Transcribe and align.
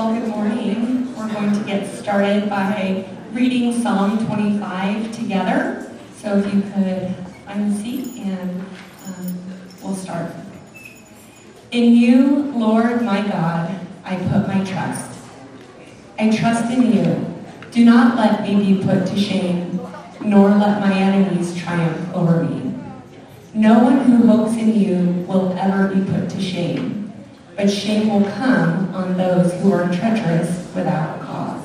Well, 0.00 0.18
good 0.18 0.28
morning. 0.30 1.14
We're 1.14 1.30
going 1.30 1.52
to 1.52 1.62
get 1.62 1.86
started 1.94 2.48
by 2.48 3.06
reading 3.32 3.82
Psalm 3.82 4.24
25 4.24 5.12
together. 5.12 5.92
So 6.16 6.38
if 6.38 6.54
you 6.54 6.62
could 6.62 7.14
find 7.44 7.70
a 7.70 7.76
seat 7.76 8.22
and 8.24 8.62
um, 9.04 9.38
we'll 9.82 9.94
start. 9.94 10.32
In 11.70 11.92
you, 11.92 12.50
Lord 12.56 13.02
my 13.02 13.20
God, 13.28 13.78
I 14.02 14.16
put 14.16 14.48
my 14.48 14.64
trust. 14.64 15.20
I 16.18 16.34
trust 16.34 16.72
in 16.72 16.94
you. 16.94 17.44
Do 17.70 17.84
not 17.84 18.16
let 18.16 18.40
me 18.42 18.72
be 18.72 18.82
put 18.82 19.06
to 19.06 19.18
shame, 19.18 19.80
nor 20.22 20.48
let 20.48 20.80
my 20.80 20.94
enemies 20.94 21.54
triumph 21.62 22.14
over 22.14 22.44
me. 22.44 22.74
No 23.52 23.80
one 23.80 23.98
who 23.98 24.26
hopes 24.26 24.56
in 24.56 24.74
you 24.74 25.26
will 25.28 25.52
ever 25.58 25.94
be 25.94 26.10
put 26.10 26.30
to 26.30 26.40
shame, 26.40 26.99
but 27.60 27.68
shame 27.68 28.08
will 28.08 28.26
come 28.30 28.94
on 28.94 29.18
those 29.18 29.52
who 29.60 29.70
are 29.70 29.84
treacherous 29.92 30.66
without 30.74 31.20
cause. 31.20 31.62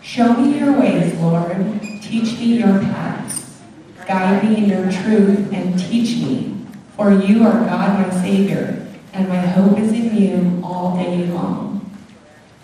Show 0.00 0.32
me 0.34 0.60
your 0.60 0.78
ways, 0.78 1.12
Lord. 1.14 1.56
Teach 2.00 2.38
me 2.38 2.58
your 2.58 2.78
paths. 2.78 3.60
Guide 4.06 4.44
me 4.44 4.58
in 4.58 4.68
your 4.68 4.92
truth 4.92 5.52
and 5.52 5.76
teach 5.76 6.22
me, 6.22 6.56
for 6.96 7.10
you 7.10 7.42
are 7.42 7.64
God 7.64 7.98
my 7.98 8.22
Savior, 8.22 8.86
and 9.12 9.28
my 9.28 9.40
hope 9.40 9.76
is 9.76 9.90
in 9.90 10.16
you 10.16 10.60
all 10.64 10.96
day 10.96 11.26
long. 11.26 11.90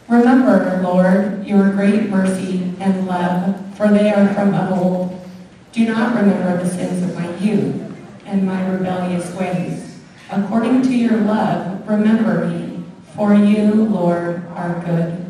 Remember, 0.07 0.81
Lord, 0.81 1.45
your 1.45 1.73
great 1.73 2.09
mercy 2.09 2.73
and 2.79 3.09
love, 3.09 3.77
for 3.77 3.89
they 3.89 4.13
are 4.13 4.33
from 4.33 4.55
of 4.55 4.79
old. 4.79 5.29
Do 5.73 5.85
not 5.89 6.15
remember 6.15 6.63
the 6.63 6.71
sins 6.71 7.03
of 7.03 7.17
my 7.17 7.37
youth 7.39 7.83
and 8.27 8.47
my 8.47 8.65
rebellious 8.69 9.35
ways. 9.35 9.88
According 10.31 10.83
to 10.83 10.95
your 10.95 11.17
love, 11.23 11.89
remember 11.89 12.47
me, 12.47 12.85
for 13.17 13.35
you, 13.35 13.73
Lord, 13.73 14.47
are 14.49 14.83
good. 14.85 15.25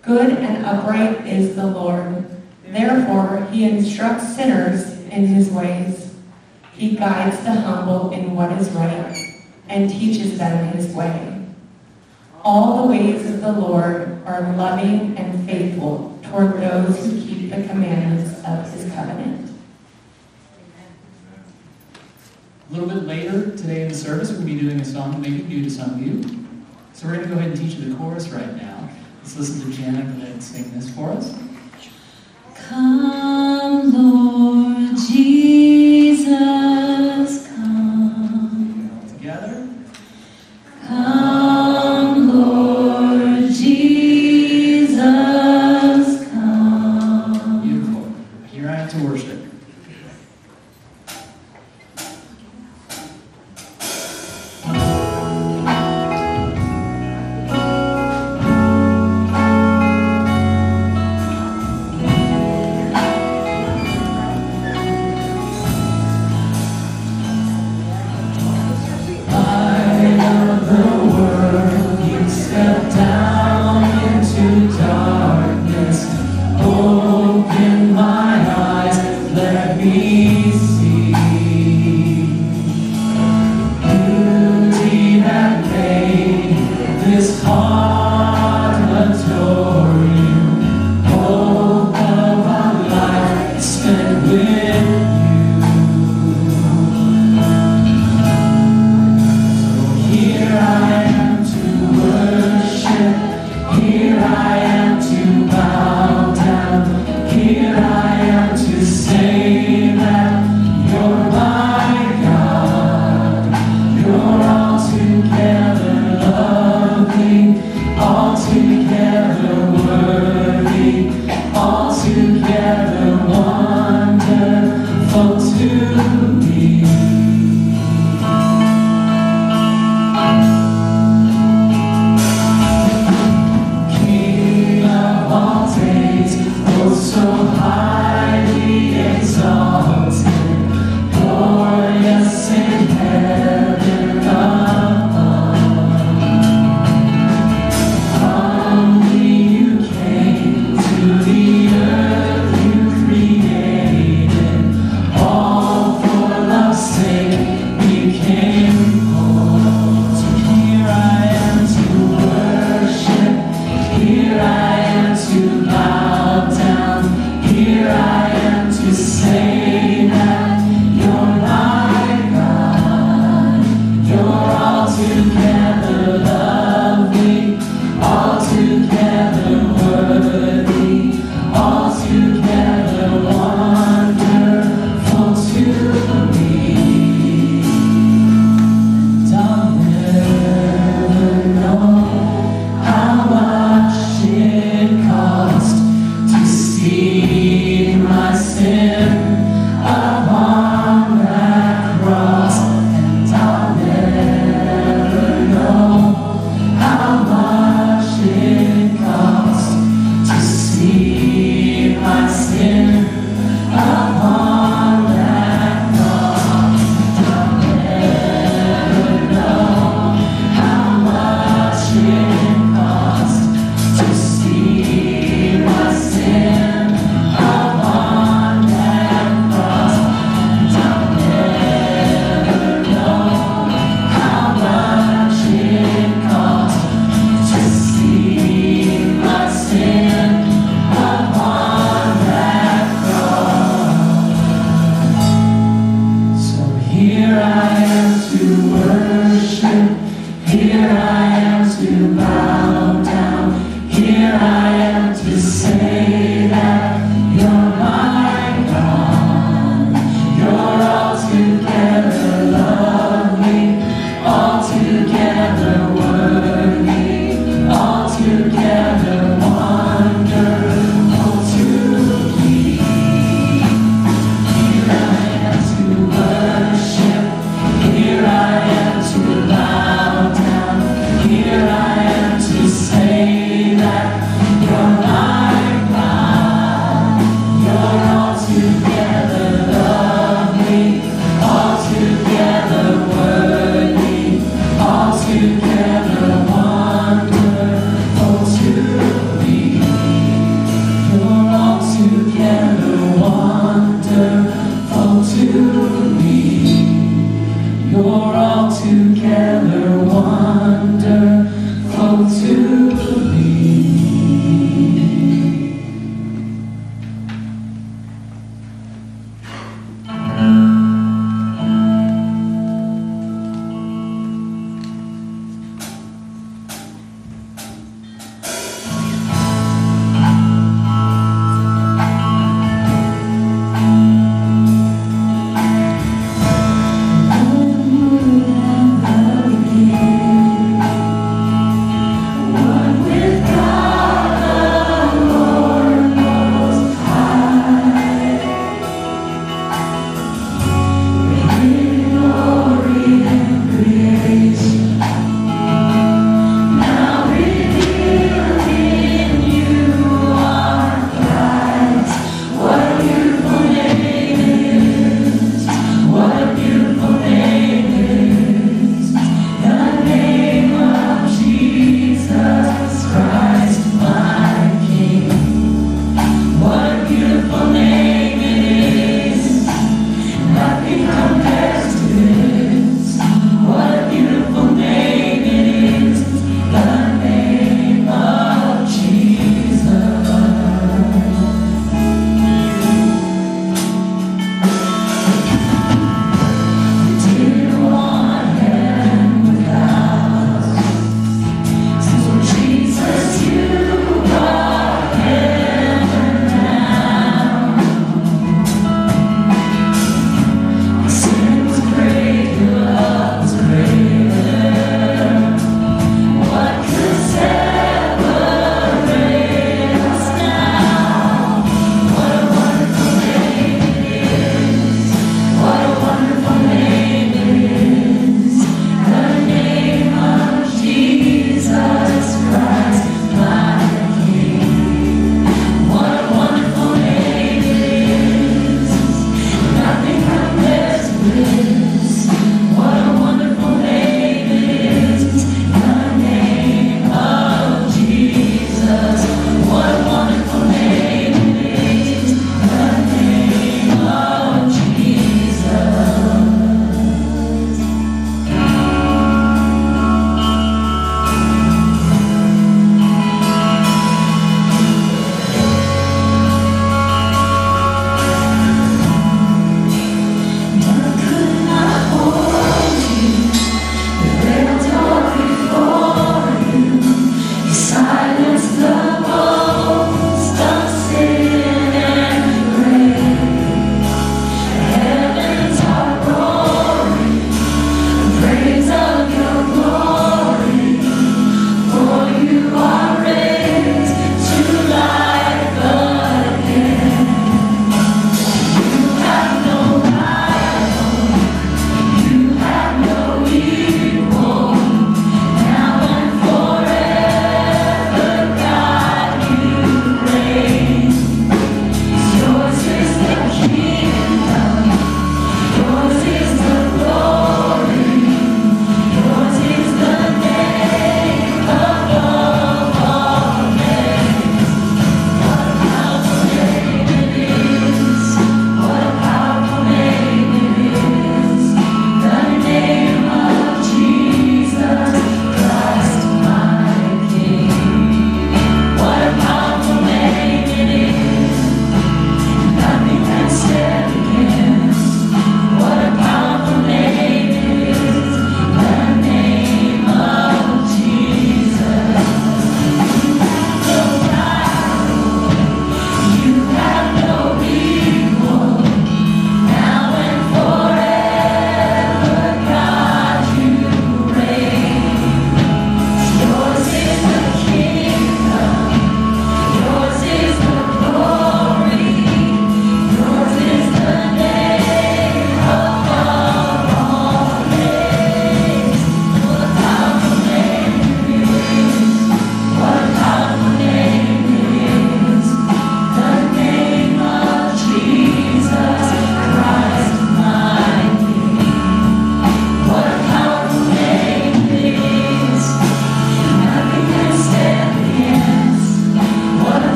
Good 0.00 0.38
and 0.38 0.64
upright 0.64 1.26
is 1.26 1.54
the 1.54 1.66
Lord. 1.66 2.24
Therefore, 2.64 3.46
he 3.52 3.64
instructs 3.64 4.34
sinners 4.34 4.92
in 5.10 5.26
his 5.26 5.50
ways. 5.50 6.14
He 6.72 6.96
guides 6.96 7.42
the 7.44 7.52
humble 7.52 8.10
in 8.12 8.34
what 8.34 8.52
is 8.52 8.70
right 8.70 9.14
and 9.68 9.90
teaches 9.90 10.38
them 10.38 10.68
his 10.68 10.94
way. 10.94 11.44
All 12.42 12.82
the 12.82 12.88
ways 12.88 13.28
of 13.28 13.42
the 13.42 13.52
Lord 13.52 14.22
are 14.24 14.56
loving 14.56 15.18
and 15.18 15.46
faithful 15.46 16.18
toward 16.22 16.54
those 16.54 17.04
who 17.04 17.20
keep 17.20 17.50
the 17.50 17.68
commandments 17.68 18.42
of 18.46 18.72
his 18.72 18.77
A 22.68 22.74
little 22.74 22.88
bit 22.88 23.04
later 23.04 23.56
today 23.56 23.82
in 23.82 23.88
the 23.88 23.94
service, 23.94 24.30
we'll 24.30 24.44
be 24.44 24.58
doing 24.58 24.78
a 24.78 24.84
song 24.84 25.12
that 25.12 25.20
may 25.20 25.30
be 25.30 25.42
new 25.42 25.62
to 25.64 25.70
some 25.70 25.94
of 25.94 26.02
you. 26.02 26.22
So 26.92 27.06
we're 27.06 27.14
going 27.14 27.28
to 27.28 27.34
go 27.34 27.40
ahead 27.40 27.52
and 27.52 27.58
teach 27.58 27.76
you 27.76 27.88
the 27.88 27.96
chorus 27.96 28.28
right 28.28 28.56
now. 28.56 28.90
Let's 29.22 29.38
listen 29.38 29.60
to 29.60 29.76
Janna 29.78 30.04
go 30.04 30.22
ahead 30.22 30.32
and 30.32 30.44
sing 30.44 30.70
this 30.74 30.90
for 30.90 31.10
us. 31.10 31.34
Come, 32.54 33.92
Lord 33.94 34.98
Jesus, 35.08 36.28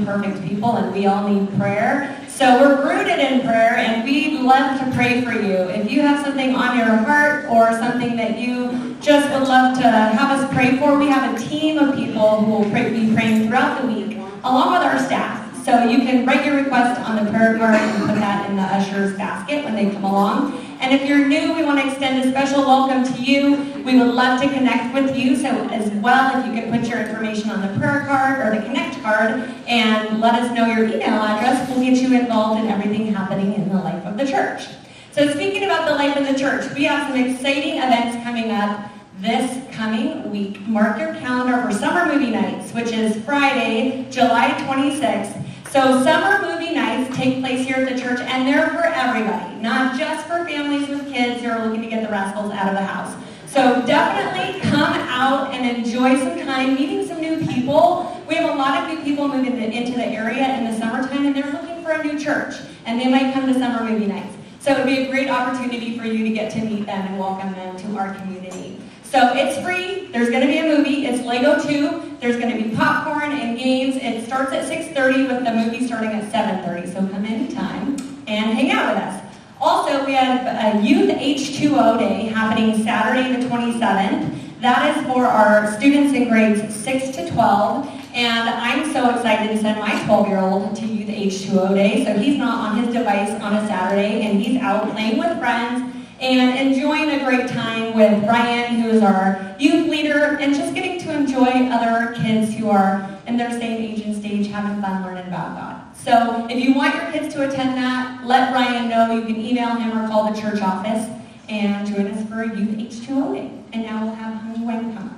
imperfect 0.00 0.42
people, 0.46 0.76
and 0.76 0.92
we 0.92 1.06
all 1.06 1.28
need 1.28 1.48
prayer. 1.58 2.16
So 2.28 2.58
we're 2.60 2.88
rooted 2.88 3.18
in 3.18 3.42
prayer, 3.42 3.76
and 3.76 4.04
we'd 4.04 4.40
love 4.40 4.80
to 4.80 4.96
pray 4.96 5.20
for 5.20 5.32
you. 5.32 5.68
If 5.68 5.90
you 5.90 6.00
have 6.00 6.24
something 6.24 6.54
on 6.54 6.76
your 6.76 6.96
heart 6.96 7.46
or 7.46 7.72
something 7.78 8.16
that 8.16 8.38
you 8.38 8.96
just 9.00 9.30
would 9.30 9.46
love 9.46 9.76
to 9.76 9.82
have 9.82 10.30
us 10.30 10.52
pray 10.52 10.78
for, 10.78 10.98
we 10.98 11.08
have 11.08 11.34
a 11.34 11.38
team 11.38 11.78
of 11.78 11.94
people 11.94 12.40
who 12.42 12.50
will 12.50 12.70
pray, 12.70 12.90
be 12.90 13.12
praying 13.14 13.46
throughout 13.46 13.80
the 13.80 13.86
week, 13.86 14.16
along 14.44 14.72
with 14.72 14.82
our 14.82 14.98
staff. 14.98 15.46
So 15.64 15.84
you 15.84 15.98
can 15.98 16.24
write 16.24 16.44
your 16.46 16.56
request 16.56 17.00
on 17.02 17.22
the 17.22 17.30
prayer 17.30 17.58
card 17.58 17.74
and 17.74 18.06
put 18.06 18.14
that 18.16 18.48
in 18.48 18.56
the 18.56 18.62
usher's 18.62 19.16
basket 19.16 19.64
when 19.64 19.74
they 19.74 19.90
come 19.90 20.04
along. 20.04 20.69
And 20.80 20.94
if 20.94 21.06
you're 21.06 21.26
new, 21.26 21.52
we 21.52 21.62
want 21.62 21.78
to 21.78 21.86
extend 21.86 22.24
a 22.24 22.30
special 22.30 22.62
welcome 22.62 23.04
to 23.04 23.22
you. 23.22 23.56
We 23.84 23.98
would 23.98 24.14
love 24.14 24.40
to 24.40 24.48
connect 24.48 24.94
with 24.94 25.14
you. 25.14 25.36
So 25.36 25.48
as 25.68 25.90
well, 26.00 26.40
if 26.40 26.46
you 26.46 26.58
could 26.58 26.72
put 26.72 26.88
your 26.88 27.00
information 27.00 27.50
on 27.50 27.60
the 27.60 27.78
prayer 27.78 28.06
card 28.06 28.40
or 28.40 28.58
the 28.58 28.64
connect 28.66 29.00
card 29.02 29.46
and 29.68 30.20
let 30.20 30.36
us 30.36 30.50
know 30.56 30.64
your 30.64 30.86
email 30.86 31.20
address, 31.20 31.68
we'll 31.68 31.84
get 31.84 31.98
you 31.98 32.18
involved 32.18 32.64
in 32.64 32.70
everything 32.70 33.12
happening 33.12 33.52
in 33.52 33.68
the 33.68 33.74
life 33.74 34.06
of 34.06 34.16
the 34.16 34.26
church. 34.26 34.68
So 35.12 35.28
speaking 35.28 35.64
about 35.64 35.86
the 35.86 35.94
life 35.96 36.16
of 36.16 36.26
the 36.26 36.38
church, 36.38 36.72
we 36.74 36.84
have 36.84 37.08
some 37.08 37.18
exciting 37.18 37.76
events 37.76 38.16
coming 38.24 38.50
up 38.50 38.90
this 39.18 39.70
coming 39.76 40.30
week. 40.30 40.66
Mark 40.66 40.98
your 40.98 41.12
calendar 41.16 41.60
for 41.60 41.76
summer 41.76 42.10
movie 42.10 42.30
nights, 42.30 42.72
which 42.72 42.90
is 42.92 43.22
Friday, 43.22 44.06
July 44.10 44.48
26th. 44.66 45.44
So 45.70 46.02
summer 46.02 46.44
movie 46.44 46.74
nights 46.74 47.16
take 47.16 47.38
place 47.38 47.64
here 47.64 47.76
at 47.76 47.94
the 47.94 48.00
church, 48.00 48.18
and 48.18 48.44
they're 48.44 48.70
for 48.70 48.82
everybody, 48.82 49.54
not 49.60 49.96
just 49.96 50.26
for 50.26 50.44
families 50.44 50.88
with 50.88 51.08
kids 51.12 51.44
who 51.44 51.48
are 51.48 51.64
looking 51.64 51.82
to 51.82 51.88
get 51.88 52.02
the 52.02 52.08
rascals 52.08 52.50
out 52.50 52.70
of 52.70 52.74
the 52.74 52.82
house. 52.82 53.14
So 53.46 53.86
definitely 53.86 54.60
come 54.68 54.94
out 54.94 55.54
and 55.54 55.78
enjoy 55.78 56.18
some 56.18 56.36
time 56.44 56.74
meeting 56.74 57.06
some 57.06 57.20
new 57.20 57.46
people. 57.46 58.20
We 58.28 58.34
have 58.34 58.50
a 58.50 58.54
lot 58.58 58.82
of 58.82 58.92
new 58.92 59.04
people 59.04 59.28
moving 59.28 59.72
into 59.72 59.92
the 59.92 60.06
area 60.06 60.56
in 60.56 60.64
the 60.64 60.76
summertime, 60.76 61.26
and 61.26 61.36
they're 61.36 61.52
looking 61.52 61.84
for 61.84 61.92
a 61.92 62.02
new 62.02 62.18
church, 62.18 62.56
and 62.84 63.00
they 63.00 63.08
might 63.08 63.32
come 63.32 63.46
to 63.46 63.54
summer 63.54 63.88
movie 63.88 64.06
nights. 64.06 64.36
So 64.58 64.72
it 64.72 64.78
would 64.78 64.86
be 64.86 65.06
a 65.06 65.10
great 65.10 65.30
opportunity 65.30 65.96
for 65.96 66.04
you 66.04 66.24
to 66.24 66.30
get 66.30 66.50
to 66.54 66.64
meet 66.64 66.84
them 66.84 67.06
and 67.06 67.16
welcome 67.16 67.52
them 67.52 67.76
to 67.76 67.96
our 67.96 68.12
community. 68.14 68.69
So 69.10 69.32
it's 69.34 69.58
free. 69.58 70.06
There's 70.12 70.30
going 70.30 70.42
to 70.42 70.46
be 70.46 70.58
a 70.58 70.76
movie. 70.76 71.06
It's 71.06 71.26
Lego 71.26 71.60
2. 71.60 72.18
There's 72.20 72.36
going 72.36 72.56
to 72.56 72.62
be 72.62 72.76
popcorn 72.76 73.32
and 73.32 73.58
games. 73.58 73.96
It 73.96 74.24
starts 74.24 74.52
at 74.52 74.70
6.30 74.70 75.26
with 75.26 75.44
the 75.44 75.52
movie 75.52 75.84
starting 75.84 76.10
at 76.10 76.32
7.30. 76.32 76.92
So 76.92 77.00
come 77.12 77.24
anytime 77.24 77.96
and 78.28 78.52
hang 78.52 78.70
out 78.70 78.94
with 78.94 79.02
us. 79.02 79.36
Also, 79.60 80.06
we 80.06 80.12
have 80.12 80.46
a 80.46 80.86
Youth 80.86 81.10
H2O 81.10 81.98
Day 81.98 82.26
happening 82.26 82.84
Saturday 82.84 83.34
the 83.34 83.48
27th. 83.48 84.60
That 84.60 84.96
is 84.96 85.04
for 85.06 85.26
our 85.26 85.76
students 85.76 86.14
in 86.14 86.28
grades 86.28 86.72
6 86.72 87.10
to 87.16 87.28
12. 87.32 87.86
And 88.14 88.48
I'm 88.48 88.92
so 88.92 89.10
excited 89.10 89.48
to 89.48 89.58
send 89.58 89.80
my 89.80 89.90
12-year-old 89.90 90.76
to 90.76 90.86
Youth 90.86 91.08
H2O 91.08 91.74
Day. 91.74 92.04
So 92.04 92.16
he's 92.16 92.38
not 92.38 92.70
on 92.70 92.84
his 92.84 92.94
device 92.94 93.30
on 93.42 93.56
a 93.56 93.66
Saturday, 93.66 94.22
and 94.22 94.40
he's 94.40 94.60
out 94.60 94.88
playing 94.92 95.18
with 95.18 95.36
friends 95.40 95.89
and 96.20 96.72
enjoying 96.72 97.10
a 97.10 97.24
great 97.24 97.48
time 97.48 97.94
with 97.94 98.22
Ryan, 98.24 98.80
who 98.80 98.90
is 98.90 99.02
our 99.02 99.54
youth 99.58 99.88
leader, 99.88 100.36
and 100.38 100.54
just 100.54 100.74
getting 100.74 100.98
to 101.00 101.12
enjoy 101.12 101.68
other 101.70 102.14
kids 102.14 102.54
who 102.54 102.68
are 102.68 103.08
in 103.26 103.38
their 103.38 103.50
same 103.50 103.80
age 103.80 104.00
and 104.00 104.14
stage 104.14 104.48
having 104.48 104.82
fun 104.82 105.02
learning 105.02 105.26
about 105.28 105.56
God. 105.56 105.96
So 105.96 106.46
if 106.50 106.62
you 106.62 106.74
want 106.74 106.94
your 106.94 107.10
kids 107.10 107.34
to 107.34 107.48
attend 107.48 107.76
that, 107.76 108.26
let 108.26 108.52
Ryan 108.52 108.90
know. 108.90 109.14
You 109.14 109.22
can 109.22 109.40
email 109.40 109.74
him 109.76 109.96
or 109.96 110.08
call 110.08 110.30
the 110.30 110.38
church 110.38 110.60
office 110.60 111.08
and 111.48 111.86
join 111.86 112.06
us 112.08 112.28
for 112.28 112.42
a 112.42 112.48
Youth 112.56 112.76
H2O 112.76 113.34
Day. 113.34 113.50
And 113.72 113.82
now 113.82 114.04
we'll 114.04 114.14
have 114.14 114.34
Hung-Wei 114.34 114.94
come 114.94 115.16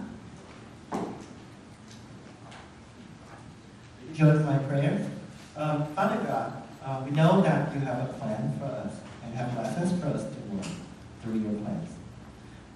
up. 0.93 1.09
Join 4.15 4.45
my 4.45 4.59
prayer. 4.59 5.09
Um, 5.57 5.87
Father 5.95 6.23
God, 6.25 6.63
uh, 6.85 7.03
we 7.05 7.11
know 7.11 7.41
that 7.41 7.75
you 7.75 7.81
have 7.81 8.09
a 8.09 8.13
plan 8.15 8.57
for 8.59 8.67
us 8.67 8.95
and 9.25 9.35
have 9.35 9.57
lessons 9.57 10.01
for 10.01 10.09
us 10.09 10.25
to 10.25 10.42
your 11.31 11.53
plans. 11.61 11.91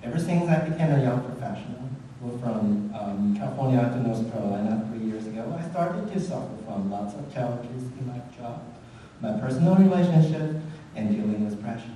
Ever 0.02 0.18
since 0.18 0.48
I 0.48 0.68
became 0.68 0.92
a 0.92 1.02
young 1.02 1.22
professional, 1.24 1.88
moved 2.20 2.42
from 2.42 2.92
um, 2.94 3.36
California 3.36 3.80
to 3.80 4.02
North 4.02 4.32
Carolina 4.32 4.88
three 4.90 5.06
years 5.06 5.26
ago, 5.26 5.58
I 5.58 5.68
started 5.70 6.12
to 6.12 6.20
suffer 6.20 6.56
from 6.64 6.90
lots 6.90 7.14
of 7.14 7.32
challenges 7.32 7.82
in 7.82 8.06
my 8.06 8.20
job, 8.38 8.62
my 9.20 9.32
personal 9.40 9.74
relationship, 9.76 10.56
and 10.94 11.14
dealing 11.14 11.44
with 11.44 11.60
pressure. 11.62 11.90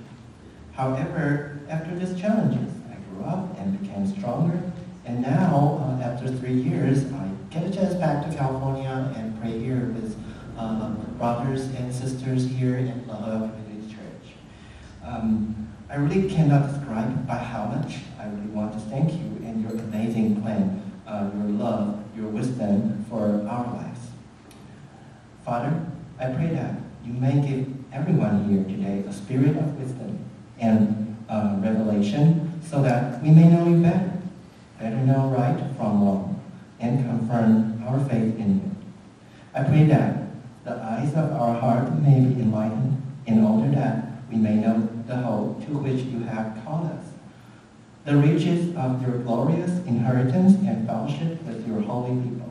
However, 0.73 1.59
after 1.69 1.95
these 1.95 2.19
challenges, 2.19 2.73
I 2.91 2.95
grew 3.09 3.23
up 3.23 3.57
and 3.57 3.79
became 3.81 4.07
stronger, 4.07 4.61
and 5.05 5.21
now, 5.21 5.97
uh, 5.99 6.03
after 6.03 6.27
three 6.27 6.53
years, 6.53 7.11
I 7.13 7.29
get 7.49 7.65
a 7.65 7.71
chance 7.71 7.95
back 7.95 8.29
to 8.29 8.35
California 8.35 9.13
and 9.15 9.39
pray 9.41 9.57
here 9.59 9.87
with 9.95 10.15
uh, 10.57 10.89
brothers 11.17 11.63
and 11.75 11.93
sisters 11.93 12.47
here 12.47 12.77
in 12.77 13.07
Love 13.07 13.51
Community 13.51 13.93
Church. 13.93 14.35
Um, 15.03 15.70
I 15.91 15.97
really 15.97 16.29
cannot 16.29 16.71
describe 16.71 17.27
by 17.27 17.35
how 17.35 17.65
much 17.65 17.97
I 18.17 18.25
really 18.27 18.47
want 18.47 18.71
to 18.71 18.79
thank 18.79 19.11
you 19.11 19.43
and 19.43 19.61
your 19.61 19.73
amazing 19.73 20.41
plan, 20.41 20.81
uh, 21.05 21.29
your 21.35 21.47
love, 21.47 22.01
your 22.15 22.27
wisdom 22.27 23.03
for 23.09 23.45
our 23.45 23.73
lives. 23.73 23.99
Father, 25.43 25.85
I 26.17 26.31
pray 26.31 26.47
that 26.51 26.75
you 27.03 27.11
may 27.11 27.45
give 27.45 27.67
everyone 27.91 28.47
here 28.47 28.63
today 28.63 29.03
a 29.05 29.11
spirit 29.11 29.57
of 29.57 29.77
wisdom 29.77 30.17
and 30.61 31.17
uh, 31.27 31.57
revelation 31.59 32.61
so 32.63 32.81
that 32.83 33.21
we 33.21 33.31
may 33.31 33.49
know 33.49 33.67
you 33.67 33.81
better, 33.81 34.13
better 34.79 34.95
know 34.95 35.27
right 35.27 35.59
from 35.75 36.05
wrong, 36.05 36.41
and 36.79 37.05
confirm 37.05 37.83
our 37.85 37.99
faith 38.05 38.37
in 38.39 38.61
you. 38.63 38.71
I 39.53 39.63
pray 39.63 39.83
that 39.87 40.23
the 40.63 40.71
eyes 40.71 41.09
of 41.15 41.33
our 41.33 41.59
heart 41.59 41.91
may 41.99 42.21
be 42.21 42.41
enlightened 42.41 43.01
in 43.25 43.43
order 43.43 43.69
that 43.75 44.05
we 44.29 44.37
may 44.37 44.55
know 44.55 44.87
the 45.11 45.17
hope 45.17 45.59
to 45.65 45.77
which 45.77 46.03
you 46.05 46.21
have 46.21 46.57
called 46.63 46.89
us, 46.89 47.05
the 48.05 48.15
riches 48.15 48.73
of 48.77 49.01
your 49.05 49.17
glorious 49.19 49.71
inheritance 49.85 50.53
and 50.65 50.87
fellowship 50.87 51.43
with 51.43 51.67
your 51.67 51.81
holy 51.81 52.15
people. 52.23 52.49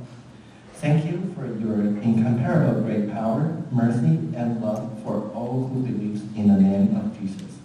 Thank 0.74 1.06
you 1.06 1.34
for 1.34 1.46
your 1.46 1.80
incomparable 2.02 2.82
great 2.82 3.10
power, 3.10 3.62
mercy, 3.72 4.18
and 4.36 4.60
love 4.60 5.02
for 5.02 5.30
all 5.34 5.68
who 5.72 5.86
believes 5.86 6.20
in 6.36 6.48
the 6.48 6.60
name 6.60 6.94
of 6.96 7.18
Jesus. 7.18 7.58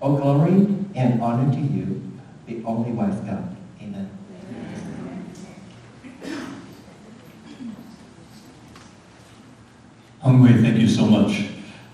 All 0.00 0.16
glory 0.16 0.68
and 0.94 1.20
honor 1.20 1.52
to 1.52 1.60
you, 1.60 2.12
the 2.46 2.62
only 2.64 2.92
wise 2.92 3.18
God. 3.20 3.56
Amen. 3.80 4.10
Hung-Wei, 10.20 10.62
thank 10.62 10.78
you 10.78 10.88
so 10.88 11.06
much. 11.06 11.51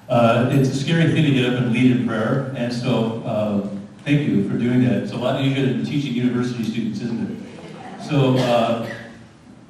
Uh, 0.09 0.49
it's 0.53 0.71
a 0.71 0.75
scary 0.75 1.13
thing 1.13 1.23
to 1.23 1.31
get 1.31 1.53
up 1.53 1.61
and 1.61 1.71
lead 1.71 1.91
in 1.91 2.07
prayer, 2.07 2.51
and 2.57 2.73
so 2.73 3.23
uh, 3.27 3.69
thank 4.05 4.27
you 4.27 4.49
for 4.49 4.57
doing 4.57 4.83
that. 4.83 5.03
It's 5.03 5.13
a 5.13 5.17
lot 5.19 5.43
easier 5.43 5.67
than 5.67 5.85
teaching 5.85 6.15
university 6.15 6.65
students, 6.65 7.03
isn't 7.03 7.31
it? 7.31 8.05
So 8.09 8.39
uh, 8.39 8.91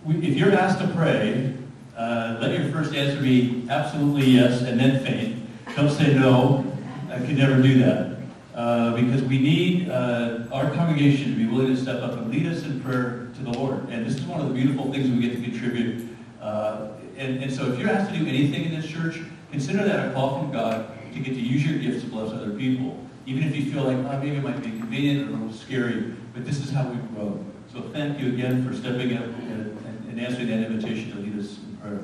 we, 0.04 0.14
if 0.18 0.36
you're 0.36 0.54
asked 0.54 0.78
to 0.78 0.86
pray, 0.94 1.54
uh, 1.96 2.38
let 2.40 2.56
your 2.56 2.70
first 2.70 2.94
answer 2.94 3.20
be 3.20 3.66
absolutely 3.68 4.26
yes, 4.26 4.62
and 4.62 4.78
then 4.78 5.04
faint. 5.04 5.44
Don't 5.74 5.90
say 5.90 6.14
no. 6.14 6.64
I 7.10 7.18
could 7.18 7.36
never 7.36 7.60
do 7.60 7.80
that. 7.80 8.18
Uh, 8.54 8.94
because 8.94 9.22
we 9.22 9.40
need 9.40 9.88
uh, 9.88 10.44
our 10.52 10.70
congregation 10.70 11.32
to 11.32 11.36
be 11.36 11.46
willing 11.46 11.74
to 11.74 11.76
step 11.76 12.00
up 12.00 12.12
and 12.12 12.30
lead 12.30 12.46
us 12.46 12.62
in 12.62 12.80
prayer 12.80 13.28
to 13.34 13.42
the 13.42 13.50
Lord. 13.58 13.88
And 13.88 14.06
this 14.06 14.14
is 14.14 14.22
one 14.22 14.40
of 14.40 14.46
the 14.46 14.54
beautiful 14.54 14.92
things 14.92 15.10
we 15.10 15.20
get 15.20 15.34
to 15.36 15.42
contribute. 15.42 16.08
and, 16.40 17.42
and 17.42 17.52
so 17.52 17.72
if 17.72 17.78
you're 17.80 17.90
asked 17.90 18.12
to 18.12 18.18
do 18.18 18.24
anything 18.24 18.66
in 18.66 18.80
this 18.80 18.88
church, 18.88 19.18
Consider 19.50 19.84
that 19.84 20.08
a 20.08 20.12
call 20.12 20.40
from 20.40 20.52
God 20.52 20.90
to 21.12 21.20
get 21.20 21.34
to 21.34 21.40
use 21.40 21.64
your 21.64 21.78
gifts 21.78 22.04
to 22.04 22.10
bless 22.10 22.32
other 22.32 22.50
people. 22.50 23.04
Even 23.26 23.44
if 23.44 23.56
you 23.56 23.70
feel 23.72 23.84
like, 23.84 23.96
oh, 23.96 24.18
maybe 24.18 24.36
it 24.36 24.42
might 24.42 24.60
be 24.62 24.68
inconvenient 24.68 25.28
or 25.28 25.34
a 25.34 25.36
little 25.36 25.52
scary, 25.52 26.14
but 26.34 26.44
this 26.44 26.58
is 26.64 26.70
how 26.70 26.88
we 26.88 26.96
grow. 27.14 27.44
So 27.72 27.82
thank 27.92 28.18
you 28.18 28.28
again 28.28 28.66
for 28.66 28.74
stepping 28.74 29.16
up 29.16 29.24
and, 29.24 29.78
and, 30.08 30.20
answering 30.20 30.48
that 30.48 30.64
invitation 30.64 31.12
to 31.12 31.18
lead 31.18 31.38
us 31.38 31.58
in 31.58 31.76
prayer. 31.76 32.00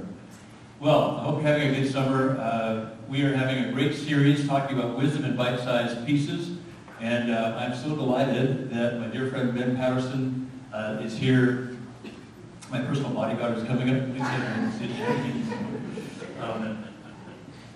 Well, 0.79 1.17
I 1.17 1.25
hope 1.25 1.43
you're 1.43 1.51
having 1.51 1.75
a 1.75 1.81
good 1.81 1.91
summer. 1.91 2.39
Uh, 2.39 2.91
we 3.09 3.23
are 3.23 3.35
having 3.35 3.65
a 3.65 3.73
great 3.73 3.95
series 3.95 4.47
talking 4.47 4.79
about 4.79 4.97
wisdom 4.97 5.25
in 5.25 5.35
bite-sized 5.35 6.07
pieces. 6.07 6.59
And 7.01 7.33
uh, 7.33 7.57
I'm 7.59 7.75
so 7.75 7.97
delighted 7.97 8.71
that 8.71 9.01
my 9.01 9.09
dear 9.09 9.29
friend 9.31 9.55
Ben 9.55 9.77
Patterson 9.77 10.51
uh, 10.73 10.99
is 11.03 11.17
here. 11.17 11.77
My 12.71 12.81
personal 12.83 13.11
bodyguard 13.11 13.59
is 13.59 13.65
coming 13.65 13.91
up. 13.91 14.03
Um, 16.41 16.85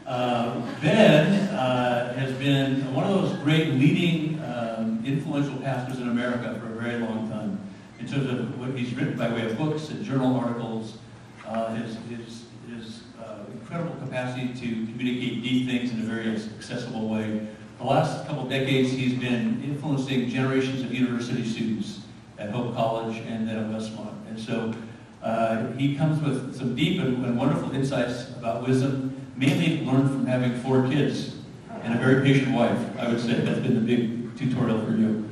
uh, 0.08 0.60
ben 0.80 1.48
uh, 1.50 2.14
has 2.14 2.32
been 2.32 2.92
one 2.94 3.04
of 3.04 3.10
those 3.10 3.38
great 3.40 3.74
leading 3.74 4.40
um, 4.40 5.02
influential 5.04 5.56
pastors 5.58 6.00
in 6.00 6.08
America 6.08 6.58
for 6.60 6.72
a 6.72 6.82
very 6.82 6.98
long 6.98 7.28
time 7.30 7.60
in 8.00 8.06
terms 8.06 8.30
of 8.30 8.58
what 8.58 8.70
he's 8.76 8.94
written 8.94 9.18
by 9.18 9.28
way 9.28 9.44
of 9.44 9.58
books 9.58 9.90
and 9.90 10.02
journal 10.04 10.34
articles 10.34 10.96
uh, 11.44 11.74
his, 11.74 11.96
his, 12.08 12.44
his 12.68 13.02
uh, 13.22 13.38
incredible 13.52 13.94
capacity 13.96 14.48
to 14.48 14.86
communicate 14.92 15.42
deep 15.42 15.68
things 15.68 15.90
in 15.92 16.00
a 16.00 16.04
very 16.04 16.30
accessible 16.30 17.08
way. 17.08 17.46
The 17.78 17.84
last 17.84 18.26
couple 18.26 18.44
decades, 18.48 18.90
he's 18.90 19.14
been 19.14 19.62
influencing 19.62 20.28
generations 20.28 20.82
of 20.82 20.92
university 20.92 21.46
students 21.46 22.00
at 22.38 22.50
Hope 22.50 22.74
College 22.74 23.18
and 23.18 23.48
then 23.48 23.56
at 23.56 23.70
Westmont. 23.70 24.14
And 24.28 24.38
so 24.38 24.74
uh, 25.22 25.72
he 25.72 25.96
comes 25.96 26.22
with 26.22 26.56
some 26.56 26.74
deep 26.74 27.00
and, 27.00 27.24
and 27.24 27.38
wonderful 27.38 27.74
insights 27.74 28.30
about 28.30 28.66
wisdom, 28.66 29.27
mainly 29.38 29.84
learned 29.84 30.10
from 30.10 30.26
having 30.26 30.52
four 30.60 30.88
kids 30.88 31.36
and 31.82 31.94
a 31.94 31.98
very 31.98 32.22
patient 32.22 32.54
wife. 32.54 32.78
I 32.98 33.08
would 33.08 33.20
say 33.20 33.34
that's 33.34 33.60
been 33.60 33.74
the 33.74 33.96
big 33.96 34.36
tutorial 34.36 34.84
for 34.84 34.90
you. 34.92 35.28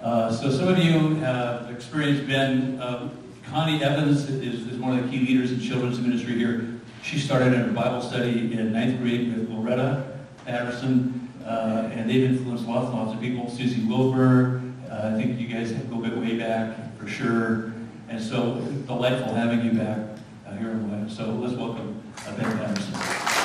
Uh, 0.00 0.32
so 0.32 0.50
some 0.50 0.68
of 0.68 0.78
you 0.78 1.16
have 1.16 1.70
experienced 1.70 2.26
Ben. 2.28 2.80
Uh, 2.80 3.10
Connie 3.44 3.82
Evans 3.82 4.28
is, 4.28 4.66
is 4.68 4.78
one 4.78 4.96
of 4.96 5.04
the 5.04 5.10
key 5.10 5.26
leaders 5.26 5.50
in 5.50 5.60
children's 5.60 5.98
ministry 5.98 6.34
here. 6.34 6.80
She 7.02 7.18
started 7.18 7.54
a 7.54 7.72
Bible 7.72 8.00
study 8.00 8.52
in 8.52 8.72
ninth 8.72 9.00
grade 9.00 9.34
with 9.34 9.50
Loretta 9.50 10.18
Patterson, 10.44 11.28
uh, 11.44 11.90
and 11.92 12.08
they've 12.08 12.30
influenced 12.30 12.66
lots 12.66 12.90
and 12.90 12.98
lots 12.98 13.14
of 13.14 13.20
people. 13.20 13.50
Susie 13.50 13.84
Wilbur, 13.84 14.62
uh, 14.90 15.12
I 15.14 15.20
think 15.20 15.40
you 15.40 15.48
guys 15.48 15.72
go 15.72 15.98
a 15.98 16.08
bit 16.08 16.16
way 16.16 16.38
back 16.38 16.96
for 16.98 17.08
sure. 17.08 17.72
And 18.08 18.22
so 18.22 18.60
delightful 18.86 19.34
having 19.34 19.64
you 19.64 19.72
back 19.72 19.98
uh, 20.46 20.56
here 20.56 20.70
in. 20.70 21.08
So 21.10 21.26
let's 21.32 21.54
welcome 21.54 22.02
uh, 22.26 22.36
Ben 22.36 22.58
Patterson. 22.58 23.37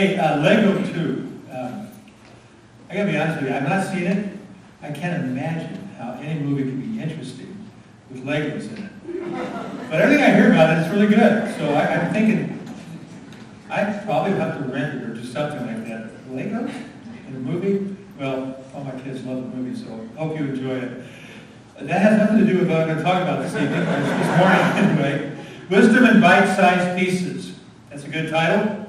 Hey, 0.00 0.16
uh, 0.16 0.40
Lego 0.40 0.82
2. 0.82 1.42
Um, 1.52 1.88
I 2.88 2.94
gotta 2.94 3.10
be 3.10 3.18
honest 3.18 3.42
with 3.42 3.50
you, 3.50 3.54
I've 3.54 3.68
not 3.68 3.86
seen 3.86 4.04
it. 4.04 4.34
I 4.80 4.92
can't 4.92 5.24
imagine 5.24 5.90
how 5.98 6.12
any 6.22 6.40
movie 6.40 6.62
can 6.62 6.80
be 6.80 7.02
interesting 7.02 7.68
with 8.10 8.24
Legos 8.24 8.74
in 8.74 8.84
it. 8.84 9.90
But 9.90 10.00
everything 10.00 10.24
I 10.24 10.32
hear 10.32 10.54
about 10.54 10.70
it 10.70 10.86
is 10.86 10.90
really 10.90 11.06
good. 11.06 11.54
So 11.54 11.74
I, 11.74 11.96
I'm 11.96 12.14
thinking, 12.14 12.66
I 13.68 13.92
probably 14.06 14.38
have 14.38 14.56
to 14.56 14.72
rent 14.72 15.02
it 15.02 15.10
or 15.10 15.12
do 15.12 15.22
something 15.22 15.66
like 15.66 15.86
that. 15.88 16.08
Legos 16.30 16.74
in 17.28 17.36
a 17.36 17.38
movie? 17.38 17.94
Well, 18.18 18.64
all 18.74 18.84
my 18.84 18.98
kids 19.02 19.22
love 19.26 19.50
the 19.50 19.54
movie, 19.54 19.78
so 19.78 20.08
hope 20.16 20.38
you 20.38 20.46
enjoy 20.46 20.76
it. 20.76 21.04
That 21.78 22.00
has 22.00 22.16
nothing 22.16 22.38
to 22.38 22.50
do 22.50 22.60
with 22.60 22.70
what 22.70 22.80
I'm 22.80 22.86
going 22.86 22.96
to 22.96 23.04
talk 23.04 23.20
about 23.20 23.42
this 23.42 23.52
evening, 23.52 23.80
this 23.80 24.38
morning 24.38 25.02
anyway. 25.02 25.36
Wisdom 25.68 26.06
in 26.06 26.22
bite-sized 26.22 26.98
pieces. 26.98 27.58
That's 27.90 28.04
a 28.04 28.08
good 28.08 28.30
title 28.30 28.86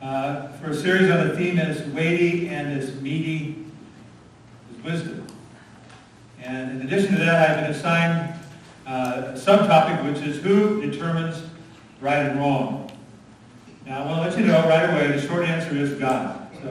uh, 0.00 0.48
for 0.58 0.70
a 0.70 0.74
series 0.74 1.10
on 1.10 1.28
the 1.28 1.36
theme 1.36 1.58
as 1.58 1.82
weighty 1.88 2.48
and 2.48 2.78
as 2.78 3.00
meaty 3.00 3.64
as 4.70 4.84
wisdom. 4.84 5.26
And 6.42 6.80
in 6.80 6.86
addition 6.86 7.12
to 7.14 7.18
that, 7.18 7.50
I've 7.50 7.64
been 7.64 7.70
assigned 7.72 8.34
uh, 8.86 9.32
a 9.34 9.38
subtopic, 9.38 10.04
which 10.04 10.22
is 10.26 10.42
who 10.42 10.80
determines 10.80 11.42
right 12.00 12.26
and 12.26 12.38
wrong. 12.38 12.90
Now, 13.86 14.02
I 14.02 14.06
want 14.06 14.22
to 14.22 14.28
let 14.30 14.38
you 14.38 14.46
know 14.46 14.68
right 14.68 14.88
away, 14.90 15.16
the 15.18 15.26
short 15.26 15.44
answer 15.44 15.76
is 15.76 15.92
God. 15.98 16.48
So 16.62 16.68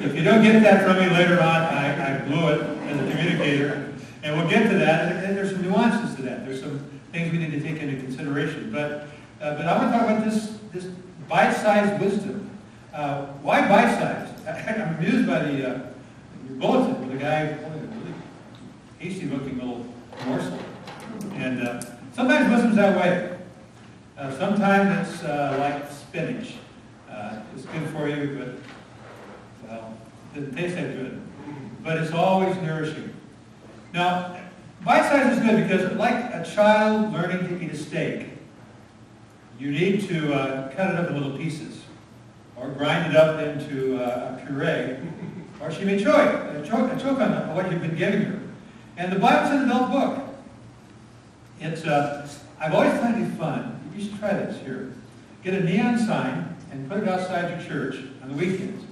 if 0.00 0.14
you 0.14 0.22
don't 0.22 0.42
get 0.42 0.62
that 0.62 0.84
from 0.84 0.98
me 0.98 1.10
later 1.10 1.34
on, 1.34 1.62
I, 1.62 2.16
I 2.16 2.18
blew 2.20 2.48
it 2.48 2.62
as 2.62 3.00
a 3.00 3.10
communicator. 3.10 3.92
And 4.22 4.36
we'll 4.36 4.48
get 4.48 4.70
to 4.70 4.78
that, 4.78 5.24
and, 5.24 5.36
there's 5.36 5.50
some 5.50 5.62
nuances 5.62 6.14
to 6.16 6.22
that. 6.22 6.46
There's 6.46 6.60
some 6.60 6.78
things 7.10 7.32
we 7.32 7.38
need 7.38 7.50
to 7.50 7.60
take 7.60 7.82
into 7.82 8.00
consideration. 8.00 8.70
But, 8.70 9.08
uh, 9.40 9.56
but 9.56 9.66
I 9.66 9.76
want 9.76 9.92
to 9.92 9.98
talk 9.98 10.08
about 10.08 10.24
this, 10.24 10.58
this 10.72 10.84
bite-sized 11.28 12.00
wisdom. 12.00 12.41
Uh, 12.92 13.24
why 13.40 13.66
bite-sized? 13.68 14.46
I'm 14.46 14.96
amused 14.96 15.26
by 15.26 15.38
the 15.44 15.76
uh, 15.76 15.80
bulletin 16.58 17.08
with 17.08 17.16
a 17.16 17.18
guy 17.18 17.52
holding 17.52 17.84
a 17.84 17.86
really 17.86 18.14
hasty-looking 18.98 19.58
little 19.58 19.86
morsel. 20.26 20.58
And 21.34 21.66
uh, 21.66 21.80
sometimes 22.12 22.50
wisdom's 22.50 22.76
that 22.76 23.00
way. 23.00 23.38
Uh, 24.18 24.36
sometimes 24.36 25.08
it's 25.08 25.24
uh, 25.24 25.56
like 25.58 25.90
spinach. 25.90 26.56
Uh, 27.10 27.40
it's 27.56 27.64
good 27.64 27.88
for 27.90 28.08
you, 28.08 28.36
but, 28.38 29.68
well, 29.70 29.94
it 30.34 30.40
doesn't 30.40 30.54
taste 30.54 30.74
that 30.74 30.94
good. 30.94 31.18
But 31.82 31.96
it's 31.96 32.12
always 32.12 32.54
nourishing. 32.56 33.14
Now, 33.94 34.38
bite 34.84 35.08
size 35.08 35.38
is 35.38 35.42
good 35.42 35.66
because, 35.66 35.96
like 35.96 36.14
a 36.34 36.44
child 36.44 37.10
learning 37.14 37.48
to 37.48 37.64
eat 37.64 37.72
a 37.72 37.76
steak, 37.76 38.28
you 39.58 39.70
need 39.70 40.06
to 40.08 40.34
uh, 40.34 40.74
cut 40.74 40.90
it 40.90 40.96
up 40.96 41.08
in 41.08 41.14
little 41.14 41.38
pieces 41.38 41.81
or 42.62 42.68
grind 42.70 43.12
it 43.12 43.16
up 43.16 43.40
into 43.40 44.00
uh, 44.00 44.38
a 44.38 44.46
puree, 44.46 44.96
or 45.60 45.70
she 45.72 45.84
may 45.84 46.02
choke, 46.02 46.64
choke, 46.64 46.98
choke 47.00 47.20
on 47.20 47.54
what 47.54 47.70
you've 47.70 47.82
been 47.82 47.96
giving 47.96 48.22
her. 48.22 48.38
And 48.96 49.12
the 49.12 49.18
Bible's 49.18 49.52
an 49.52 49.68
adult 49.68 49.90
book. 49.90 50.24
It's, 51.60 51.84
uh, 51.84 52.28
I've 52.60 52.74
always 52.74 52.92
found 52.92 53.24
it 53.24 53.36
fun. 53.36 53.80
You 53.96 54.04
should 54.04 54.18
try 54.18 54.32
this 54.34 54.60
here. 54.62 54.92
Get 55.42 55.54
a 55.54 55.64
neon 55.64 55.98
sign 55.98 56.56
and 56.70 56.88
put 56.88 57.02
it 57.02 57.08
outside 57.08 57.50
your 57.50 57.68
church 57.68 57.96
on 58.22 58.28
the 58.28 58.34
weekends 58.34 58.84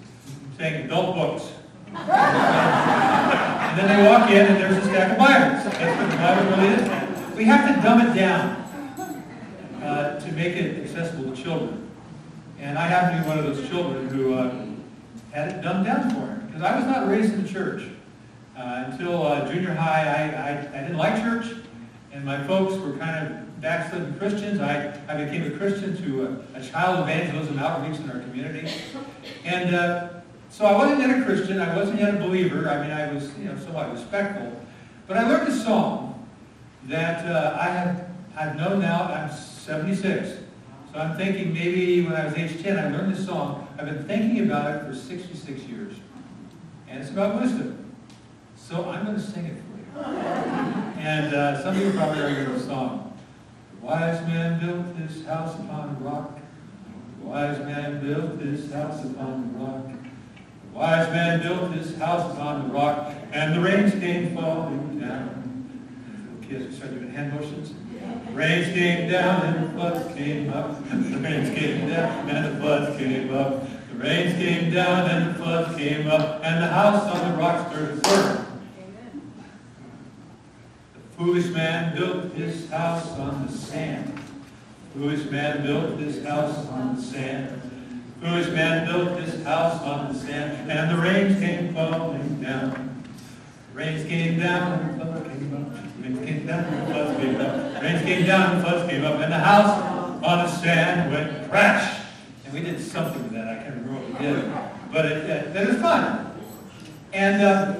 saying 0.58 0.84
adult 0.84 1.14
books. 1.14 1.52
and 1.86 3.78
then 3.78 3.88
they 3.88 4.08
walk 4.08 4.30
in 4.30 4.46
and 4.46 4.56
there's 4.56 4.76
a 4.76 4.82
stack 4.88 5.12
of 5.12 5.18
Bibles. 5.18 5.64
That's 5.64 5.98
what 5.98 6.10
the 6.10 6.16
Bible 6.16 6.50
really 6.50 6.74
is. 6.74 7.36
We 7.36 7.44
have 7.44 7.74
to 7.74 7.82
dumb 7.82 8.00
it 8.02 8.14
down 8.14 8.56
uh, 9.82 10.20
to 10.20 10.32
make 10.32 10.56
it 10.56 10.84
accessible 10.84 11.34
to 11.34 11.42
children. 11.42 11.89
And 12.60 12.78
I 12.78 12.86
happen 12.86 13.16
to 13.16 13.22
be 13.22 13.28
one 13.28 13.38
of 13.38 13.44
those 13.44 13.68
children 13.68 14.08
who 14.08 14.34
uh, 14.34 14.66
had 15.32 15.48
it 15.48 15.62
dumbed 15.62 15.86
down 15.86 16.10
for 16.10 16.26
him. 16.26 16.46
Because 16.46 16.62
I 16.62 16.76
was 16.76 16.86
not 16.86 17.08
raised 17.08 17.32
in 17.32 17.42
the 17.42 17.48
church. 17.48 17.84
Uh, 18.56 18.84
until 18.86 19.26
uh, 19.26 19.50
junior 19.50 19.74
high, 19.74 20.02
I, 20.02 20.50
I, 20.50 20.78
I 20.78 20.82
didn't 20.82 20.98
like 20.98 21.22
church. 21.22 21.46
And 22.12 22.24
my 22.24 22.44
folks 22.46 22.74
were 22.74 22.96
kind 22.98 23.26
of 23.26 23.60
backslidden 23.60 24.18
Christians. 24.18 24.60
I, 24.60 24.92
I 25.08 25.24
became 25.24 25.50
a 25.52 25.56
Christian 25.56 25.96
through 25.96 26.44
a, 26.54 26.58
a 26.58 26.62
child 26.62 27.00
evangelism 27.00 27.58
outreach 27.58 27.98
in 27.98 28.10
our 28.10 28.20
community. 28.20 28.70
And 29.44 29.74
uh, 29.74 30.08
so 30.50 30.66
I 30.66 30.76
wasn't 30.76 31.00
yet 31.00 31.18
a 31.18 31.24
Christian. 31.24 31.60
I 31.60 31.74
wasn't 31.74 32.00
yet 32.00 32.14
a 32.14 32.18
believer. 32.18 32.68
I 32.68 32.82
mean, 32.82 32.90
I 32.90 33.12
was 33.12 33.30
you 33.38 33.46
know, 33.46 33.58
somewhat 33.58 33.92
respectful. 33.92 34.60
But 35.06 35.16
I 35.16 35.28
learned 35.28 35.48
a 35.48 35.56
song 35.56 36.28
that 36.84 37.24
uh, 37.24 37.56
I 37.58 37.64
have 37.66 38.10
I've 38.36 38.56
known 38.56 38.80
now. 38.80 39.04
I'm 39.04 39.30
76. 39.30 40.39
So 40.92 40.98
I'm 40.98 41.16
thinking 41.16 41.52
maybe 41.52 42.02
when 42.02 42.14
I 42.14 42.24
was 42.24 42.34
age 42.34 42.60
10, 42.62 42.76
I 42.76 42.88
learned 42.90 43.14
this 43.14 43.24
song. 43.24 43.68
I've 43.78 43.86
been 43.86 44.04
thinking 44.08 44.46
about 44.46 44.74
it 44.74 44.86
for 44.86 44.94
66 44.94 45.62
years. 45.62 45.94
And 46.88 47.00
it's 47.00 47.10
about 47.10 47.40
wisdom. 47.40 47.94
So 48.56 48.90
I'm 48.90 49.04
going 49.04 49.16
to 49.16 49.22
sing 49.22 49.46
it 49.46 49.54
for 49.54 50.00
you. 50.00 50.04
And 50.98 51.32
uh, 51.32 51.62
some 51.62 51.76
of 51.76 51.82
you 51.82 51.92
probably 51.92 52.20
already 52.20 52.44
know 52.44 52.58
the 52.58 52.60
song. 52.60 53.18
The 53.78 53.86
wise 53.86 54.20
man 54.26 54.58
built 54.58 54.96
his 54.96 55.24
house 55.24 55.54
upon 55.60 55.90
a 55.90 56.04
rock. 56.04 56.40
The 57.20 57.26
wise 57.26 57.58
man 57.60 58.04
built 58.04 58.40
his 58.40 58.72
house 58.72 59.04
upon 59.04 59.52
the 59.52 59.58
rock. 59.60 59.86
The 60.72 60.78
wise 60.78 61.08
man 61.10 61.40
built 61.40 61.72
his 61.72 61.96
house 61.98 62.32
upon 62.32 62.66
the 62.66 62.74
rock, 62.74 63.14
and 63.32 63.54
the 63.54 63.60
rains 63.60 63.92
came 63.92 64.34
falling 64.34 64.98
down. 64.98 66.38
Kids 66.42 66.76
start 66.76 66.94
doing 66.94 67.10
hand 67.12 67.32
motions. 67.32 67.74
The 68.30 68.36
rains 68.36 68.72
came 68.72 69.10
down 69.10 69.44
and 69.44 69.66
the 69.66 69.72
floods 69.72 70.14
came 70.14 70.52
up. 70.52 70.88
The 70.88 71.18
rains 71.18 71.58
came 71.58 71.88
down 71.88 72.28
and 72.30 72.44
the 72.46 72.60
floods 72.60 72.96
came 72.96 73.34
up. 73.34 73.64
The 73.90 73.98
rains 73.98 74.34
came 74.34 74.72
down 74.72 75.10
and 75.10 75.30
the 75.30 75.34
floods 75.34 75.76
came 75.76 76.06
up, 76.06 76.40
and 76.44 76.62
the 76.62 76.68
house 76.68 77.02
on 77.12 77.32
the 77.32 77.36
rock 77.36 77.72
stood 77.72 78.06
firm. 78.06 78.46
The 80.94 81.16
foolish 81.16 81.46
man 81.48 81.96
built 81.96 82.32
his 82.34 82.70
house 82.70 83.08
on 83.18 83.46
the 83.46 83.52
sand. 83.52 84.16
The 84.94 85.00
foolish 85.00 85.30
man 85.30 85.66
built 85.66 85.98
his 85.98 86.24
house 86.24 86.68
on 86.68 86.96
the 86.96 87.02
sand. 87.02 87.60
The 88.20 88.26
foolish 88.26 88.48
man 88.48 88.86
built 88.86 89.20
his 89.20 89.44
house 89.44 89.82
on 89.82 90.12
the 90.12 90.18
sand, 90.18 90.70
and 90.70 90.90
the 90.96 91.02
rains 91.02 91.38
came 91.40 91.74
falling 91.74 92.40
down. 92.40 93.04
The 93.72 93.78
rains 93.78 94.08
came 94.08 94.38
down 94.38 94.80
and 94.80 95.00
the 95.00 95.04
floods 95.04 95.28
came 95.28 95.54
up. 95.54 95.72
The 95.72 96.02
rains 96.02 96.26
came 96.26 96.46
down 96.46 96.64
and 96.64 96.86
the 96.86 96.94
floods 96.94 97.20
came 97.20 97.40
up. 97.40 97.69
Rains 97.80 98.02
came 98.02 98.26
down 98.26 98.60
floods 98.60 98.90
came 98.90 99.04
up, 99.04 99.20
and 99.20 99.32
the 99.32 99.38
house 99.38 99.82
on 100.22 100.44
the 100.44 100.48
sand 100.48 101.10
went 101.10 101.50
crash. 101.50 101.98
And 102.44 102.52
we 102.52 102.60
did 102.60 102.78
something 102.78 103.22
with 103.22 103.32
that. 103.32 103.48
I 103.48 103.62
can't 103.62 103.76
remember 103.76 104.00
what 104.00 104.20
we 104.20 104.26
did, 104.26 104.52
but 104.92 105.06
it, 105.06 105.30
it, 105.30 105.56
it 105.56 105.68
was 105.68 105.78
fun. 105.78 106.38
And 107.14 107.42
uh, 107.42 107.74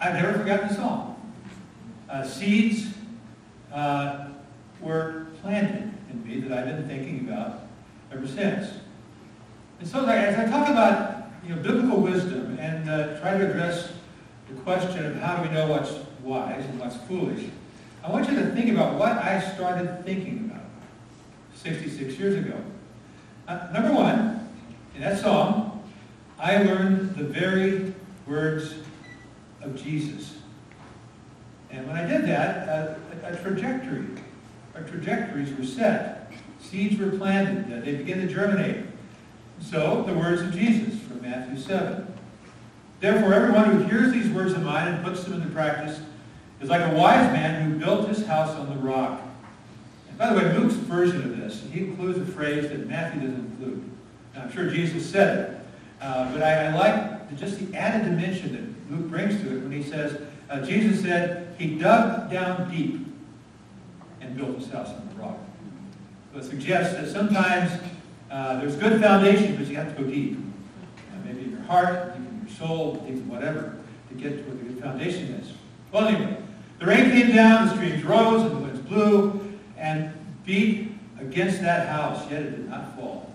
I've 0.00 0.14
never 0.14 0.38
forgotten 0.38 0.68
the 0.68 0.74
song. 0.74 1.32
Uh, 2.08 2.22
seeds 2.22 2.94
uh, 3.72 4.28
were 4.80 5.26
planted 5.42 5.92
in 6.10 6.24
me 6.24 6.40
that 6.40 6.56
I've 6.56 6.66
been 6.66 6.86
thinking 6.86 7.28
about 7.28 7.62
ever 8.12 8.26
since. 8.26 8.70
And 9.80 9.88
so 9.88 10.06
as 10.06 10.38
I 10.38 10.44
talk 10.50 10.68
about 10.68 11.24
you 11.44 11.56
know, 11.56 11.62
biblical 11.62 12.00
wisdom 12.00 12.56
and 12.60 12.88
uh, 12.88 13.18
try 13.20 13.36
to 13.36 13.50
address 13.50 13.92
the 14.48 14.54
question 14.60 15.06
of 15.06 15.16
how 15.16 15.36
do 15.36 15.48
we 15.48 15.54
know 15.54 15.68
what's 15.68 15.92
wise 16.22 16.64
and 16.64 16.78
what's 16.78 16.96
foolish, 16.96 17.44
I 18.02 18.10
want 18.10 18.28
you 18.28 18.36
to 18.36 18.46
think 18.52 18.70
about 18.70 18.98
what 18.98 19.12
I 19.12 19.40
started 19.54 20.04
thinking 20.04 20.50
about 20.50 20.64
66 21.56 22.18
years 22.18 22.44
ago. 22.44 22.56
Uh, 23.46 23.68
number 23.72 23.92
one, 23.92 24.48
in 24.94 25.02
that 25.02 25.20
song, 25.20 25.82
I 26.38 26.62
learned 26.62 27.16
the 27.16 27.24
very 27.24 27.92
words 28.26 28.74
of 29.60 29.82
Jesus. 29.82 30.36
And 31.70 31.86
when 31.86 31.96
I 31.96 32.06
did 32.06 32.24
that, 32.24 32.68
a, 32.68 32.98
a 33.24 33.36
trajectory, 33.36 34.06
our 34.74 34.82
trajectories 34.82 35.52
were 35.56 35.64
set. 35.64 36.32
Seeds 36.60 36.98
were 36.98 37.10
planted. 37.10 37.72
Uh, 37.72 37.84
they 37.84 37.96
began 37.96 38.26
to 38.26 38.32
germinate. 38.32 38.86
So, 39.60 40.02
the 40.04 40.14
words 40.14 40.40
of 40.40 40.52
Jesus 40.52 40.98
from 41.00 41.20
Matthew 41.22 41.58
7. 41.58 42.06
Therefore, 43.00 43.34
everyone 43.34 43.64
who 43.70 43.82
hears 43.84 44.12
these 44.12 44.28
words 44.30 44.52
of 44.52 44.62
mine 44.62 44.88
and 44.88 45.04
puts 45.04 45.24
them 45.24 45.34
into 45.34 45.48
practice 45.48 46.00
is 46.60 46.68
like 46.68 46.92
a 46.92 46.94
wise 46.94 47.32
man 47.32 47.70
who 47.70 47.78
built 47.78 48.08
his 48.08 48.26
house 48.26 48.50
on 48.56 48.68
the 48.68 48.76
rock. 48.76 49.20
And 50.08 50.18
by 50.18 50.32
the 50.32 50.36
way, 50.36 50.52
Luke's 50.58 50.74
version 50.74 51.22
of 51.22 51.36
this, 51.36 51.64
he 51.72 51.80
includes 51.80 52.18
a 52.18 52.26
phrase 52.32 52.68
that 52.68 52.86
Matthew 52.86 53.22
doesn't 53.22 53.46
include. 53.46 53.90
Now, 54.34 54.42
I'm 54.42 54.52
sure 54.52 54.68
Jesus 54.68 55.08
said 55.08 55.38
it, 55.38 55.60
uh, 56.00 56.32
but 56.32 56.42
I, 56.42 56.66
I 56.66 56.74
like 56.74 57.36
just 57.36 57.58
the 57.58 57.76
added 57.76 58.04
dimension 58.04 58.52
that 58.52 58.94
Luke 58.94 59.08
brings 59.08 59.40
to 59.40 59.56
it 59.56 59.62
when 59.62 59.72
he 59.72 59.82
says, 59.82 60.20
uh, 60.48 60.60
Jesus 60.60 61.00
said, 61.00 61.54
he 61.58 61.78
dug 61.78 62.30
down 62.30 62.70
deep 62.70 63.06
and 64.20 64.36
built 64.36 64.58
his 64.58 64.70
house 64.70 64.88
on 64.88 65.08
the 65.08 65.22
rock. 65.22 65.38
So 66.32 66.40
it 66.40 66.44
suggests 66.44 66.94
that 66.94 67.08
sometimes 67.08 67.72
uh, 68.30 68.60
there's 68.60 68.76
good 68.76 69.00
foundation, 69.00 69.56
but 69.56 69.66
you 69.66 69.76
have 69.76 69.96
to 69.96 70.02
go 70.02 70.08
deep. 70.08 70.38
Uh, 70.38 71.24
maybe 71.24 71.42
in 71.42 71.50
your 71.52 71.62
heart, 71.62 72.16
deep 72.16 72.28
in 72.28 72.46
your 72.46 72.56
soul, 72.56 72.94
deep 73.06 73.14
in 73.14 73.28
whatever, 73.28 73.76
to 74.08 74.14
get 74.14 74.38
to 74.38 74.42
what 74.44 74.58
the 74.58 74.72
good 74.72 74.82
foundation 74.82 75.34
is. 75.34 75.52
Well, 75.92 76.06
anyway, 76.06 76.36
the 76.80 76.86
rain 76.86 77.10
came 77.10 77.34
down, 77.34 77.68
the 77.68 77.74
streams 77.74 78.02
rose, 78.04 78.42
and 78.42 78.52
the 78.52 78.56
winds 78.56 78.80
blew, 78.80 79.58
and 79.76 80.12
beat 80.46 80.92
against 81.20 81.60
that 81.60 81.88
house, 81.88 82.28
yet 82.30 82.42
it 82.42 82.50
did 82.52 82.70
not 82.70 82.96
fall. 82.96 83.34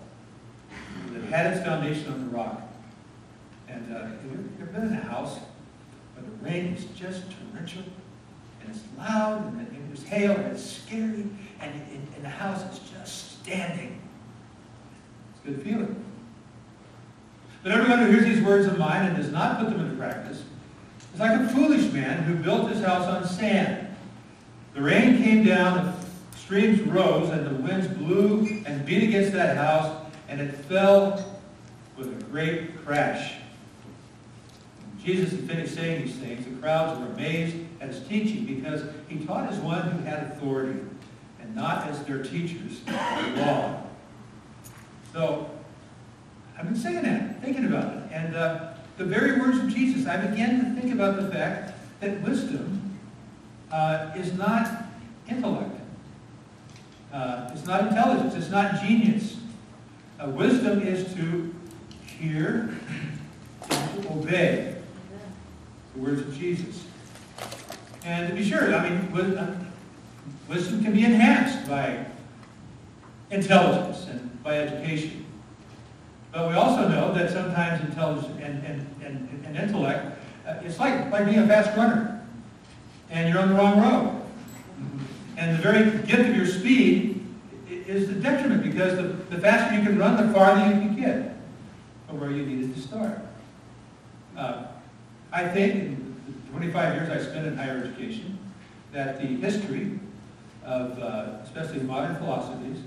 It 1.16 1.24
had 1.26 1.54
its 1.54 1.64
foundation 1.64 2.12
on 2.12 2.28
the 2.28 2.36
rock. 2.36 2.62
And 3.70 3.96
uh, 3.96 4.00
have 4.08 4.26
you 4.26 4.50
ever 4.60 4.72
been 4.72 4.88
in 4.88 4.94
a 4.94 4.96
house 4.96 5.38
where 6.16 6.26
the 6.26 6.44
rain 6.44 6.74
is 6.74 6.86
just 6.86 7.24
torrential, 7.32 7.84
and 8.62 8.70
it's 8.70 8.82
loud, 8.98 9.46
and, 9.54 9.62
it, 9.62 9.88
there's 9.88 10.04
hail, 10.04 10.32
and 10.32 10.52
it's 10.52 10.64
scary, 10.64 11.30
and, 11.62 11.72
and, 11.92 12.08
and 12.16 12.26
the 12.26 12.30
house 12.30 12.64
is 12.74 12.80
just 12.90 13.44
standing? 13.44 14.02
It's 15.36 15.46
a 15.46 15.52
good 15.52 15.64
feeling. 15.64 16.04
But 17.62 17.74
everyone 17.74 18.00
who 18.00 18.12
hears 18.12 18.26
these 18.26 18.44
words 18.44 18.66
of 18.66 18.80
mine 18.80 19.06
and 19.06 19.16
does 19.16 19.32
not 19.32 19.60
put 19.60 19.70
them 19.70 19.82
into 19.82 19.96
practice 19.98 20.44
is 21.16 21.22
like 21.22 21.40
a 21.40 21.48
foolish 21.48 21.92
man 21.94 22.24
who 22.24 22.36
built 22.36 22.70
his 22.70 22.84
house 22.84 23.06
on 23.06 23.26
sand. 23.26 23.88
The 24.74 24.82
rain 24.82 25.24
came 25.24 25.46
down, 25.46 25.96
the 26.32 26.38
streams 26.38 26.82
rose, 26.82 27.30
and 27.30 27.48
the 27.48 27.62
winds 27.64 27.88
blew 27.88 28.62
and 28.66 28.86
beat 28.86 29.04
against 29.04 29.32
that 29.32 29.56
house, 29.56 30.06
and 30.28 30.42
it 30.42 30.54
fell 30.54 31.40
with 31.98 32.08
a 32.08 32.24
great 32.26 32.84
crash. 32.84 33.36
When 34.82 35.06
Jesus 35.06 35.32
had 35.32 35.50
finished 35.50 35.74
saying 35.74 36.06
these 36.06 36.18
things, 36.18 36.44
the 36.44 36.52
crowds 36.62 37.00
were 37.00 37.06
amazed 37.14 37.56
at 37.80 37.88
his 37.90 38.06
teaching 38.10 38.44
because 38.46 38.84
he 39.08 39.26
taught 39.26 39.50
as 39.50 39.58
one 39.60 39.90
who 39.90 40.04
had 40.04 40.24
authority 40.24 40.82
and 41.40 41.56
not 41.56 41.88
as 41.88 42.04
their 42.04 42.22
teachers 42.22 42.80
of 42.88 43.36
the 43.36 43.42
law. 43.42 43.84
So, 45.14 45.50
I've 46.58 46.66
been 46.66 46.76
saying 46.76 47.04
that, 47.04 47.42
thinking 47.42 47.66
about 47.68 47.96
it. 47.96 48.04
And 48.12 48.36
uh, 48.36 48.74
the 48.98 49.06
very 49.06 49.40
words 49.40 49.58
of 49.58 49.74
Jesus, 49.74 50.08
I 50.08 50.18
began 50.18 50.76
to 50.76 50.82
think 50.82 50.94
about 50.94 51.18
the 51.18 51.30
fact 51.30 51.74
that 52.00 52.22
wisdom 52.22 52.98
uh, 53.72 54.12
is 54.16 54.34
not 54.34 54.86
intellect. 55.28 55.80
Uh, 57.12 57.50
it's 57.54 57.66
not 57.66 57.88
intelligence. 57.88 58.36
It's 58.36 58.50
not 58.50 58.82
genius. 58.82 59.38
Uh, 60.20 60.30
wisdom 60.30 60.82
is 60.82 61.14
to 61.16 61.54
hear 62.06 62.74
and 63.70 64.04
to 64.04 64.12
obey 64.12 64.76
the 65.94 66.02
words 66.02 66.22
of 66.22 66.38
Jesus. 66.38 66.86
And 68.06 68.30
to 68.30 68.36
be 68.36 68.48
sure, 68.48 68.74
I 68.74 68.90
mean, 68.90 69.12
wisdom, 69.12 69.72
wisdom 70.48 70.84
can 70.84 70.94
be 70.94 71.04
enhanced 71.04 71.68
by 71.68 72.06
intelligence 73.32 74.06
and 74.08 74.44
by 74.44 74.58
education. 74.60 75.25
But 76.36 76.50
we 76.50 76.56
also 76.56 76.90
know 76.90 77.14
that 77.14 77.32
sometimes 77.32 77.82
intelligence 77.82 78.28
and, 78.42 78.62
and, 78.66 78.86
and, 79.02 79.46
and 79.46 79.56
intellect, 79.56 80.20
uh, 80.46 80.56
it's 80.66 80.78
like, 80.78 81.10
like 81.10 81.24
being 81.24 81.40
a 81.40 81.48
fast 81.48 81.76
runner. 81.78 82.28
And 83.10 83.34
you're 83.34 83.42
on 83.42 83.48
the 83.48 83.56
wrong 83.56 83.80
road. 83.80 84.22
And 85.38 85.58
the 85.58 85.62
very 85.62 85.92
gift 86.06 86.30
of 86.30 86.36
your 86.36 86.46
speed 86.46 87.26
is 87.70 88.10
the 88.10 88.16
detriment 88.16 88.64
because 88.64 88.98
the, 88.98 89.04
the 89.34 89.40
faster 89.40 89.78
you 89.78 89.86
can 89.86 89.98
run, 89.98 90.28
the 90.28 90.34
farther 90.34 90.66
you 90.66 90.74
can 90.74 90.96
get 90.98 91.38
from 92.06 92.20
where 92.20 92.32
you 92.32 92.46
needed 92.46 92.76
to 92.76 92.82
start. 92.82 93.18
Uh, 94.36 94.66
I 95.32 95.48
think 95.48 95.76
in 95.76 96.16
the 96.48 96.52
25 96.52 96.96
years 96.96 97.10
I 97.10 97.26
spent 97.26 97.48
in 97.48 97.56
higher 97.56 97.78
education, 97.78 98.38
that 98.92 99.22
the 99.22 99.28
history 99.28 100.02
of, 100.66 101.00
uh, 101.00 101.38
especially 101.44 101.80
modern 101.80 102.18
philosophies, 102.18 102.80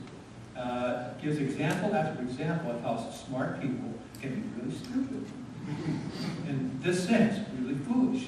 uh, 0.59 1.11
gives 1.23 1.39
example 1.39 1.95
after 1.95 2.23
example 2.23 2.73
of 2.73 2.83
how 2.83 3.11
smart 3.11 3.61
people 3.61 3.95
can 4.21 4.35
be 4.35 4.61
really 4.61 4.77
stupid. 4.77 5.25
In 6.49 6.79
this 6.83 7.07
sense, 7.07 7.47
really 7.61 7.75
foolish. 7.75 8.27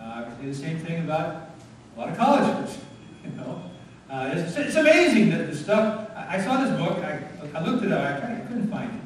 Uh, 0.00 0.02
I 0.02 0.28
would 0.28 0.38
say 0.38 0.46
the 0.46 0.54
same 0.54 0.78
thing 0.78 1.04
about 1.04 1.50
a 1.96 2.00
lot 2.00 2.08
of 2.10 2.16
colleges. 2.16 2.78
You 3.24 3.34
know, 3.34 3.62
uh, 4.08 4.30
it's, 4.32 4.56
it's, 4.56 4.76
amazing 4.76 5.30
that 5.30 5.50
the 5.50 5.56
stuff. 5.56 6.08
I, 6.14 6.36
I 6.36 6.40
saw 6.40 6.64
this 6.64 6.70
book. 6.78 7.04
I, 7.04 7.20
I 7.52 7.62
looked 7.62 7.84
it 7.84 7.92
up. 7.92 8.00
I 8.00 8.18
tried. 8.18 8.36
I 8.36 8.46
couldn't 8.46 8.70
find 8.70 8.94
it, 8.94 9.02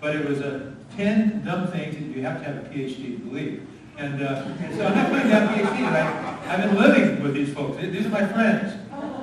but 0.00 0.16
it 0.16 0.26
was 0.26 0.40
a 0.40 0.74
ten 0.96 1.44
dumb 1.44 1.68
things 1.68 1.94
that 1.94 2.04
you 2.04 2.22
have 2.22 2.38
to 2.38 2.44
have 2.44 2.56
a 2.56 2.68
PhD 2.68 3.18
to 3.18 3.18
believe. 3.18 3.66
And, 3.96 4.22
uh, 4.22 4.44
so 4.76 4.86
I'm 4.86 4.94
not 4.96 5.10
putting 5.10 5.28
down 5.28 5.54
PhD. 5.54 5.84
I, 5.86 6.38
I've 6.48 6.62
been 6.64 6.76
living 6.76 7.22
with 7.22 7.34
these 7.34 7.54
folks. 7.54 7.80
These 7.80 8.06
are 8.06 8.08
my 8.08 8.26
friends, 8.26 8.72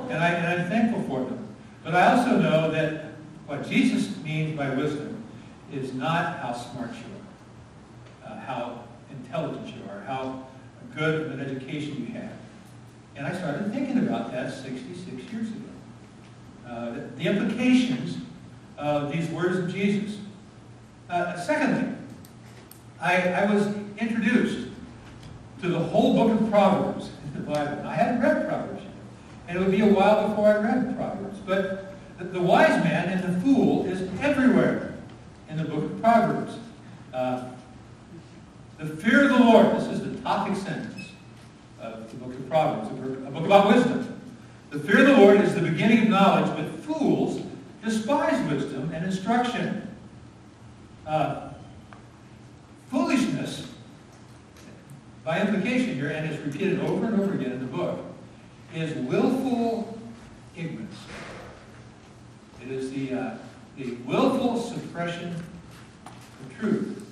and, 0.09 0.23
I, 0.23 0.29
and 0.29 0.61
I'm 0.61 0.69
thankful 0.69 1.03
for 1.03 1.25
them. 1.25 1.40
But 1.83 1.95
I 1.95 2.15
also 2.15 2.37
know 2.37 2.71
that 2.71 3.05
what 3.47 3.67
Jesus 3.67 4.15
means 4.23 4.57
by 4.57 4.69
wisdom 4.75 5.23
is 5.73 5.93
not 5.93 6.39
how 6.39 6.53
smart 6.53 6.91
you 6.91 8.27
are, 8.27 8.31
uh, 8.31 8.39
how 8.41 8.83
intelligent 9.09 9.67
you 9.67 9.81
are, 9.89 10.01
how 10.01 10.45
good 10.95 11.25
of 11.25 11.31
an 11.31 11.39
education 11.39 12.05
you 12.07 12.13
have. 12.19 12.31
And 13.15 13.25
I 13.25 13.33
started 13.33 13.71
thinking 13.73 13.99
about 13.99 14.31
that 14.31 14.53
66 14.53 15.31
years 15.31 15.47
ago. 15.47 15.57
Uh, 16.67 16.91
the, 17.17 17.23
implications 17.23 18.17
of 18.77 19.11
these 19.11 19.27
words 19.29 19.57
of 19.57 19.73
Jesus. 19.73 20.19
Uh, 21.09 21.37
secondly, 21.37 21.93
I, 23.01 23.29
I 23.29 23.53
was 23.53 23.67
introduced 23.97 24.69
to 25.61 25.69
the 25.69 25.79
whole 25.79 26.13
book 26.13 26.39
of 26.39 26.49
Proverbs 26.49 27.09
in 27.25 27.33
the 27.33 27.51
Bible. 27.51 27.85
I 27.85 27.93
hadn't 27.93 28.21
read 28.21 28.47
Proverbs 28.47 28.81
yet. 28.81 28.91
And 29.47 29.57
it 29.57 29.59
would 29.59 29.71
be 29.71 29.81
a 29.81 29.93
while 29.93 30.29
before 30.29 30.47
I 30.47 30.57
read 30.57 30.95
Proverbs. 30.95 31.30
But 31.45 31.93
the, 32.19 32.41
wise 32.41 32.83
man 32.83 33.09
and 33.09 33.23
the 33.23 33.41
fool 33.41 33.85
is 33.85 34.01
everywhere 34.21 34.93
in 35.49 35.57
the 35.57 35.63
book 35.63 35.83
of 35.83 36.01
Proverbs. 36.01 36.53
Uh, 37.13 37.49
the 38.77 38.95
fear 38.95 39.23
of 39.23 39.29
the 39.29 39.43
Lord, 39.43 39.75
this 39.75 39.87
is 39.87 40.01
the 40.01 40.21
topic 40.21 40.55
sentence 40.55 41.09
of 41.79 42.09
the 42.11 42.17
book 42.17 42.33
of 42.33 42.49
Proverbs, 42.49 42.89
a 42.89 43.31
book 43.31 43.45
about 43.45 43.67
wisdom. 43.67 44.19
The 44.69 44.79
fear 44.79 45.01
of 45.01 45.07
the 45.07 45.17
Lord 45.17 45.41
is 45.41 45.53
the 45.53 45.61
beginning 45.61 46.03
of 46.03 46.09
knowledge, 46.09 46.55
but 46.55 46.67
fools 46.85 47.41
despise 47.83 48.39
wisdom 48.51 48.91
and 48.93 49.05
instruction. 49.05 49.87
Uh, 51.05 51.49
foolishness, 52.89 53.67
by 55.23 55.41
implication 55.41 55.95
here, 55.95 56.09
and 56.09 56.31
it's 56.31 56.43
repeated 56.43 56.79
over 56.81 57.05
and 57.05 57.19
over 57.19 57.33
again 57.33 57.51
in 57.51 57.59
the 57.59 57.65
book, 57.65 57.99
is 58.73 58.95
willful 58.95 59.90
ignorance. 60.61 60.97
It 62.63 62.71
is 62.71 62.91
the, 62.91 63.13
uh, 63.13 63.37
the 63.77 63.93
willful 64.05 64.61
suppression 64.61 65.35
of 65.35 66.59
truth. 66.59 67.05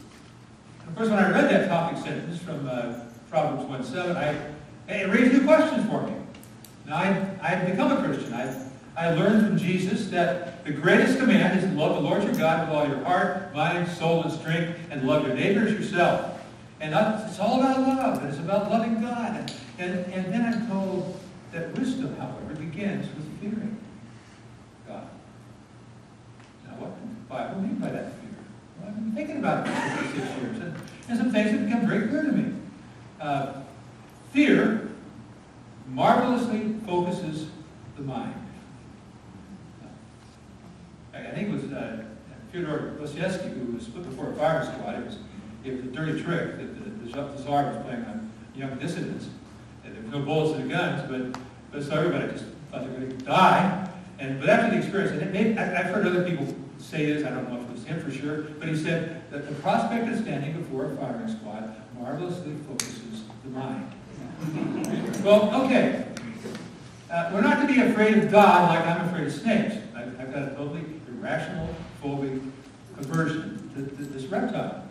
Of 0.87 0.95
course, 0.95 1.09
when 1.09 1.19
I 1.19 1.31
read 1.31 1.49
that 1.49 1.67
topic 1.67 2.03
sentence 2.03 2.39
from 2.39 2.67
uh, 2.67 2.99
Proverbs 3.29 3.91
1.7, 3.91 4.15
I, 4.15 4.93
it 4.93 5.09
raised 5.09 5.33
new 5.33 5.45
questions 5.45 5.87
for 5.87 6.03
me. 6.03 6.13
Now, 6.85 6.97
I, 6.97 7.07
I 7.41 7.47
had 7.49 7.71
become 7.71 7.91
a 7.91 8.03
Christian. 8.03 8.33
I, 8.33 8.65
I 8.95 9.13
learned 9.13 9.47
from 9.47 9.57
Jesus 9.57 10.09
that 10.09 10.63
the 10.65 10.71
greatest 10.71 11.19
command 11.19 11.59
is 11.59 11.65
to 11.65 11.71
love 11.71 11.95
the 11.95 12.01
Lord 12.01 12.23
your 12.23 12.33
God 12.33 12.67
with 12.67 12.77
all 12.77 12.87
your 12.87 13.03
heart, 13.03 13.53
mind, 13.55 13.87
soul, 13.87 14.23
and 14.23 14.31
strength, 14.31 14.77
and 14.91 15.07
love 15.07 15.25
your 15.25 15.35
neighbors 15.35 15.71
yourself. 15.71 16.39
And 16.81 16.93
it's 17.27 17.39
all 17.39 17.59
about 17.59 17.79
love, 17.79 18.19
and 18.19 18.29
it's 18.29 18.39
about 18.39 18.69
loving 18.69 19.01
God. 19.01 19.51
And, 19.77 20.05
and 20.13 20.33
then 20.33 20.53
I'm 20.53 20.67
told 20.67 21.19
that 21.51 21.77
wisdom, 21.77 22.15
however, 22.17 22.55
begins 22.55 23.07
with 23.15 23.28
fearing 23.39 23.77
God. 24.87 25.09
Now, 26.65 26.73
what 26.75 26.99
does 26.99 27.09
the 27.09 27.25
Bible 27.29 27.61
mean 27.61 27.75
by 27.75 27.89
that 27.89 28.13
fear? 28.13 28.29
Well, 28.79 28.89
I've 28.89 28.95
been 28.95 29.11
thinking 29.13 29.37
about 29.37 29.67
it 29.67 29.71
for 29.71 30.03
six 30.07 30.37
years, 30.37 30.59
and, 30.59 30.75
and 31.09 31.17
some 31.17 31.31
things 31.31 31.51
have 31.51 31.65
become 31.65 31.87
very 31.87 32.07
clear 32.07 32.23
to 32.23 32.31
me. 32.31 32.53
Uh, 33.19 33.53
fear 34.31 34.89
marvelously 35.87 36.75
focuses 36.85 37.47
the 37.95 38.03
mind. 38.03 38.35
I 41.13 41.31
think 41.31 41.49
it 41.49 41.51
was 41.51 41.71
uh, 41.71 42.05
Fyodor 42.51 42.95
Dostoevsky 42.99 43.49
who 43.49 43.73
was 43.73 43.87
put 43.87 44.03
before 44.03 44.31
a 44.31 44.35
firing 44.35 44.67
squad. 44.67 44.95
It 44.95 45.05
was 45.05 45.17
it 45.63 45.75
was 45.75 45.85
a 45.85 45.87
dirty 45.89 46.23
trick 46.23 46.57
that 46.57 46.83
the, 46.83 46.89
the 47.11 47.43
Tsar 47.43 47.65
was 47.65 47.83
playing 47.83 48.05
on 48.05 48.31
young 48.55 48.77
dissidents. 48.77 49.27
And 49.83 49.95
there 49.95 50.03
were 50.03 50.19
no 50.19 50.25
bullets 50.25 50.57
in 50.57 50.67
the 50.67 50.73
guns, 50.73 51.09
but, 51.09 51.41
but 51.71 51.83
so 51.83 51.97
everybody 51.97 52.31
just 52.31 52.45
thought 52.71 52.83
they 52.83 52.89
were 52.89 52.99
going 52.99 53.17
to 53.17 53.25
die. 53.25 53.89
And 54.19 54.39
but 54.39 54.49
after 54.49 54.71
the 54.71 54.77
experience, 54.77 55.11
and 55.21 55.59
I, 55.59 55.79
I've 55.79 55.87
heard 55.87 56.05
other 56.05 56.23
people 56.23 56.53
say 56.77 57.05
this, 57.05 57.25
I 57.25 57.29
don't 57.29 57.49
know 57.49 57.59
if 57.59 57.69
it 57.69 57.71
was 57.71 57.83
him 57.83 58.01
for 58.01 58.11
sure, 58.11 58.43
but 58.59 58.67
he 58.67 58.75
said 58.75 59.29
that 59.31 59.47
the 59.47 59.55
prospect 59.55 60.07
of 60.09 60.19
standing 60.19 60.53
before 60.53 60.91
a 60.91 60.95
firing 60.97 61.29
squad 61.29 61.75
marvelously 61.97 62.55
focuses 62.67 63.23
the 63.43 63.49
mind. 63.49 63.91
well, 65.23 65.63
okay. 65.63 66.05
Uh, 67.11 67.31
we're 67.33 67.41
not 67.41 67.59
to 67.65 67.73
be 67.73 67.81
afraid 67.81 68.17
of 68.17 68.31
God 68.31 68.69
like 68.69 68.85
I'm 68.85 69.07
afraid 69.07 69.27
of 69.27 69.33
snakes. 69.33 69.75
I've, 69.95 70.19
I've 70.19 70.33
got 70.33 70.43
a 70.43 70.55
totally 70.55 70.83
irrational, 71.07 71.73
phobic 72.03 72.41
aversion 72.97 73.71
to, 73.75 73.95
to 73.95 74.03
this 74.09 74.25
reptile. 74.25 74.83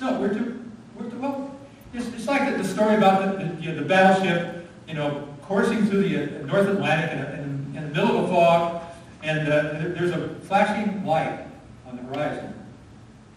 No, 0.00 0.20
we're 0.20 0.32
to, 0.32 0.64
we're 0.96 1.10
to, 1.10 1.16
well, 1.16 1.56
it's, 1.92 2.06
it's 2.08 2.26
like 2.26 2.50
the, 2.50 2.62
the 2.62 2.68
story 2.68 2.96
about 2.96 3.38
the, 3.38 3.44
the, 3.44 3.62
you 3.62 3.72
know, 3.72 3.82
the 3.82 3.88
battleship, 3.88 4.66
you 4.86 4.94
know, 4.94 5.27
coursing 5.48 5.86
through 5.86 6.06
the 6.06 6.42
uh, 6.42 6.46
North 6.46 6.68
Atlantic 6.68 7.10
in, 7.10 7.18
in, 7.20 7.76
in, 7.76 7.88
the 7.88 7.94
middle 7.94 8.18
of 8.18 8.24
a 8.24 8.28
fog, 8.28 8.82
and 9.22 9.48
uh, 9.48 9.62
there, 9.72 9.88
there's 9.88 10.10
a 10.10 10.34
flashing 10.40 11.06
light 11.06 11.46
on 11.86 11.96
the 11.96 12.02
horizon. 12.02 12.52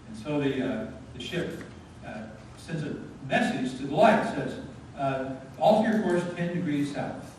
And 0.10 0.18
so 0.18 0.42
the, 0.42 0.62
uh, 0.62 0.88
the 1.16 1.24
ship 1.24 1.64
uh, 2.06 2.24
sends 2.58 2.84
a 2.84 2.98
message 3.30 3.80
to 3.80 3.88
the 3.88 3.96
light, 3.96 4.26
says, 4.36 4.60
uh, 4.98 5.36
alter 5.58 5.90
your 5.90 6.02
course 6.02 6.24
10 6.36 6.54
degrees 6.54 6.94
south. 6.94 7.34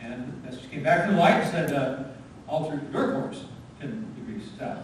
And 0.00 0.42
the 0.42 0.50
message 0.50 0.68
came 0.68 0.82
back 0.82 1.06
to 1.06 1.12
the 1.12 1.18
light 1.18 1.34
and 1.34 1.50
said, 1.50 1.72
uh, 1.72 2.02
alter 2.48 2.80
your 2.92 3.12
course 3.12 3.44
10 3.80 4.14
degrees 4.16 4.48
south. 4.58 4.82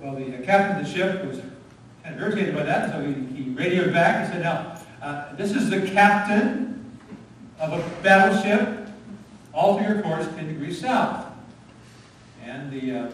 Well, 0.00 0.14
the 0.14 0.38
captain 0.44 0.78
of 0.78 0.86
the 0.86 0.92
ship 0.92 1.24
was 1.24 1.40
kind 2.04 2.14
of 2.14 2.20
irritated 2.20 2.54
by 2.54 2.62
that, 2.62 2.92
so 2.92 3.04
he, 3.04 3.14
he 3.34 3.50
radioed 3.50 3.92
back. 3.92 4.24
and 4.24 4.32
said, 4.32 4.42
now, 4.42 5.34
this 5.36 5.56
is 5.56 5.70
the 5.70 5.90
captain 5.90 6.73
of 7.60 7.72
a 7.72 8.02
battleship. 8.02 8.88
Alter 9.52 9.94
your 9.94 10.02
course 10.02 10.26
10 10.26 10.48
degrees 10.48 10.80
south. 10.80 11.26
And 12.44 12.70
the 12.70 12.92
uh, 12.92 13.10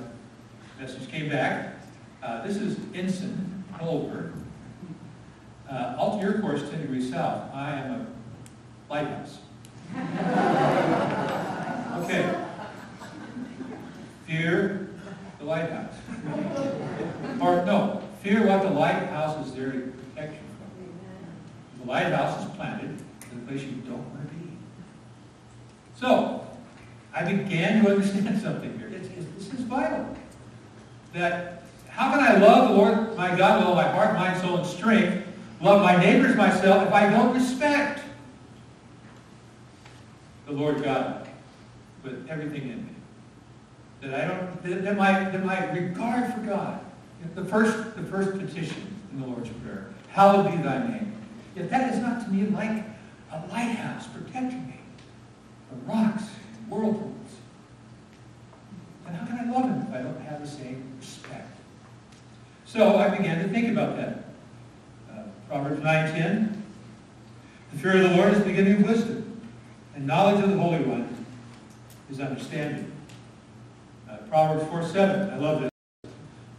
message 0.81 1.09
came 1.09 1.29
back. 1.29 1.77
Uh, 2.23 2.47
this 2.47 2.57
is 2.57 2.79
Ensign 2.95 3.65
Holbert. 3.75 4.33
Uh, 5.71 5.95
alter 5.99 6.31
your 6.31 6.41
course 6.41 6.69
10 6.69 6.81
degrees 6.81 7.11
south. 7.11 7.55
I 7.55 7.73
am 7.73 7.93
a 7.93 8.07
lighthouse. 8.93 9.39
okay. 12.05 12.35
Fear 14.27 14.89
the 15.39 15.45
lighthouse. 15.45 15.95
or 17.41 17.65
no, 17.65 18.03
fear 18.23 18.47
what 18.47 18.63
the 18.63 18.71
lighthouse 18.71 19.47
is 19.47 19.55
there 19.55 19.73
to 19.73 19.81
protect 19.81 20.35
you 20.35 20.41
from. 20.59 21.81
The 21.81 21.87
lighthouse 21.91 22.45
is 22.45 22.51
planted 22.57 22.99
in 23.33 23.39
a 23.39 23.43
place 23.47 23.63
you 23.63 23.77
don't. 23.87 24.20
So, 26.01 26.47
I 27.13 27.31
began 27.31 27.85
to 27.85 27.91
understand 27.91 28.41
something 28.43 28.79
here. 28.79 28.89
It's, 28.89 29.09
it's, 29.09 29.49
this 29.51 29.61
is 29.61 29.67
vital. 29.67 30.17
That 31.13 31.65
how 31.89 32.13
can 32.13 32.21
I 32.21 32.39
love 32.39 32.71
the 32.71 32.75
Lord 32.75 33.17
my 33.17 33.37
God 33.37 33.59
with 33.59 33.69
all 33.69 33.75
my 33.75 33.89
heart, 33.89 34.15
mind, 34.15 34.41
soul, 34.41 34.59
and 34.59 34.67
strength, 34.67 35.27
love 35.61 35.83
my 35.83 35.97
neighbors 35.97 36.37
myself, 36.37 36.87
if 36.87 36.93
I 36.93 37.11
don't 37.11 37.35
respect 37.35 38.01
the 40.47 40.53
Lord 40.53 40.83
God 40.83 41.29
with 42.03 42.27
everything 42.31 42.63
in 42.63 42.87
me? 42.87 42.95
That 44.01 44.15
I 44.15 44.29
don't, 44.29 44.63
that, 44.63 44.85
that 44.85 44.97
my, 44.97 45.13
that 45.29 45.45
my 45.45 45.71
regard 45.73 46.33
for 46.33 46.41
God, 46.41 46.81
the 47.35 47.45
first, 47.45 47.95
the 47.97 48.05
first 48.05 48.39
petition 48.39 48.97
in 49.13 49.21
the 49.21 49.27
Lord's 49.27 49.51
Prayer, 49.51 49.91
hallowed 50.09 50.51
be 50.51 50.57
thy 50.63 50.79
name. 50.89 51.13
If 51.57 51.69
that 51.69 51.93
is 51.93 52.01
not 52.01 52.25
to 52.25 52.31
me 52.31 52.47
like 52.47 52.85
a 53.31 53.47
lighthouse 53.49 54.07
protecting 54.07 54.67
me 54.67 54.80
rocks 55.87 56.25
and 56.59 56.71
whirlpools, 56.71 57.13
And 59.07 59.17
how 59.17 59.27
can 59.27 59.39
I 59.39 59.53
love 59.53 59.65
him 59.71 59.83
if 59.83 59.95
I 59.95 60.03
don't 60.03 60.21
have 60.23 60.41
the 60.41 60.49
same 60.49 60.85
respect? 60.99 61.57
So 62.65 62.97
I 62.97 63.09
began 63.09 63.43
to 63.43 63.49
think 63.49 63.71
about 63.71 63.97
that. 63.97 64.25
Uh, 65.11 65.23
Proverbs 65.49 65.83
9.10, 65.83 66.61
the 67.73 67.79
fear 67.79 67.97
of 67.97 68.11
the 68.11 68.17
Lord 68.17 68.33
is 68.33 68.39
the 68.39 68.45
beginning 68.45 68.83
of 68.83 68.89
wisdom, 68.89 69.41
and 69.95 70.07
knowledge 70.07 70.43
of 70.43 70.51
the 70.51 70.57
Holy 70.57 70.83
One 70.85 71.27
is 72.11 72.21
understanding. 72.21 72.91
Uh, 74.09 74.19
Proverbs 74.29 74.65
4.7, 74.65 75.33
I 75.33 75.37
love 75.37 75.63
this. 75.63 75.71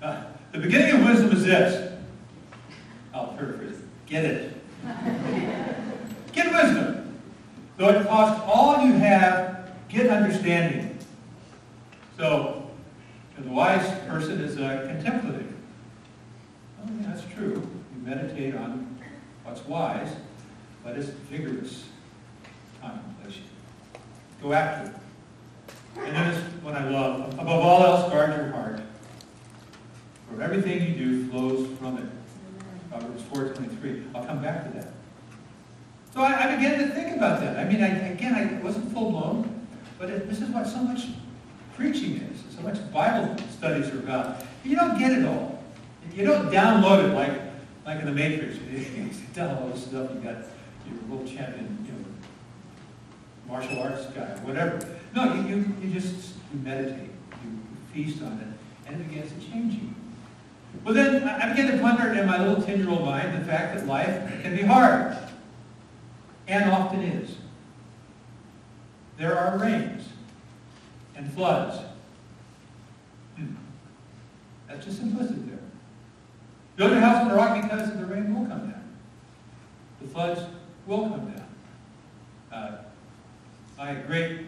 Uh, 0.01 0.23
the 0.51 0.59
beginning 0.59 1.01
of 1.01 1.07
wisdom 1.07 1.31
is 1.31 1.45
this. 1.45 1.93
I'll 3.13 3.27
paraphrase. 3.27 3.77
Get 4.05 4.25
it. 4.25 4.53
get 6.33 6.51
wisdom. 6.51 6.90
Though 7.81 7.89
it 7.89 8.07
cost 8.07 8.39
all 8.45 8.85
you 8.85 8.93
have, 8.93 9.71
get 9.89 10.07
understanding. 10.07 10.99
So, 12.15 12.69
the 13.39 13.49
wise 13.49 13.89
person 14.07 14.39
is 14.39 14.59
a 14.59 14.85
contemplative. 14.85 15.51
Oh, 16.79 16.87
that's 16.99 17.23
true. 17.33 17.55
You 17.55 18.01
meditate 18.03 18.53
on 18.53 18.99
what's 19.43 19.65
wise, 19.65 20.15
but 20.83 20.95
it's 20.95 21.07
vigorous 21.07 21.85
contemplation. 22.79 23.45
Go 24.43 24.53
after 24.53 24.91
it. 24.91 24.95
And 26.05 26.15
then 26.15 26.35
this 26.35 26.43
one 26.61 26.75
I 26.75 26.87
love. 26.87 27.33
Above 27.33 27.49
all 27.49 27.83
else, 27.83 28.11
guard 28.11 28.29
your 28.29 28.51
heart. 28.51 28.79
For 30.29 30.39
everything 30.39 30.87
you 30.87 30.93
do 30.93 31.31
flows 31.31 31.67
from 31.79 31.97
it. 31.97 32.05
Proverbs 32.91 33.23
4.23. 33.23 34.03
I'll 34.13 34.25
come 34.25 34.39
back 34.39 34.65
to 34.65 34.77
that. 34.77 34.90
So 36.13 36.21
I, 36.21 36.43
I, 36.43 36.55
began 36.55 36.77
to 36.79 36.87
think 36.93 37.15
about 37.15 37.39
that. 37.39 37.57
I 37.57 37.63
mean, 37.63 37.81
I, 37.81 38.09
again, 38.09 38.35
I 38.35 38.61
wasn't 38.63 38.91
full 38.93 39.11
blown, 39.11 39.67
but 39.97 40.09
it, 40.09 40.27
this 40.27 40.41
is 40.41 40.49
what 40.49 40.67
so 40.67 40.83
much 40.83 41.05
preaching 41.75 42.17
is, 42.17 42.55
so 42.55 42.61
much 42.61 42.91
Bible 42.91 43.35
studies 43.49 43.89
are 43.89 43.99
about. 43.99 44.43
You 44.63 44.75
don't 44.75 44.99
get 44.99 45.11
it 45.11 45.25
all. 45.25 45.63
You 46.13 46.25
don't 46.25 46.51
download 46.51 47.09
it 47.09 47.13
like, 47.13 47.41
like 47.85 47.99
in 47.99 48.05
the 48.05 48.11
Matrix. 48.11 48.57
You 48.71 49.37
download 49.37 49.77
stuff, 49.77 50.09
you 50.13 50.19
got 50.19 50.35
your 50.85 50.99
little 51.09 51.25
champion, 51.25 51.85
you 51.85 51.93
know, 51.93 52.05
martial 53.47 53.81
arts 53.81 54.05
guy, 54.07 54.25
whatever. 54.43 54.79
No, 55.15 55.33
you, 55.33 55.43
you, 55.43 55.75
you 55.81 55.93
just 55.93 56.33
you 56.53 56.59
meditate, 56.59 57.09
you 57.43 57.59
feast 57.93 58.21
on 58.21 58.33
it, 58.33 58.89
and 58.89 58.99
it 58.99 59.07
begins 59.07 59.31
to 59.31 59.51
change 59.51 59.75
you. 59.75 59.89
Well, 60.83 60.93
then 60.93 61.27
I 61.27 61.49
began 61.49 61.71
to 61.71 61.77
ponder 61.79 62.11
in 62.13 62.25
my 62.25 62.45
little 62.45 62.61
10 62.61 62.79
year 62.79 62.89
old 62.89 63.05
mind 63.05 63.41
the 63.41 63.45
fact 63.45 63.75
that 63.75 63.87
life 63.87 64.41
can 64.41 64.55
be 64.55 64.63
hard, 64.63 65.15
and 66.47 66.69
often 66.71 67.01
is. 67.01 67.35
There 69.17 69.37
are 69.37 69.57
rains 69.57 70.03
and 71.15 71.31
floods. 71.33 71.77
Hmm. 73.35 73.53
That's 74.67 74.85
just 74.85 75.01
implicit 75.01 75.47
there. 75.47 75.59
Build 76.75 76.91
your 76.91 77.01
house 77.01 77.21
on 77.21 77.29
the 77.29 77.35
rock 77.35 77.61
because 77.61 77.91
the 77.95 78.05
rain 78.05 78.33
will 78.33 78.47
come 78.47 78.71
down. 78.71 78.97
The 80.01 80.07
floods 80.07 80.41
will 80.87 81.09
come 81.09 81.31
down. 81.31 81.47
Uh, 82.51 82.77
my 83.77 83.93
great 83.93 84.47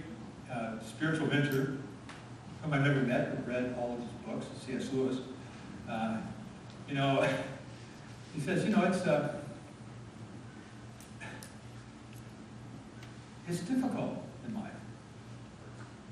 uh, 0.51 0.79
spiritual 0.79 1.27
mentor, 1.27 1.77
whom 2.61 2.73
I've 2.73 2.85
never 2.85 3.01
met, 3.01 3.35
but 3.35 3.53
read 3.53 3.75
all 3.79 3.93
of 3.93 3.99
his 3.99 4.09
books, 4.25 4.65
C.S. 4.65 4.91
Lewis, 4.93 5.17
uh, 5.89 6.17
you 6.87 6.95
know, 6.95 7.27
he 8.35 8.41
says, 8.41 8.65
you 8.65 8.71
know, 8.71 8.83
it's 8.83 9.05
uh, 9.05 9.35
it's 13.47 13.59
difficult 13.59 14.23
in 14.47 14.55
life, 14.55 14.71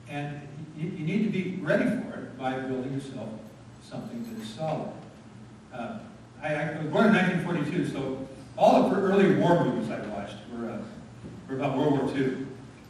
and 0.10 0.42
you, 0.78 0.90
you, 0.90 1.06
need 1.06 1.24
to 1.24 1.30
be 1.30 1.60
ready 1.62 1.86
for 1.86 2.20
it 2.20 2.38
by 2.38 2.60
building 2.60 2.94
yourself 2.94 3.30
something 3.82 4.24
that 4.24 4.42
is 4.42 4.50
solid. 4.50 4.92
Uh, 5.74 6.00
I, 6.42 6.56
I, 6.56 6.78
was 6.78 6.92
born 6.92 7.08
in 7.08 7.14
1942, 7.14 7.88
so 7.88 8.28
all 8.58 8.90
the 8.90 8.96
early 8.96 9.36
war 9.36 9.64
movies 9.64 9.90
I 9.90 10.00
watched 10.08 10.36
were, 10.54 10.70
uh, 10.70 10.78
were 11.48 11.56
about 11.56 11.78
World 11.78 12.00
War 12.00 12.18
II, 12.18 12.46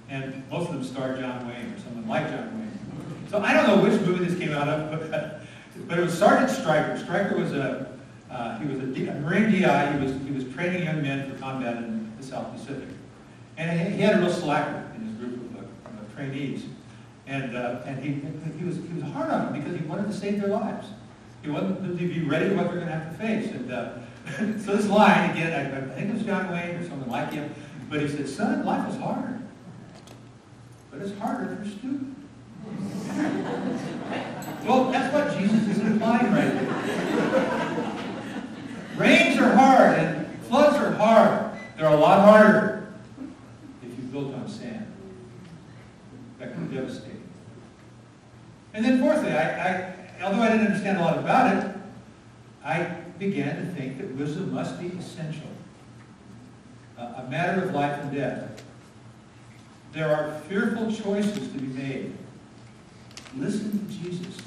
and 0.09 0.43
most 0.49 0.69
of 0.69 0.75
them 0.75 0.83
starred 0.83 1.19
John 1.19 1.47
Wayne 1.47 1.73
or 1.73 1.79
someone 1.79 2.07
like 2.07 2.29
John 2.29 2.59
Wayne. 2.59 2.71
So 3.29 3.39
I 3.39 3.53
don't 3.53 3.67
know 3.67 3.83
which 3.83 4.01
movie 4.01 4.25
this 4.25 4.37
came 4.37 4.51
out 4.51 4.67
of, 4.67 5.11
but 5.11 5.41
but 5.87 5.97
it 5.97 6.01
was 6.01 6.17
Sergeant 6.17 6.49
Stryker. 6.49 6.97
Stryker 6.97 7.37
was 7.37 7.53
a 7.53 7.97
uh, 8.29 8.57
he 8.59 8.67
was 8.67 8.79
a, 8.79 8.85
D, 8.87 9.07
a 9.07 9.13
Marine 9.15 9.51
DI. 9.51 9.91
He 9.93 10.03
was 10.03 10.13
he 10.25 10.31
was 10.31 10.53
training 10.53 10.83
young 10.83 11.01
men 11.01 11.31
for 11.31 11.37
combat 11.37 11.77
in 11.77 12.11
the 12.17 12.23
South 12.23 12.51
Pacific, 12.53 12.89
and 13.61 13.93
he 13.93 14.01
had 14.01 14.15
a 14.15 14.19
real 14.21 14.33
slacker 14.33 14.91
in 14.95 15.05
his 15.05 15.13
group 15.17 15.55
of 15.55 15.65
uh, 15.85 15.89
trainees. 16.15 16.65
And, 17.27 17.55
uh, 17.55 17.83
and 17.85 18.03
he, 18.03 18.13
he, 18.57 18.65
was, 18.65 18.77
he 18.77 18.93
was 18.95 19.03
hard 19.13 19.29
on 19.29 19.45
them 19.45 19.53
because 19.61 19.79
he 19.79 19.85
wanted 19.85 20.07
to 20.07 20.13
save 20.13 20.41
their 20.41 20.49
lives. 20.49 20.87
He 21.43 21.51
wanted 21.51 21.77
them 21.77 21.95
to 21.95 22.07
be 22.07 22.23
ready 22.23 22.49
for 22.49 22.55
what 22.55 22.65
they're 22.65 22.77
going 22.77 22.87
to 22.87 22.93
have 22.93 23.11
to 23.11 23.17
face. 23.19 23.51
And 23.51 23.71
uh, 23.71 23.99
so 24.65 24.75
this 24.75 24.87
line, 24.87 25.29
again, 25.29 25.53
I, 25.53 25.67
I, 25.77 25.81
think 25.95 26.09
it 26.09 26.15
was 26.15 26.23
John 26.23 26.51
Wayne 26.51 26.77
or 26.77 26.83
someone 26.87 27.09
like 27.09 27.33
him, 27.33 27.53
but 27.87 28.01
he 28.01 28.07
said, 28.07 28.27
son, 28.27 28.65
life 28.65 28.89
is 28.89 28.97
hard. 28.97 29.39
But 30.89 31.01
it's 31.01 31.15
harder 31.19 31.55
for 31.55 31.61
a 31.61 31.69
student. 31.69 32.17
well, 34.67 34.91
that's 34.91 35.13
what 35.13 35.37
Jesus 35.37 35.67
is 35.67 35.77
implying 35.85 36.31
right 36.31 36.51
there. 36.51 37.93
Rains 38.97 39.39
are 39.39 39.55
hard 39.55 39.99
and 39.99 40.25
floods 40.45 40.77
are 40.77 40.93
hard. 40.93 41.51
They're 41.77 41.89
a 41.89 41.95
lot 41.95 42.21
harder 42.21 42.80
built 44.11 44.33
on 44.33 44.47
sand. 44.47 44.85
That 46.39 46.53
can 46.53 46.73
devastate. 46.73 47.13
And 48.73 48.83
then 48.83 48.99
fourthly, 48.99 49.31
I, 49.31 49.69
I, 49.69 49.93
although 50.23 50.41
I 50.41 50.49
didn't 50.49 50.67
understand 50.67 50.97
a 50.97 51.01
lot 51.01 51.17
about 51.17 51.55
it, 51.55 51.75
I 52.63 52.83
began 53.19 53.57
to 53.57 53.73
think 53.73 53.97
that 53.97 54.15
wisdom 54.15 54.53
must 54.53 54.79
be 54.79 54.87
essential, 54.87 55.47
uh, 56.97 57.13
a 57.17 57.29
matter 57.29 57.63
of 57.63 57.73
life 57.73 57.99
and 58.01 58.11
death. 58.11 58.63
There 59.93 60.13
are 60.13 60.39
fearful 60.47 60.91
choices 60.91 61.51
to 61.51 61.57
be 61.59 61.67
made. 61.67 62.13
Listen 63.35 63.85
to 63.85 63.93
Jesus. 63.93 64.37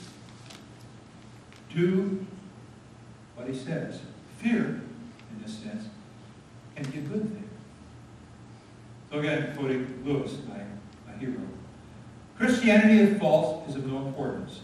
Do 1.75 2.25
what 3.37 3.49
he 3.49 3.55
says. 3.55 4.01
Fear, 4.39 4.65
in 4.65 5.43
this 5.43 5.55
sense, 5.55 5.85
can 6.77 6.91
be 6.91 6.99
a 6.99 7.03
good 7.03 7.23
thing. 7.23 7.44
Again, 9.15 9.55
quoting 9.57 10.03
Lewis, 10.05 10.39
my, 10.49 10.59
my 11.07 11.17
hero. 11.19 11.41
Christianity, 12.37 12.99
if 13.01 13.21
false, 13.21 13.69
is 13.69 13.77
of 13.77 13.87
no 13.87 13.99
importance. 13.99 14.61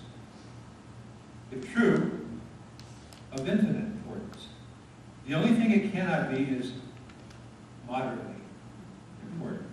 If 1.53 1.73
true, 1.73 2.27
of 3.33 3.49
infinite 3.49 3.77
importance. 3.77 4.49
The 5.29 5.35
only 5.35 5.53
thing 5.53 5.71
it 5.71 5.93
cannot 5.93 6.35
be 6.35 6.43
is 6.43 6.73
moderately 7.89 8.43
important. 9.23 9.67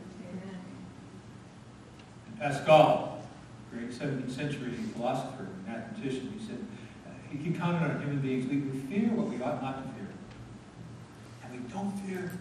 And 2.28 2.40
Pascal, 2.40 3.28
great 3.72 3.90
17th 3.90 4.32
century 4.32 4.74
philosopher 4.96 5.48
and 5.48 5.68
mathematician, 5.68 6.34
he 6.38 6.46
said, 6.46 6.64
he, 7.32 7.38
he 7.40 7.54
commented 7.58 7.96
on 7.96 8.02
human 8.02 8.20
beings, 8.20 8.48
we, 8.48 8.58
we 8.58 8.80
fear 8.82 9.10
what 9.10 9.28
we 9.28 9.42
ought 9.42 9.60
not 9.60 9.84
to 9.84 9.94
fear. 9.96 10.08
And 11.44 11.64
we 11.64 11.68
don't 11.74 11.92
fear 12.02 12.32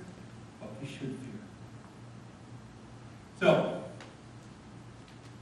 what 0.60 0.70
we 0.82 0.86
should 0.86 1.16
fear. 1.16 1.35
So, 3.40 3.82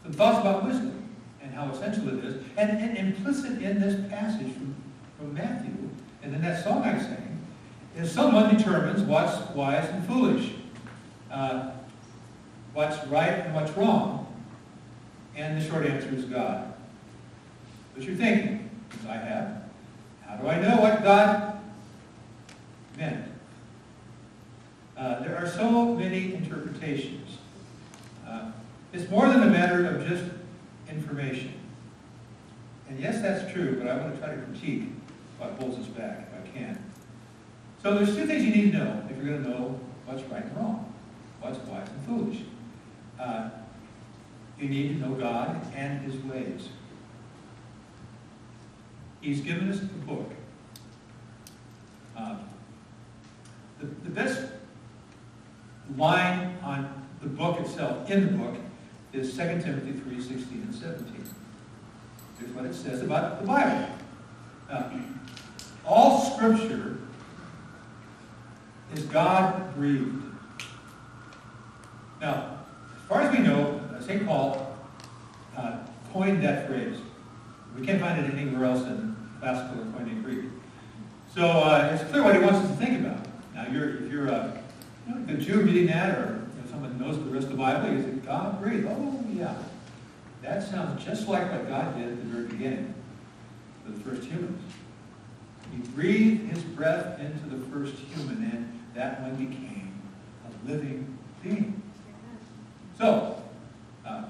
some 0.02 0.12
thoughts 0.12 0.40
about 0.40 0.64
wisdom 0.64 1.08
and 1.42 1.54
how 1.54 1.70
essential 1.70 2.08
it 2.08 2.24
is. 2.24 2.44
And, 2.56 2.70
and 2.70 2.96
implicit 2.96 3.62
in 3.62 3.80
this 3.80 4.08
passage 4.10 4.52
from, 4.52 4.74
from 5.18 5.34
Matthew, 5.34 5.72
and 6.22 6.34
in 6.34 6.42
that 6.42 6.64
song 6.64 6.82
I 6.82 6.98
sang, 6.98 7.40
is 7.96 8.10
someone 8.10 8.54
determines 8.54 9.02
what's 9.02 9.38
wise 9.50 9.88
and 9.88 10.04
foolish, 10.06 10.52
uh, 11.30 11.70
what's 12.72 13.06
right 13.06 13.30
and 13.30 13.54
what's 13.54 13.70
wrong. 13.76 14.20
And 15.36 15.60
the 15.60 15.64
short 15.64 15.86
answer 15.86 16.08
is 16.14 16.24
God. 16.24 16.72
But 17.94 18.04
you're 18.04 18.16
thinking, 18.16 18.70
as 19.00 19.06
I 19.06 19.16
have, 19.16 19.62
how 20.26 20.36
do 20.36 20.48
I 20.48 20.60
know 20.60 20.80
what 20.80 21.02
God 21.04 21.60
meant? 22.98 23.26
Uh, 24.96 25.20
there 25.20 25.36
are 25.36 25.48
so 25.48 25.94
many 25.94 26.34
interpretations. 26.34 27.38
Uh, 28.34 28.50
it's 28.92 29.08
more 29.10 29.28
than 29.28 29.42
a 29.42 29.46
matter 29.46 29.86
of 29.86 30.06
just 30.08 30.24
information. 30.88 31.52
And 32.88 32.98
yes, 32.98 33.20
that's 33.22 33.50
true, 33.52 33.78
but 33.78 33.88
I 33.88 33.96
want 33.96 34.14
to 34.14 34.20
try 34.20 34.34
to 34.34 34.40
critique 34.42 34.88
what 35.38 35.52
holds 35.52 35.78
us 35.78 35.86
back 35.86 36.28
if 36.28 36.48
I 36.48 36.56
can. 36.56 36.82
So 37.82 37.94
there's 37.94 38.16
two 38.16 38.26
things 38.26 38.44
you 38.44 38.54
need 38.54 38.72
to 38.72 38.78
know 38.78 39.02
if 39.08 39.16
you're 39.16 39.26
going 39.26 39.44
to 39.44 39.50
know 39.50 39.80
what's 40.06 40.22
right 40.24 40.44
and 40.44 40.56
wrong, 40.56 40.92
what's 41.40 41.58
wise 41.68 41.88
and 41.88 42.06
foolish. 42.06 42.40
Uh, 43.20 43.50
you 44.58 44.68
need 44.68 44.88
to 44.88 44.94
know 44.94 45.14
God 45.14 45.60
and 45.74 46.00
His 46.02 46.16
ways. 46.24 46.68
He's 49.20 49.40
given 49.40 49.70
us 49.70 49.80
the 49.80 49.86
book. 49.86 50.30
Uh, 52.16 52.36
the, 53.80 53.86
the 53.86 54.10
best 54.10 54.44
line 55.96 56.58
on 56.62 57.03
the 57.24 57.30
book 57.30 57.58
itself, 57.58 58.08
in 58.10 58.26
the 58.26 58.32
book, 58.32 58.54
is 59.12 59.34
2 59.34 59.38
Timothy 59.62 59.92
3, 59.92 60.20
16 60.20 60.62
and 60.62 60.74
17. 60.74 61.24
Here's 62.38 62.50
what 62.50 62.66
it 62.66 62.74
says 62.74 63.00
about 63.02 63.40
the 63.40 63.46
Bible. 63.46 63.88
All 65.86 66.20
scripture 66.20 66.98
is 68.94 69.04
God 69.04 69.74
breathed. 69.74 70.22
Now, 72.20 72.58
as 72.96 73.08
far 73.08 73.22
as 73.22 73.36
we 73.36 73.42
know, 73.42 73.80
uh, 73.94 74.00
St. 74.02 74.26
Paul 74.26 74.76
uh, 75.56 75.78
coined 76.12 76.42
that 76.42 76.66
phrase. 76.66 76.96
We 77.78 77.86
can't 77.86 78.00
find 78.00 78.24
it 78.24 78.34
anywhere 78.34 78.64
else 78.64 78.82
in 78.86 79.16
classical 79.40 79.82
or 79.82 79.84
Koine 79.86 80.22
Greek. 80.22 80.44
So 81.34 81.46
uh, 81.46 81.90
it's 81.92 82.10
clear 82.10 82.22
what 82.22 82.34
he 82.34 82.42
wants 82.42 82.60
us 82.60 82.70
to 82.70 82.76
think 82.76 83.00
about. 83.00 83.26
Now, 83.54 83.66
you're, 83.70 84.04
if 84.04 84.12
you're 84.12 84.28
a, 84.28 84.62
you 85.08 85.14
know, 85.14 85.34
a 85.34 85.36
Jew 85.36 85.60
reading 85.60 85.86
that, 85.86 86.18
or 86.18 86.43
someone 87.04 87.18
knows 87.18 87.24
the 87.24 87.34
rest 87.34 87.46
of 87.46 87.52
the 87.52 87.58
Bible, 87.58 88.02
say, 88.02 88.10
God 88.26 88.62
breathed. 88.62 88.86
Oh, 88.88 89.24
yeah. 89.32 89.54
That 90.42 90.62
sounds 90.62 91.04
just 91.04 91.28
like 91.28 91.50
what 91.50 91.68
God 91.68 91.96
did 91.96 92.08
at 92.08 92.16
the 92.16 92.24
very 92.24 92.46
beginning 92.46 92.94
for 93.84 93.92
the 93.92 93.98
first 94.00 94.28
humans. 94.28 94.60
He 95.72 95.78
breathed 95.78 96.50
his 96.50 96.62
breath 96.62 97.18
into 97.18 97.48
the 97.48 97.64
first 97.66 97.94
human, 97.94 98.42
and 98.50 98.80
that 98.94 99.22
one 99.22 99.34
became 99.36 99.92
a 100.46 100.70
living 100.70 101.18
being. 101.42 101.82
So, 102.98 103.42
uh, 104.06 104.24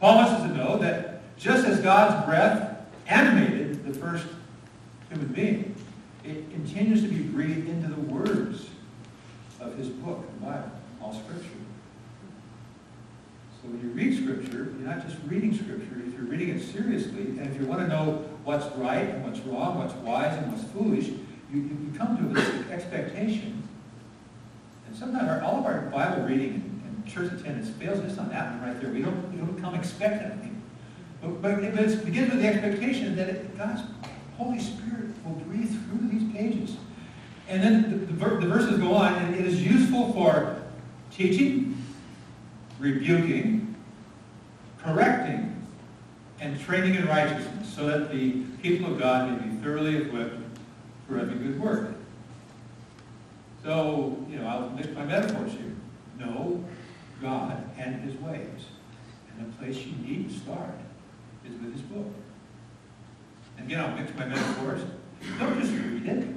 Paul 0.00 0.16
wants 0.16 0.32
us 0.32 0.42
to 0.42 0.56
know 0.56 0.78
that 0.78 1.36
just 1.36 1.66
as 1.66 1.80
God's 1.80 2.24
breath 2.26 2.86
animated 3.06 3.84
the 3.84 3.94
first 3.94 4.26
human 5.08 5.28
being, 5.28 5.74
it 6.24 6.50
continues 6.50 7.02
to 7.02 7.08
be 7.08 7.22
breathed 7.22 7.68
into 7.68 7.88
the 7.88 8.00
words 8.02 8.66
of 9.60 9.76
his 9.76 9.88
book, 9.88 10.24
the 10.38 10.46
Bible, 10.46 10.70
all 11.02 11.12
Scripture. 11.12 11.48
So 13.62 13.68
when 13.68 13.80
you 13.80 13.88
read 13.88 14.16
Scripture, 14.16 14.72
you're 14.78 14.88
not 14.88 15.06
just 15.06 15.16
reading 15.26 15.54
Scripture. 15.54 16.02
If 16.06 16.14
you're 16.14 16.26
reading 16.26 16.50
it 16.50 16.62
seriously, 16.62 17.22
and 17.38 17.46
if 17.46 17.60
you 17.60 17.66
want 17.66 17.80
to 17.80 17.88
know 17.88 18.24
what's 18.44 18.66
right 18.76 19.08
and 19.08 19.24
what's 19.24 19.40
wrong, 19.40 19.78
what's 19.78 19.94
wise 19.94 20.36
and 20.38 20.52
what's 20.52 20.64
foolish, 20.72 21.08
you, 21.52 21.60
you 21.60 21.92
come 21.96 22.16
to 22.18 22.34
this 22.34 22.70
expectation. 22.70 23.62
And 24.86 24.96
sometimes 24.96 25.28
our, 25.28 25.42
all 25.42 25.58
of 25.58 25.66
our 25.66 25.82
Bible 25.82 26.22
reading 26.22 26.82
and, 26.84 27.06
church 27.06 27.32
attendance 27.32 27.70
fails 27.70 28.00
just 28.00 28.18
on 28.18 28.28
that 28.28 28.50
one 28.52 28.68
right 28.68 28.80
there. 28.82 28.90
We 28.90 29.00
don't, 29.00 29.32
we 29.32 29.38
don't 29.38 29.58
come 29.58 29.74
expect 29.74 30.22
anything. 30.22 30.62
But, 31.22 31.40
but 31.40 31.64
it, 31.64 32.04
begins 32.04 32.30
with 32.30 32.42
the 32.42 32.46
expectation 32.46 33.16
that 33.16 33.30
it, 33.30 33.56
God's 33.56 33.80
Holy 34.36 34.58
Spirit 34.58 35.10
will 35.24 35.32
breathe 35.46 35.70
through 35.88 36.06
these 36.08 36.30
pages. 36.34 36.76
And 37.48 37.62
then 37.62 37.82
the, 37.90 37.96
the, 38.12 38.12
the 38.12 38.46
verses 38.46 38.78
go 38.78 38.92
on, 38.92 39.14
and 39.14 39.34
it 39.34 39.46
is 39.46 39.62
useful 39.62 40.12
for 40.12 40.57
teaching, 41.10 41.82
rebuking, 42.78 43.74
correcting, 44.82 45.66
and 46.40 46.60
training 46.60 46.94
in 46.94 47.06
righteousness, 47.06 47.74
so 47.74 47.86
that 47.86 48.10
the 48.10 48.42
people 48.62 48.92
of 48.92 48.98
God 48.98 49.30
may 49.30 49.48
be 49.48 49.56
thoroughly 49.56 49.96
equipped 49.96 50.38
for 51.06 51.18
every 51.18 51.36
good 51.36 51.60
work. 51.60 51.94
So, 53.64 54.24
you 54.30 54.38
know, 54.38 54.46
I'll 54.46 54.70
mix 54.70 54.88
my 54.90 55.04
metaphors 55.04 55.52
here. 55.52 55.74
Know 56.18 56.64
God 57.20 57.68
and 57.76 58.00
His 58.02 58.14
ways. 58.20 58.66
And 59.30 59.52
the 59.52 59.56
place 59.56 59.78
you 59.84 59.92
need 59.96 60.30
to 60.30 60.38
start 60.38 60.74
is 61.44 61.52
with 61.60 61.72
His 61.72 61.82
book. 61.82 62.06
And 63.56 63.66
again, 63.66 63.80
I'll 63.80 63.96
mix 63.96 64.16
my 64.16 64.26
metaphors. 64.26 64.82
Don't 65.38 65.60
just 65.60 65.72
read 65.72 66.06
it. 66.06 66.28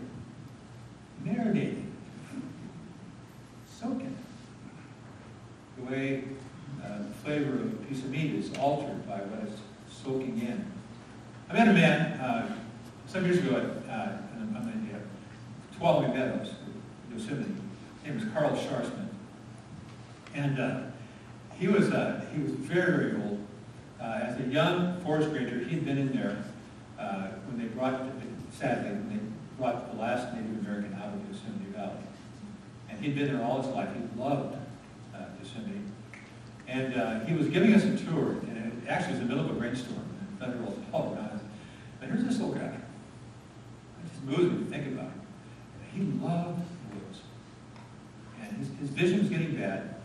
Marinate 1.24 1.78
it. 1.78 1.78
Soak 3.80 4.02
it. 4.02 4.08
The 5.82 5.92
way 5.92 6.24
uh, 6.84 6.98
the 7.00 7.14
flavor 7.24 7.54
of 7.54 7.74
a 7.74 7.76
piece 7.88 8.00
of 8.00 8.10
meat 8.10 8.34
is 8.36 8.56
altered 8.58 9.08
by 9.08 9.18
what 9.18 9.48
it's 9.48 9.62
soaking 10.04 10.40
in. 10.40 10.66
I 11.50 11.54
met 11.54 11.68
a 11.68 11.74
man 11.74 12.20
uh, 12.20 12.56
some 13.08 13.26
years 13.26 13.40
ago 13.40 13.56
at, 13.58 13.90
uh, 13.90 14.18
on 14.40 14.64
the 14.66 14.98
uh, 14.98 15.00
Tuolumne 15.80 16.14
Meadows, 16.14 16.54
Yosemite. 17.12 17.52
His 18.04 18.06
name 18.06 18.16
was 18.16 18.34
Carl 18.34 18.52
Sharsmith. 18.52 19.08
And 20.36 20.60
uh, 20.60 20.82
he 21.58 21.68
was 21.68 21.92
uh, 21.92 22.26
he 22.34 22.42
was 22.42 22.52
very, 22.52 22.92
very 22.92 23.24
old. 23.24 23.40
Uh, 24.00 24.20
as 24.24 24.40
a 24.40 24.44
young 24.44 25.00
forest 25.02 25.30
ranger, 25.32 25.60
he'd 25.60 25.86
been 25.86 25.98
in 25.98 26.14
there 26.14 26.44
when 27.48 27.58
they 27.58 27.66
brought, 27.66 28.02
sadly, 28.54 28.92
when 28.92 29.10
they 29.10 29.24
brought 29.58 29.92
the 29.92 30.00
last 30.00 30.34
Native 30.34 30.66
American 30.66 30.94
out 30.94 31.14
of 31.14 31.20
Yosemite 31.28 31.72
Valley. 31.76 31.92
And 32.90 33.04
he'd 33.04 33.16
been 33.16 33.34
there 33.34 33.44
all 33.44 33.62
his 33.62 33.72
life. 33.72 33.90
He 33.94 34.20
loved 34.20 34.56
uh, 35.42 35.48
Yosemite. 35.48 35.82
And 36.68 36.96
uh, 36.96 37.20
he 37.26 37.34
was 37.34 37.48
giving 37.48 37.74
us 37.74 37.84
a 37.84 37.98
tour, 38.06 38.32
and 38.48 38.58
it 38.58 38.90
actually 38.90 39.14
was 39.14 39.22
in 39.22 39.28
the 39.28 39.36
middle 39.36 39.50
of 39.50 39.58
a 39.58 39.60
rainstorm, 39.60 40.00
and 40.00 40.40
Federal 40.40 40.78
all 40.94 41.14
around. 41.14 41.40
But 42.00 42.10
here's 42.10 42.24
this 42.24 42.40
old 42.40 42.56
guy. 42.56 42.66
It 42.66 44.10
just 44.10 44.24
moves 44.24 44.54
me 44.54 44.64
to 44.64 44.72
think 44.72 44.88
about 44.88 45.12
it. 45.12 45.92
He 45.94 46.02
loved 46.02 46.60
the 46.62 46.96
woods. 46.96 47.20
And 48.42 48.58
his, 48.58 48.70
his 48.80 48.90
vision 48.90 49.20
was 49.20 49.30
getting 49.30 49.56
bad. 49.56 49.96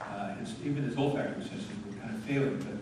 Uh, 0.00 0.34
his, 0.36 0.54
even 0.64 0.84
his 0.84 0.96
olfactory 0.96 1.42
system 1.42 1.84
was 1.86 1.96
kind 1.96 2.14
of 2.14 2.20
failing, 2.22 2.56
but, 2.58 2.78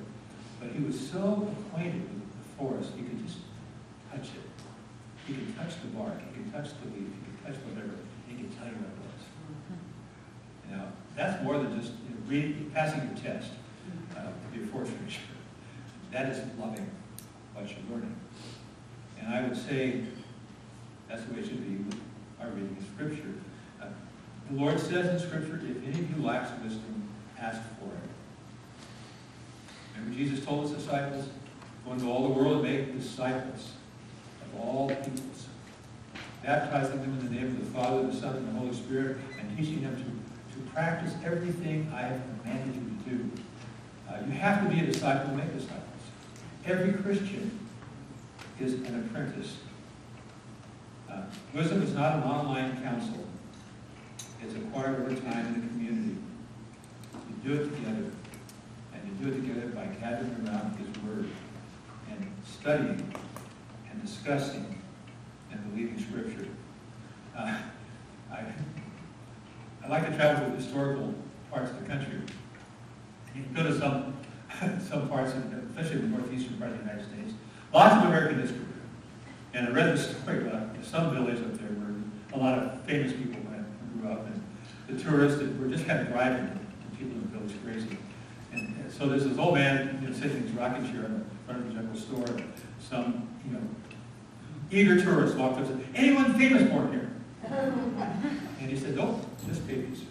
but 0.61 0.77
he 0.77 0.83
was 0.85 0.99
so 0.99 1.53
acquainted 1.67 2.03
with 2.03 2.31
the 2.31 2.57
forest, 2.57 2.93
he 2.97 3.03
could 3.03 3.27
just 3.27 3.39
touch 4.13 4.29
it. 4.29 4.47
He 5.27 5.35
could 5.35 5.57
touch 5.57 5.75
the 5.83 5.89
bark, 5.89 6.15
he 6.21 6.41
could 6.41 6.53
touch 6.53 6.71
the 6.81 6.87
leaf, 6.95 7.11
he 7.11 7.21
could 7.27 7.39
touch 7.45 7.57
whatever, 7.67 7.95
he 8.29 8.37
could 8.37 8.57
tell 8.57 8.67
you 8.67 8.79
what 8.79 8.87
it 8.87 8.99
was. 9.03 9.88
Know, 10.71 10.87
that's 11.17 11.43
more 11.43 11.59
than 11.59 11.81
just 11.81 11.93
you 11.93 12.15
know, 12.15 12.21
reading, 12.27 12.71
passing 12.75 13.03
your 13.03 13.17
test 13.17 13.51
uh, 14.17 14.23
to 14.23 14.59
be 14.59 14.63
a 14.63 14.67
forest 14.67 14.93
ranger. 15.01 15.21
That 16.13 16.29
is 16.31 16.39
loving 16.59 16.91
what 17.55 17.69
you're 17.69 17.79
learning. 17.91 18.15
And 19.19 19.35
I 19.35 19.43
would 19.43 19.57
say 19.57 20.03
that's 21.09 21.25
the 21.25 21.35
way 21.35 21.41
it 21.41 21.47
should 21.47 21.67
be 21.67 21.83
with 21.85 22.01
our 22.41 22.49
reading 22.51 22.77
of 22.79 22.85
Scripture. 22.95 23.35
Uh, 23.81 23.87
the 24.51 24.57
Lord 24.57 24.79
says 24.79 25.23
in 25.23 25.29
Scripture, 25.29 25.57
if 25.57 25.83
any 25.87 26.05
of 26.05 26.17
you 26.17 26.25
lacks 26.25 26.51
wisdom, 26.63 27.09
ask 27.41 27.61
for 27.79 27.87
it. 27.87 28.11
Remember 29.97 30.17
Jesus 30.17 30.45
told 30.45 30.69
his 30.69 30.73
disciples, 30.73 31.29
go 31.85 31.93
into 31.93 32.11
all 32.11 32.29
the 32.29 32.35
world 32.35 32.65
and 32.65 32.77
make 32.77 32.99
disciples 32.99 33.73
of 34.43 34.61
all 34.61 34.89
peoples, 34.89 35.47
baptizing 36.43 37.01
them 37.01 37.19
in 37.19 37.25
the 37.29 37.35
name 37.35 37.47
of 37.47 37.59
the 37.59 37.79
Father, 37.79 38.07
the 38.07 38.15
Son, 38.15 38.37
and 38.37 38.49
the 38.49 38.53
Holy 38.61 38.75
Spirit, 38.75 39.17
and 39.41 39.57
teaching 39.57 39.83
them 39.83 39.97
to, 39.97 40.18
to 40.59 40.71
practice 40.71 41.15
everything 41.25 41.91
I 41.95 42.03
have 42.03 42.21
commanded 42.43 42.75
you 42.75 42.83
to 42.83 43.17
do. 43.17 43.31
Uh, 44.09 44.19
you 44.27 44.33
have 44.33 44.63
to 44.63 44.75
be 44.75 44.81
a 44.81 44.87
disciple 44.87 45.35
make 45.35 45.53
disciples. 45.53 45.83
Every 46.65 46.93
Christian 46.95 47.59
is 48.61 48.75
an 48.75 49.07
apprentice. 49.07 49.59
Uh, 51.11 51.23
wisdom 51.55 51.83
is 51.83 51.95
not 51.95 52.17
an 52.17 52.23
online 52.23 52.83
counsel. 52.83 53.25
It's 54.43 54.55
acquired 54.55 55.01
over 55.01 55.15
time 55.15 55.47
in 55.47 55.61
the 55.61 55.67
community. 55.69 56.17
You 57.15 57.49
do 57.51 57.63
it 57.63 57.65
together. 57.77 58.11
And 58.95 59.03
you 59.05 59.25
do 59.25 59.33
it 59.33 59.41
together 59.41 59.69
by 59.69 59.87
gathering 60.01 60.47
around 60.47 60.77
His 60.77 61.03
Word 61.03 61.29
and 62.11 62.33
studying 62.47 63.13
and 63.91 64.03
discussing 64.03 64.79
and 65.51 65.71
believing 65.71 65.99
Scripture. 65.99 66.49
Uh, 67.37 67.57
I, 68.33 68.45
I 69.89 69.91
like 69.91 70.11
to 70.11 70.17
travel 70.17 70.51
to 70.51 70.57
historical 70.57 71.15
parts 71.51 71.71
of 71.71 71.81
the 71.81 71.89
country. 71.89 72.21
You 73.35 73.43
can 73.43 73.55
go 73.55 73.63
to 73.63 73.79
some, 73.79 74.15
some 74.87 75.09
parts, 75.09 75.33
of, 75.33 75.51
especially 75.71 76.03
the 76.03 76.09
northeastern 76.09 76.59
part 76.59 76.73
of 76.73 76.79
the 76.79 76.85
United 76.85 77.07
States, 77.09 77.33
lots 77.73 77.95
of 77.97 78.11
American 78.11 78.39
history. 78.39 78.67
And 79.55 79.69
I 79.69 79.71
read 79.71 79.97
the 79.97 80.03
story 80.03 80.47
about 80.47 80.69
some 80.83 81.15
village 81.15 81.39
up 81.39 81.55
there 81.55 81.71
where 81.71 81.95
a 82.35 82.39
lot 82.39 82.59
of 82.59 82.83
famous 82.83 83.13
people 83.13 83.41
went 83.51 83.65
and 83.65 84.03
grew 84.03 84.11
up, 84.11 84.27
and 84.27 84.45
the 84.89 85.03
tourists 85.03 85.39
that 85.39 85.59
were 85.59 85.69
just 85.69 85.87
kind 85.87 86.01
of 86.01 86.09
driving 86.09 86.47
the 86.91 86.97
people 86.99 87.15
in 87.15 87.23
the 87.23 87.39
village 87.39 87.57
crazy. 87.65 87.97
And 88.53 88.77
and 88.77 88.93
so 88.93 89.09
there's 89.09 89.25
this 89.25 89.39
old 89.39 89.55
man, 89.55 90.01
you 90.03 90.09
know, 90.09 90.15
sitting 90.15 90.37
in 90.37 90.43
his 90.43 90.53
rocking 90.53 90.85
chair 90.93 91.07
in 91.07 91.25
front 91.47 91.61
of 91.61 91.69
the 91.69 91.75
general 91.75 91.97
store. 91.97 92.27
Some, 92.79 93.27
you 93.47 93.55
know, 93.55 93.63
eager 94.71 95.01
tourists 95.03 95.35
walked 95.35 95.61
up 95.61 95.67
and 95.67 95.81
said, 95.81 95.89
anyone 95.95 96.39
famous 96.39 96.71
born 96.71 96.93
here? 96.93 97.08
And 97.45 98.71
he 98.71 98.77
said, 98.77 98.97
no, 98.97 99.21
just 99.47 99.67
babies. 99.67 100.03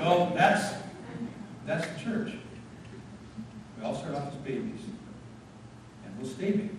well, 0.00 0.32
that's, 0.34 0.74
that's 1.66 1.86
the 1.86 2.00
church. 2.00 2.32
We 3.78 3.84
all 3.84 3.94
start 3.94 4.14
off 4.14 4.28
as 4.28 4.34
babies. 4.36 4.80
And 6.04 6.18
we'll 6.18 6.30
stay 6.30 6.52
babies 6.52 6.70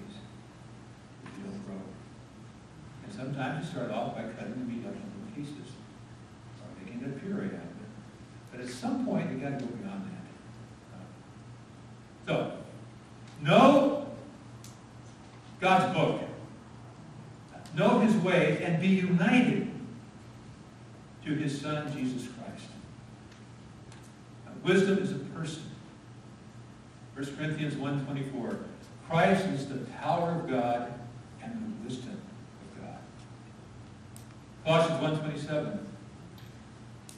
if 1.23 1.43
don't 1.43 1.65
grow. 1.65 1.81
And 3.03 3.13
sometimes 3.13 3.65
you 3.65 3.71
start 3.71 3.91
off 3.91 4.15
by 4.15 4.23
cutting 4.23 4.53
the 4.53 4.65
meat 4.65 4.85
up 4.85 4.93
into 4.93 5.35
pieces 5.35 5.71
or 6.61 6.83
making 6.83 7.03
a 7.05 7.09
puree 7.19 7.47
out 7.47 7.53
of 7.53 7.59
it. 7.59 7.89
But 8.51 8.61
at 8.61 8.69
some 8.69 9.05
point, 9.05 9.31
you 9.31 9.37
got 9.37 9.59
to 9.59 9.65
go 9.65 9.71
beyond 9.71 10.05
that. 10.05 10.11
So, 12.25 12.57
know 13.41 14.07
God's 15.59 15.93
book. 15.97 16.21
Know 17.75 17.99
His 17.99 18.15
ways 18.17 18.61
and 18.61 18.81
be 18.81 18.87
united 18.87 19.69
to 21.25 21.33
His 21.33 21.59
Son, 21.59 21.91
Jesus 21.95 22.27
Christ. 22.27 22.67
Now, 24.45 24.51
wisdom 24.63 24.99
is 24.99 25.11
a 25.11 25.15
person. 25.15 25.63
1 27.15 27.35
Corinthians 27.37 27.75
1.24 27.75 28.57
Christ 29.07 29.45
is 29.47 29.67
the 29.67 29.77
power 30.01 30.31
of 30.31 30.49
God 30.49 30.93
and 31.43 31.53
the 31.53 31.87
wisdom 31.87 32.19
of 32.61 32.81
God. 32.81 32.97
Colossians 34.65 35.19
1.27 35.47 35.79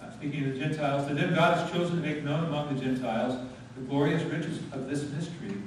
uh, 0.02 0.12
Speaking 0.12 0.46
of 0.46 0.54
the 0.54 0.60
Gentiles, 0.60 1.08
to 1.08 1.14
them 1.14 1.34
God 1.34 1.58
has 1.58 1.72
chosen 1.72 2.02
to 2.02 2.08
make 2.08 2.24
known 2.24 2.46
among 2.46 2.76
the 2.76 2.82
Gentiles 2.82 3.40
the 3.76 3.82
glorious 3.82 4.24
riches 4.24 4.60
of 4.72 4.90
this 4.90 5.10
mystery, 5.10 5.58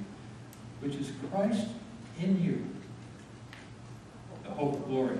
which 0.80 0.94
is 0.96 1.12
Christ 1.30 1.68
in 2.20 2.42
you, 2.42 2.66
hope 4.58 4.74
of 4.74 4.88
glory. 4.88 5.18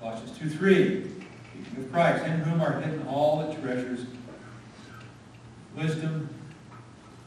Colossians 0.00 0.38
2.3 0.38 1.18
Speaking 1.60 1.84
of 1.84 1.92
Christ, 1.92 2.24
in 2.24 2.40
whom 2.40 2.62
are 2.62 2.80
hidden 2.80 3.06
all 3.06 3.46
the 3.46 3.54
treasures, 3.60 4.06
wisdom, 5.76 6.30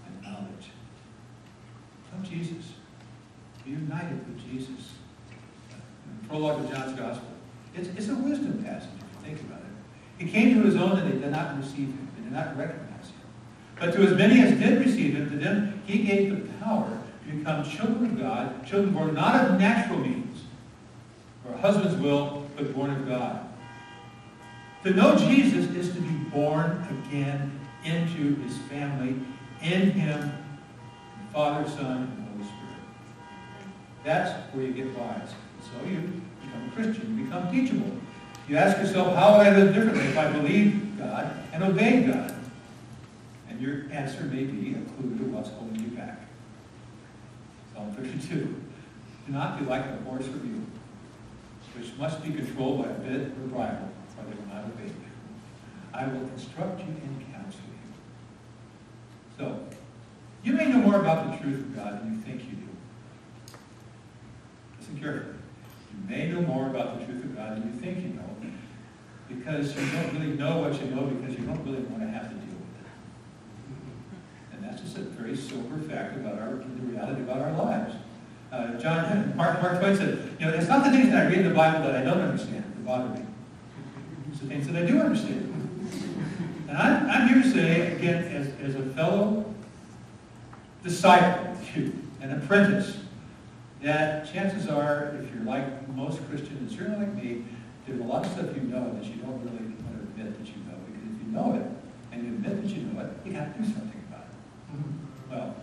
and 0.08 0.24
knowledge. 0.24 0.70
Come 2.10 2.24
Jesus. 2.24 2.74
Be 3.66 3.72
united 3.72 4.26
with 4.28 4.40
Jesus. 4.50 4.94
In 6.08 6.22
the 6.22 6.28
prologue 6.28 6.64
of 6.64 6.72
John's 6.72 6.98
Gospel. 6.98 7.28
It's, 7.76 7.90
it's 7.90 8.10
a 8.10 8.16
wisdom 8.16 8.64
passage, 8.64 8.90
if 8.96 9.28
you 9.30 9.36
think 9.36 9.42
about 9.48 9.60
it. 9.60 10.26
He 10.26 10.32
came 10.32 10.56
to 10.56 10.66
his 10.66 10.76
own 10.76 10.98
and 10.98 11.12
they 11.12 11.20
did 11.20 11.32
not 11.32 11.58
receive 11.58 11.90
him. 11.90 12.08
They 12.18 12.24
did 12.24 12.32
not 12.32 12.58
recognize 12.58 13.06
him. 13.06 13.22
But 13.80 13.94
to 13.94 14.02
as 14.02 14.18
many 14.18 14.42
as 14.42 14.58
did 14.58 14.80
receive 14.80 15.16
him, 15.16 15.30
to 15.30 15.38
them 15.38 15.82
he 15.86 16.00
gave 16.04 16.32
the 16.32 16.54
power 16.64 17.01
to 17.26 17.36
become 17.36 17.64
children 17.70 18.06
of 18.06 18.20
God, 18.20 18.66
children 18.66 18.94
born 18.94 19.14
not 19.14 19.50
of 19.50 19.60
natural 19.60 20.00
means, 20.00 20.44
or 21.46 21.54
a 21.54 21.58
husband's 21.58 21.96
will, 22.02 22.48
but 22.56 22.74
born 22.74 22.92
of 22.92 23.08
God. 23.08 23.48
To 24.84 24.92
know 24.92 25.16
Jesus 25.16 25.70
is 25.76 25.94
to 25.94 26.02
be 26.02 26.14
born 26.30 27.06
again 27.08 27.60
into 27.84 28.36
his 28.42 28.58
family, 28.58 29.16
in 29.62 29.92
him, 29.92 30.32
Father, 31.32 31.70
Son, 31.70 31.98
and 31.98 32.28
Holy 32.30 32.44
Spirit. 32.44 32.76
That's 34.04 34.54
where 34.54 34.66
you 34.66 34.74
get 34.74 34.98
wise. 34.98 35.30
So 35.62 35.88
you 35.88 36.00
become 36.44 36.68
a 36.68 36.72
Christian, 36.76 37.18
you 37.18 37.26
become 37.26 37.52
teachable. 37.52 37.92
You 38.48 38.58
ask 38.58 38.78
yourself, 38.80 39.16
how 39.16 39.38
would 39.38 39.48
I 39.48 39.56
live 39.56 39.74
differently 39.74 40.06
if 40.06 40.18
I 40.18 40.32
believed 40.32 40.98
God 40.98 41.32
and 41.54 41.64
obeyed 41.64 42.08
God? 42.08 42.36
And 43.50 43.62
your 43.62 43.84
answer 43.92 44.24
may 44.24 44.44
be 44.44 44.74
a 44.74 44.82
clue 44.96 45.16
to 45.18 45.24
what's 45.26 45.50
holding 45.50 45.80
you 45.80 45.90
back. 45.90 46.20
Psalm 47.82 47.96
32. 47.96 48.36
Do 48.36 49.34
not 49.34 49.60
be 49.60 49.66
like 49.66 49.86
a 49.86 49.98
horse 50.04 50.28
or 50.28 50.38
mule, 50.44 50.66
which 51.76 51.92
must 51.98 52.22
be 52.24 52.32
controlled 52.32 52.84
by 52.84 52.90
a 52.92 52.94
bit 52.94 53.28
or 53.28 53.48
bridle, 53.48 53.90
or 54.18 54.26
they 54.26 54.36
will 54.36 54.54
not 54.54 54.66
obey 54.66 54.86
you. 54.86 54.94
I 55.94 56.08
will 56.08 56.28
instruct 56.30 56.80
you 56.80 56.86
and 56.86 57.34
counsel 57.34 57.62
you. 57.68 57.94
So, 59.38 59.60
you 60.44 60.54
may 60.54 60.68
know 60.68 60.78
more 60.78 61.00
about 61.00 61.32
the 61.32 61.38
truth 61.44 61.60
of 61.60 61.76
God 61.76 62.02
than 62.02 62.14
you 62.14 62.22
think 62.22 62.44
you 62.44 62.56
do. 62.56 63.56
Listen 64.80 65.00
carefully. 65.00 65.36
You 65.92 66.10
may 66.10 66.28
know 66.32 66.42
more 66.42 66.68
about 66.68 67.00
the 67.00 67.06
truth 67.06 67.24
of 67.24 67.36
God 67.36 67.58
than 67.58 67.74
you 67.74 67.80
think 67.80 68.04
you 68.04 68.10
know, 68.10 68.30
because 69.28 69.76
you 69.76 69.86
don't 69.92 70.14
really 70.14 70.38
know 70.38 70.60
what 70.60 70.80
you 70.80 70.88
know 70.92 71.06
because 71.06 71.38
you 71.38 71.46
don't 71.46 71.64
really 71.66 71.84
want 71.84 72.02
to 72.02 72.10
have 72.10 72.30
to 72.30 72.36
deal 72.36 72.58
with 72.60 72.78
it. 72.82 74.54
And 74.54 74.61
that's 74.72 74.84
just 74.84 74.98
a 74.98 75.02
very 75.02 75.36
sober 75.36 75.78
fact 75.80 76.16
about 76.16 76.40
our, 76.40 76.56
the 76.56 76.82
reality 76.84 77.22
about 77.24 77.42
our 77.42 77.52
lives. 77.52 77.94
Uh, 78.54 78.74
John, 78.80 79.36
Mark, 79.36 79.62
Mark 79.62 79.80
Twain 79.80 79.98
said, 79.98 80.36
you 80.40 80.46
know, 80.46 80.54
it's 80.54 80.68
not 80.68 80.86
the 80.86 80.92
things 80.92 81.10
that 81.10 81.26
I 81.26 81.30
read 81.30 81.40
in 81.40 81.50
the 81.50 81.54
Bible 81.54 81.82
that 81.82 81.96
I 81.96 82.04
don't 82.04 82.22
understand 82.22 82.64
that 82.64 82.86
bother 82.86 83.10
me. 83.10 83.26
It's 84.30 84.40
the 84.40 84.48
things 84.48 84.68
that 84.68 84.82
I 84.82 84.86
do 84.86 85.00
understand. 85.00 85.48
And 86.70 86.78
I'm, 86.78 87.10
I'm 87.10 87.28
here 87.28 87.44
to 87.44 87.52
say, 87.52 87.96
again, 87.96 88.24
as, 88.24 88.48
as 88.62 88.76
a 88.76 88.86
fellow 88.94 89.54
disciple, 90.84 91.58
an 92.22 92.32
apprentice, 92.32 92.98
that 93.82 94.32
chances 94.32 94.70
are, 94.70 95.18
if 95.22 95.34
you're 95.34 95.44
like 95.44 95.90
most 95.90 96.26
Christians, 96.30 96.60
and 96.60 96.72
certainly 96.72 97.06
like 97.06 97.16
me, 97.16 97.44
there's 97.86 98.00
a 98.00 98.04
lot 98.04 98.26
of 98.26 98.32
stuff 98.32 98.56
you 98.56 98.62
know 98.62 98.94
that 98.94 99.04
you 99.04 99.16
don't 99.16 99.40
really 99.40 99.66
want 99.84 100.18
to 100.18 100.22
admit 100.22 100.38
that 100.38 100.48
you 100.48 100.62
know. 100.64 100.78
Because 100.86 101.16
if 101.16 101.26
you 101.26 101.32
know 101.32 101.56
it, 101.56 102.14
and 102.14 102.24
you 102.24 102.30
admit 102.36 102.62
that 102.62 102.70
you 102.70 102.84
know 102.84 103.02
it, 103.02 103.10
you 103.26 103.34
got 103.34 103.54
to 103.54 103.60
do 103.60 103.66
something. 103.66 104.01
Well, 105.30 105.56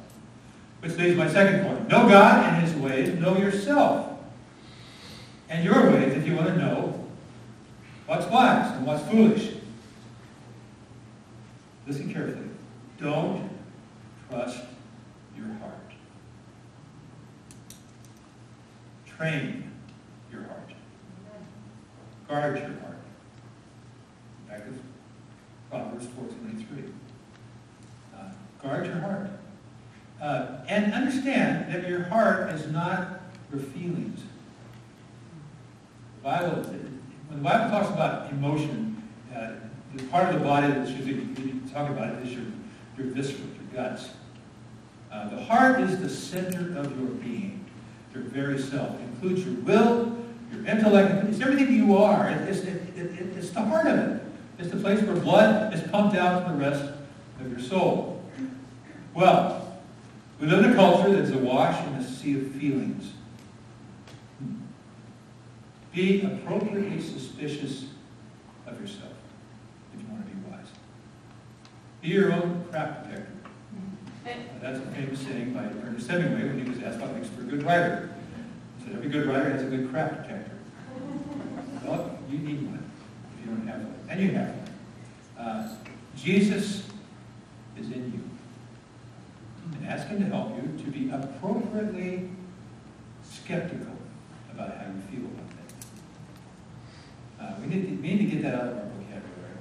which 0.81 0.97
leads 0.97 1.17
my 1.17 1.29
second 1.29 1.65
point. 1.65 1.89
Know 1.89 2.09
God 2.09 2.45
and 2.45 2.65
His 2.65 2.75
ways. 2.77 3.19
Know 3.19 3.37
yourself 3.37 4.09
and 5.49 5.65
your 5.65 5.91
ways 5.91 6.17
if 6.17 6.27
you 6.27 6.35
want 6.35 6.49
to 6.49 6.57
know 6.57 7.07
what's 8.07 8.27
wise 8.27 8.77
and 8.77 8.87
what's 8.87 9.03
foolish. 9.09 9.53
Listen 11.87 12.13
carefully. 12.13 12.49
Don't 13.01 13.49
trust 14.29 14.61
your 15.37 15.47
heart. 15.55 15.75
Train 19.07 19.71
your 20.31 20.43
heart. 20.43 20.71
Guard 22.29 22.59
your 22.59 22.69
heart. 22.81 22.99
Back 24.49 24.65
to 24.65 24.79
Proverbs 25.71 26.07
14.3. 26.07 26.93
Guard 28.63 28.87
your 28.87 28.97
heart. 28.97 29.31
Uh, 30.21 30.59
and 30.69 30.93
understand 30.93 31.73
that 31.73 31.89
your 31.89 32.05
heart 32.05 32.51
is 32.53 32.67
not 32.73 33.21
your 33.53 33.61
feelings. 33.63 34.21
The 36.17 36.23
Bible, 36.25 36.51
when 36.63 37.39
the 37.39 37.45
Bible 37.45 37.71
talks 37.71 37.89
about 37.91 38.31
emotion, 38.33 39.01
uh, 39.35 39.53
the 39.95 40.03
part 40.05 40.29
of 40.35 40.41
the 40.41 40.45
body 40.45 40.67
that's 40.73 40.91
usually 40.91 41.25
talking 41.73 41.97
about 41.97 42.15
it 42.17 42.27
is 42.27 42.33
your, 42.35 42.45
your 42.97 43.07
viscera, 43.15 43.39
your 43.39 43.83
guts. 43.83 44.11
Uh, 45.13 45.29
the 45.29 45.43
heart 45.45 45.81
is 45.81 46.01
the 46.01 46.09
center 46.09 46.77
of 46.79 46.99
your 47.01 47.09
being, 47.11 47.65
your 48.13 48.25
very 48.25 48.59
self. 48.59 48.95
It 49.01 49.03
includes 49.05 49.45
your 49.45 49.55
will, 49.63 50.19
your 50.53 50.67
intellect. 50.67 51.25
It's 51.29 51.41
everything 51.41 51.73
you 51.75 51.97
are. 51.97 52.29
It- 52.29 52.49
It's, 52.49 52.59
it, 52.61 52.83
it, 52.97 53.07
it- 53.21 53.37
it's 53.39 53.51
the 53.51 53.63
heart 53.63 53.87
of 53.87 53.99
it. 53.99 54.23
It's 54.59 54.71
the 54.71 54.79
place 54.79 55.01
where 55.03 55.15
blood 55.15 55.73
is 55.73 55.81
pumped 55.89 56.17
out 56.17 56.45
to 56.47 56.53
the 56.53 56.59
rest 56.59 56.83
of 57.41 57.49
your 57.51 57.61
soul. 57.61 58.18
Well, 59.19 59.81
we 60.41 60.47
live 60.47 60.65
in 60.65 60.71
a 60.71 60.75
culture 60.77 61.11
that's 61.11 61.35
awash 61.35 61.85
in 61.89 61.95
a 61.95 62.09
sea 62.09 62.39
of 62.39 62.53
feelings. 62.53 63.15
Be 65.93 66.23
appropriately 66.23 67.01
suspicious 67.01 67.87
of 68.65 68.81
yourself 68.81 69.11
if 69.93 70.01
you 70.01 70.07
want 70.07 70.25
to 70.25 70.33
be 70.33 70.41
wise. 70.49 70.69
Be 72.01 72.09
your 72.11 72.33
own 72.33 72.65
crap 72.71 73.09
detector. 73.09 73.33
That's 74.61 74.79
a 74.79 74.87
famous 74.93 75.19
saying 75.19 75.53
by 75.53 75.65
Ernest 75.65 76.09
Hemingway 76.09 76.51
when 76.51 76.65
he 76.65 76.71
was 76.71 76.81
asked 76.85 77.01
what 77.01 77.13
makes 77.13 77.27
for 77.27 77.41
a 77.41 77.45
good 77.45 77.65
writer. 77.65 78.15
He 78.79 78.85
said, 78.85 78.95
every 78.95 79.11
good 79.11 79.27
writer 79.27 79.51
has 79.51 79.63
a 79.63 79.67
good 79.67 79.91
crap 79.91 80.23
detector. 80.23 80.53
Well, 81.85 82.19
you 82.31 82.39
need 82.39 82.63
one 82.67 82.89
if 83.35 83.45
you 83.45 83.53
don't 83.53 83.67
have 83.67 83.81
one. 83.81 83.99
And 84.11 84.21
you 84.21 84.31
have 84.33 84.55
one. 84.55 85.45
Uh, 85.45 85.77
Jesus 86.15 86.87
is 87.77 87.91
in 87.91 88.13
you. 88.13 88.28
Ask 89.89 90.09
him 90.09 90.21
to 90.21 90.27
help 90.27 90.55
you 90.55 90.85
to 90.85 90.91
be 90.91 91.11
appropriately 91.11 92.29
skeptical 93.23 93.97
about 94.53 94.77
how 94.77 94.85
you 94.85 95.01
feel 95.11 95.31
about 95.31 95.49
things. 95.49 95.73
Uh, 97.41 97.55
we, 97.63 97.75
need 97.75 97.87
to, 97.87 98.03
need 98.03 98.19
to 98.19 98.25
get 98.25 98.43
that 98.43 98.55
out 98.55 98.69
of 98.69 98.77
our 98.77 98.85
vocabulary. 98.85 99.57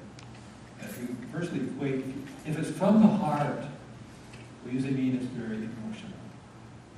If 0.81 0.99
we, 0.99 1.15
firstly, 1.31 1.61
wait, 1.79 2.03
if 2.45 2.59
it's 2.59 2.71
from 2.71 3.01
the 3.01 3.07
heart, 3.07 3.63
we 4.65 4.73
usually 4.73 4.95
mean 4.95 5.15
it's 5.15 5.27
very 5.27 5.55
emotional. 5.55 6.11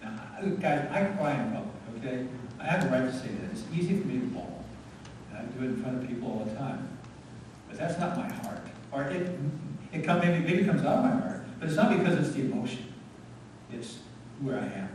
Now, 0.02 0.20
guys, 0.60 0.90
I 0.92 1.04
cry 1.16 1.34
in 1.36 1.52
public, 1.52 2.04
okay? 2.04 2.28
I 2.60 2.64
have 2.66 2.86
a 2.86 2.90
right 2.90 3.12
to 3.12 3.14
say 3.14 3.28
that. 3.28 3.52
It's 3.52 3.64
easy 3.72 4.00
for 4.00 4.08
me 4.08 4.22
to 4.22 4.26
bawl. 4.26 4.66
I 5.36 5.44
do 5.44 5.66
it 5.66 5.68
in 5.68 5.84
front 5.84 6.02
of 6.02 6.10
people 6.10 6.32
all 6.32 6.46
the 6.46 6.56
time. 6.56 6.98
But 7.70 7.78
that's 7.78 8.00
not 8.00 8.18
my 8.18 8.28
heart. 8.28 8.66
Or 8.92 9.04
it, 9.04 9.38
it 9.94 10.04
come, 10.04 10.20
maybe, 10.20 10.44
maybe 10.44 10.66
comes 10.66 10.82
out 10.82 10.98
of 10.98 11.04
my 11.04 11.12
heart, 11.12 11.44
but 11.60 11.68
it's 11.68 11.78
not 11.78 11.96
because 11.96 12.18
it's 12.18 12.36
the 12.36 12.42
emotion. 12.42 12.89
It's 13.72 14.00
where 14.42 14.58
I 14.60 14.66
am 14.66 14.90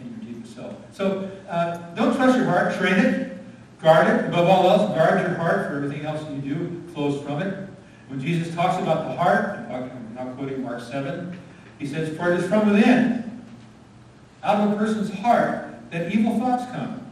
in, 0.00 0.22
your 0.22 0.34
deepest 0.34 0.54
self. 0.54 0.74
So 0.92 1.30
uh, 1.48 1.76
don't 1.94 2.14
trust 2.14 2.36
your 2.36 2.46
heart, 2.46 2.74
train 2.76 2.94
it, 2.94 3.38
guard 3.80 4.06
it. 4.06 4.26
Above 4.26 4.48
all 4.48 4.70
else, 4.70 4.94
guard 4.96 5.20
your 5.20 5.36
heart, 5.36 5.68
for 5.68 5.76
everything 5.76 6.04
else 6.04 6.28
you 6.30 6.54
do 6.54 6.82
flows 6.92 7.22
from 7.22 7.42
it. 7.42 7.68
When 8.08 8.20
Jesus 8.20 8.54
talks 8.54 8.80
about 8.82 9.08
the 9.08 9.16
heart, 9.16 9.58
I'm 9.70 10.14
now 10.14 10.32
quoting 10.34 10.62
Mark 10.62 10.80
7, 10.80 11.36
he 11.78 11.86
says, 11.86 12.16
For 12.16 12.32
it 12.32 12.40
is 12.40 12.48
from 12.48 12.72
within, 12.72 13.44
out 14.42 14.66
of 14.66 14.72
a 14.72 14.76
person's 14.76 15.12
heart, 15.18 15.74
that 15.90 16.12
evil 16.12 16.38
thoughts 16.38 16.70
come. 16.72 17.02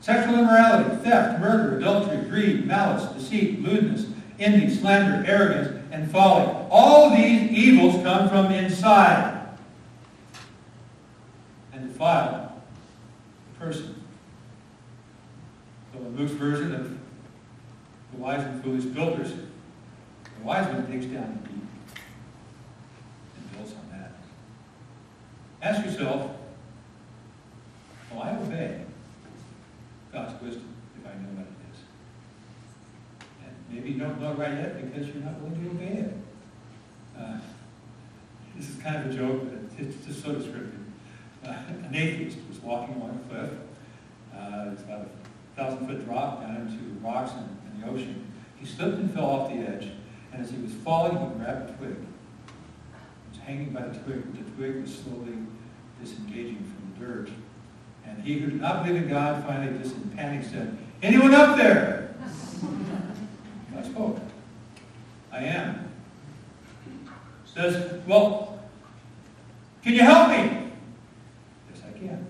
Sexual 0.00 0.38
immorality, 0.38 0.96
theft, 1.02 1.40
murder, 1.40 1.76
adultery, 1.78 2.28
greed, 2.28 2.66
malice, 2.66 3.04
deceit, 3.12 3.60
lewdness, 3.62 4.06
envy, 4.38 4.74
slander, 4.74 5.28
arrogance, 5.28 5.84
and 5.90 6.10
folly. 6.10 6.46
All 6.70 7.10
these 7.10 7.50
evils 7.50 8.02
come 8.04 8.28
from 8.28 8.52
inside 8.52 9.37
defile 11.98 12.52
the 13.52 13.64
person. 13.64 14.02
So 15.92 15.98
in 15.98 16.16
Luke's 16.16 16.32
version 16.32 16.72
of 16.74 16.90
the 18.12 18.16
wise 18.16 18.44
and 18.44 18.62
foolish 18.62 18.84
builders, 18.84 19.32
the 19.32 20.44
wise 20.44 20.68
one 20.68 20.88
digs 20.88 21.06
down 21.06 21.40
deep 21.42 21.66
and 23.36 23.52
builds 23.52 23.72
on 23.72 23.98
that. 23.98 24.12
Ask 25.60 25.84
yourself, 25.84 26.30
will 28.12 28.22
I 28.22 28.36
obey 28.36 28.82
God's 30.12 30.40
wisdom 30.40 30.72
if 31.00 31.04
I 31.04 31.14
know 31.14 31.30
what 31.34 31.46
it 31.46 31.72
is? 31.72 31.80
And 33.44 33.74
maybe 33.74 33.90
you 33.90 33.98
don't 33.98 34.20
know 34.20 34.34
right 34.34 34.52
yet 34.52 34.94
because 34.94 35.08
you're 35.08 35.24
not 35.24 35.40
willing 35.40 35.64
to 35.64 35.70
obey 35.70 36.00
it. 36.02 36.14
Uh, 37.18 37.38
this 38.56 38.70
is 38.70 38.80
kind 38.80 38.96
of 38.96 39.10
a 39.10 39.14
joke, 39.16 39.42
but 39.50 39.84
it's 39.84 40.06
just 40.06 40.22
so 40.22 40.32
descriptive. 40.32 40.77
Uh, 41.44 41.48
an 41.50 41.90
atheist 41.94 42.38
was 42.48 42.58
walking 42.60 42.96
along 42.96 43.24
a 43.24 43.28
cliff. 43.28 43.50
Uh, 44.34 44.70
it's 44.72 44.82
about 44.82 45.02
a 45.06 45.56
thousand 45.56 45.86
foot 45.86 46.04
drop 46.04 46.42
down 46.42 46.56
into 46.56 47.06
rocks 47.06 47.32
in 47.32 47.80
the 47.80 47.88
ocean. 47.88 48.30
He 48.56 48.66
slipped 48.66 48.98
and 48.98 49.12
fell 49.12 49.26
off 49.26 49.50
the 49.50 49.56
edge, 49.56 49.90
and 50.32 50.42
as 50.42 50.50
he 50.50 50.58
was 50.58 50.72
falling, 50.72 51.12
he 51.12 51.38
grabbed 51.38 51.70
a 51.70 51.72
twig. 51.74 51.96
He 51.96 53.38
was 53.38 53.46
hanging 53.46 53.70
by 53.70 53.82
the 53.82 53.98
twig, 54.00 54.22
the 54.32 54.50
twig 54.52 54.82
was 54.82 54.94
slowly 54.94 55.34
disengaging 56.00 56.56
from 56.56 56.92
the 56.98 57.06
dirt. 57.06 57.30
And 58.06 58.22
he 58.22 58.38
who 58.38 58.50
did 58.50 58.60
not 58.60 58.84
believe 58.84 59.02
in 59.02 59.08
God 59.08 59.44
finally 59.44 59.78
just 59.78 59.94
in 59.94 60.10
panic 60.10 60.44
said, 60.44 60.76
Anyone 61.02 61.34
up 61.34 61.56
there? 61.56 62.14
I 63.76 63.82
spoke. 63.82 64.18
I 65.30 65.38
am. 65.38 65.90
Says, 67.46 68.00
Well, 68.06 68.60
can 69.82 69.94
you 69.94 70.02
help 70.02 70.30
me? 70.30 70.67
Yes, 72.00 72.04
I 72.04 72.06
can. 72.06 72.26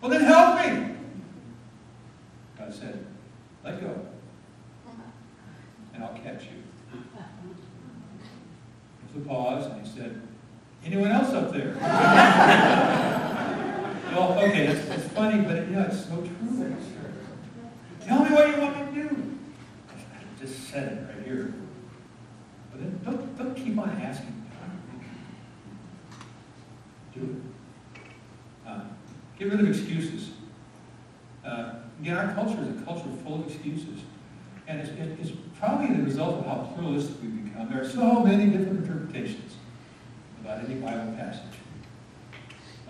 Well, 0.00 0.10
then 0.10 0.22
help 0.22 0.56
me. 0.58 0.94
God 2.58 2.74
said, 2.74 3.04
Let 3.64 3.80
go, 3.80 4.06
and 5.94 6.04
I'll 6.04 6.14
catch 6.14 6.44
you. 6.44 6.62
There's 9.12 9.24
a 9.24 9.28
pause, 9.28 9.66
and 9.66 9.86
he 9.86 9.92
said, 9.92 10.20
Anyone 10.84 11.10
else 11.10 11.32
up 11.34 11.52
there? 11.52 11.74
well, 14.12 14.38
okay, 14.38 14.66
it's, 14.68 14.88
it's 14.88 15.08
funny, 15.12 15.42
but 15.42 15.56
you 15.66 15.74
know, 15.74 15.82
it's 15.82 16.04
so 16.04 16.16
true. 16.16 16.76
Tell 18.04 18.24
me 18.24 18.30
what 18.30 18.48
you 18.48 18.60
want 18.62 18.94
me 18.94 19.02
to 19.02 19.08
do. 19.08 19.38
I 19.90 20.40
just 20.40 20.68
said 20.70 20.92
it 20.92 21.14
right 21.14 21.26
here. 21.26 21.54
But 22.70 22.80
then 22.80 23.00
don't, 23.04 23.36
don't 23.36 23.54
keep 23.54 23.78
on 23.78 23.90
asking. 23.90 24.34
Do 27.14 27.20
it. 27.22 27.57
Get 29.38 29.50
rid 29.50 29.60
of 29.60 29.68
excuses. 29.68 30.30
Uh, 31.44 31.74
again, 32.00 32.16
our 32.16 32.34
culture 32.34 32.60
is 32.62 32.68
a 32.68 32.84
culture 32.84 33.08
full 33.24 33.36
of 33.36 33.46
excuses. 33.46 34.00
And 34.66 34.80
it's, 34.80 34.90
it's 35.20 35.38
probably 35.58 35.96
the 35.96 36.02
result 36.02 36.38
of 36.38 36.46
how 36.46 36.72
pluralistic 36.74 37.16
we've 37.22 37.44
become. 37.44 37.70
There 37.70 37.80
are 37.80 37.88
so 37.88 38.20
many 38.20 38.46
different 38.46 38.84
interpretations 38.84 39.54
about 40.40 40.64
any 40.64 40.74
Bible 40.74 41.14
passage. 41.16 41.42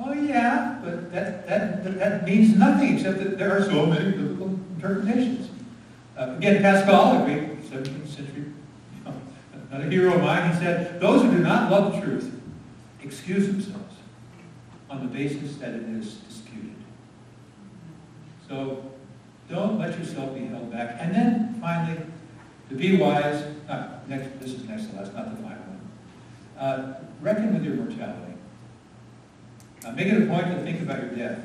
Oh 0.01 0.13
yeah, 0.13 0.79
but 0.83 1.13
that, 1.13 1.47
that, 1.49 1.99
that, 1.99 2.25
means 2.25 2.57
nothing 2.57 2.97
except 2.97 3.19
that 3.19 3.37
there 3.37 3.57
are 3.57 3.65
so 3.65 3.85
many 3.85 4.13
biblical 4.13 4.59
interpretations. 4.77 5.51
Uh, 6.17 6.35
again, 6.37 6.63
Pascal, 6.63 7.23
a 7.23 7.25
great 7.25 7.63
17th 7.69 8.07
century, 8.07 8.45
you 8.45 9.05
know, 9.05 9.15
another 9.71 9.91
hero 9.91 10.15
of 10.15 10.23
mine, 10.23 10.53
he 10.53 10.59
said, 10.59 11.01
those 11.01 11.23
who 11.23 11.33
do 11.33 11.39
not 11.39 11.71
love 11.71 11.93
the 11.93 12.01
truth 12.01 12.33
excuse 13.03 13.47
themselves 13.47 13.97
on 14.91 15.01
the 15.01 15.13
basis 15.13 15.57
that 15.57 15.75
it 15.75 15.83
is. 15.83 16.19
So 18.49 18.91
don't 19.49 19.79
let 19.79 19.99
yourself 19.99 20.35
be 20.35 20.47
held 20.47 20.71
back. 20.71 20.97
And 21.01 21.15
then 21.15 21.59
finally, 21.61 22.01
to 22.69 22.75
be 22.75 22.97
wise, 22.97 23.45
not 23.69 24.09
next, 24.09 24.41
this 24.41 24.53
is 24.53 24.69
next 24.69 24.87
to 24.87 24.97
last, 24.97 25.15
not 25.15 25.31
the 25.31 25.43
final 25.43 25.59
one. 25.59 25.81
Uh, 26.59 27.01
reckon 27.21 27.55
with 27.55 27.65
your 27.65 27.75
mortality. 27.75 28.35
Uh, 29.85 29.93
make 29.93 30.09
it 30.09 30.23
a 30.23 30.27
point 30.27 30.47
to 30.47 30.63
think 30.63 30.83
about 30.83 31.03
your 31.03 31.11
death. 31.11 31.39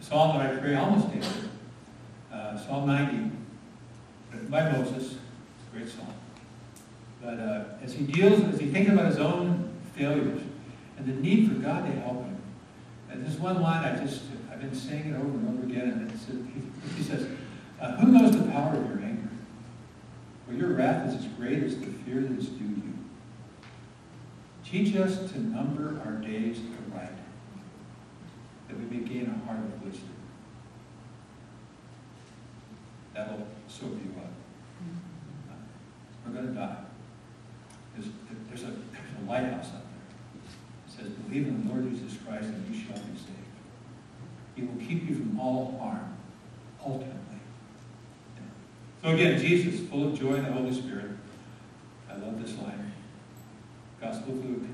The 0.00 0.06
psalm 0.06 0.38
that 0.38 0.54
I 0.54 0.56
pray 0.56 0.74
almost 0.74 1.12
daily, 1.12 1.26
uh, 2.32 2.58
Psalm 2.58 2.86
90, 2.86 3.30
written 4.32 4.48
by 4.48 4.72
Moses, 4.72 4.96
it's 4.96 5.14
a 5.14 5.76
great 5.76 5.88
psalm. 5.88 6.14
But 7.22 7.38
uh, 7.38 7.64
as 7.82 7.92
he 7.92 8.04
deals, 8.04 8.40
as 8.52 8.60
he 8.60 8.68
thinks 8.68 8.90
about 8.90 9.06
his 9.06 9.18
own 9.18 9.70
failures 9.94 10.40
and 10.96 11.06
the 11.06 11.20
need 11.20 11.48
for 11.48 11.58
God 11.58 11.84
to 11.84 11.92
help 12.00 12.24
him, 12.24 12.36
and 13.10 13.26
this 13.26 13.38
one 13.38 13.60
line 13.60 13.84
I 13.84 14.02
just, 14.02 14.22
I've 14.58 14.72
been 14.72 14.74
saying 14.74 15.14
it 15.14 15.16
over 15.16 15.28
and 15.28 15.56
over 15.56 15.66
again, 15.68 15.88
and 15.88 16.10
it's, 16.10 16.26
he, 16.26 16.96
he 16.96 17.02
says, 17.04 17.28
uh, 17.80 17.92
who 17.98 18.10
knows 18.10 18.36
the 18.36 18.50
power 18.50 18.74
of 18.74 18.88
your 18.88 18.98
anger? 18.98 19.28
For 20.44 20.52
your 20.52 20.70
wrath 20.70 21.06
is 21.06 21.14
as 21.14 21.26
great 21.34 21.62
as 21.62 21.78
the 21.78 21.86
fear 21.86 22.22
that 22.22 22.36
is 22.36 22.48
due 22.48 22.64
you. 22.64 22.94
Teach 24.64 24.96
us 24.96 25.30
to 25.30 25.40
number 25.40 26.00
our 26.04 26.14
days 26.14 26.58
aright, 26.92 27.12
that 28.66 28.76
we 28.76 28.96
may 28.96 29.06
gain 29.06 29.26
a 29.26 29.46
heart 29.46 29.60
of 29.60 29.80
wisdom. 29.84 30.08
That'll 33.14 33.46
sober 33.68 33.94
you 33.94 34.12
up. 34.18 34.32
We're 36.26 36.32
going 36.32 36.48
to 36.48 36.52
die. 36.52 36.78
There's, 37.94 38.10
there's, 38.48 38.62
a, 38.62 38.74
there's 38.74 39.22
a 39.22 39.30
lighthouse 39.30 39.66
out 39.66 39.84
there. 39.84 40.88
It 40.88 40.96
says, 40.96 41.08
believe 41.28 41.46
in 41.46 41.64
the 41.64 41.72
Lord 41.72 41.88
Jesus 41.88 42.18
Christ 42.26 42.46
and 42.46 42.74
you 42.74 42.82
shall 42.82 42.96
be 42.96 43.16
saved. 43.16 43.27
He 44.58 44.64
will 44.64 44.84
keep 44.84 45.08
you 45.08 45.14
from 45.14 45.38
all 45.38 45.78
harm, 45.80 46.16
ultimately. 46.84 47.14
So 49.02 49.10
again, 49.10 49.40
Jesus, 49.40 49.88
full 49.88 50.08
of 50.08 50.18
joy 50.18 50.34
in 50.34 50.42
the 50.42 50.50
Holy 50.50 50.74
Spirit. 50.74 51.12
I 52.10 52.16
love 52.16 52.42
this 52.42 52.58
line. 52.58 52.92
Gospel 54.00 54.32
of 54.32 54.44
Luke, 54.44 54.68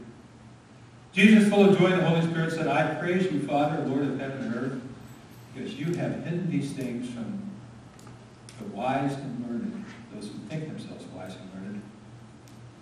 Jesus, 1.12 1.50
full 1.50 1.68
of 1.68 1.78
joy 1.78 1.92
in 1.92 1.98
the 1.98 2.06
Holy 2.06 2.22
Spirit, 2.22 2.52
said, 2.52 2.66
I 2.66 2.94
praise 2.94 3.30
you, 3.30 3.46
Father, 3.46 3.84
Lord 3.84 4.04
of 4.04 4.18
heaven 4.18 4.38
and 4.44 4.54
earth, 4.54 4.82
because 5.52 5.74
you 5.74 5.92
have 5.96 6.24
hidden 6.24 6.50
these 6.50 6.72
things 6.72 7.10
from 7.10 7.42
the 8.58 8.64
wise 8.74 9.12
and 9.12 9.46
learned, 9.46 9.84
those 10.14 10.28
who 10.28 10.38
think 10.48 10.66
themselves 10.66 11.04
wise 11.14 11.36
and 11.36 11.62
learned, 11.62 11.82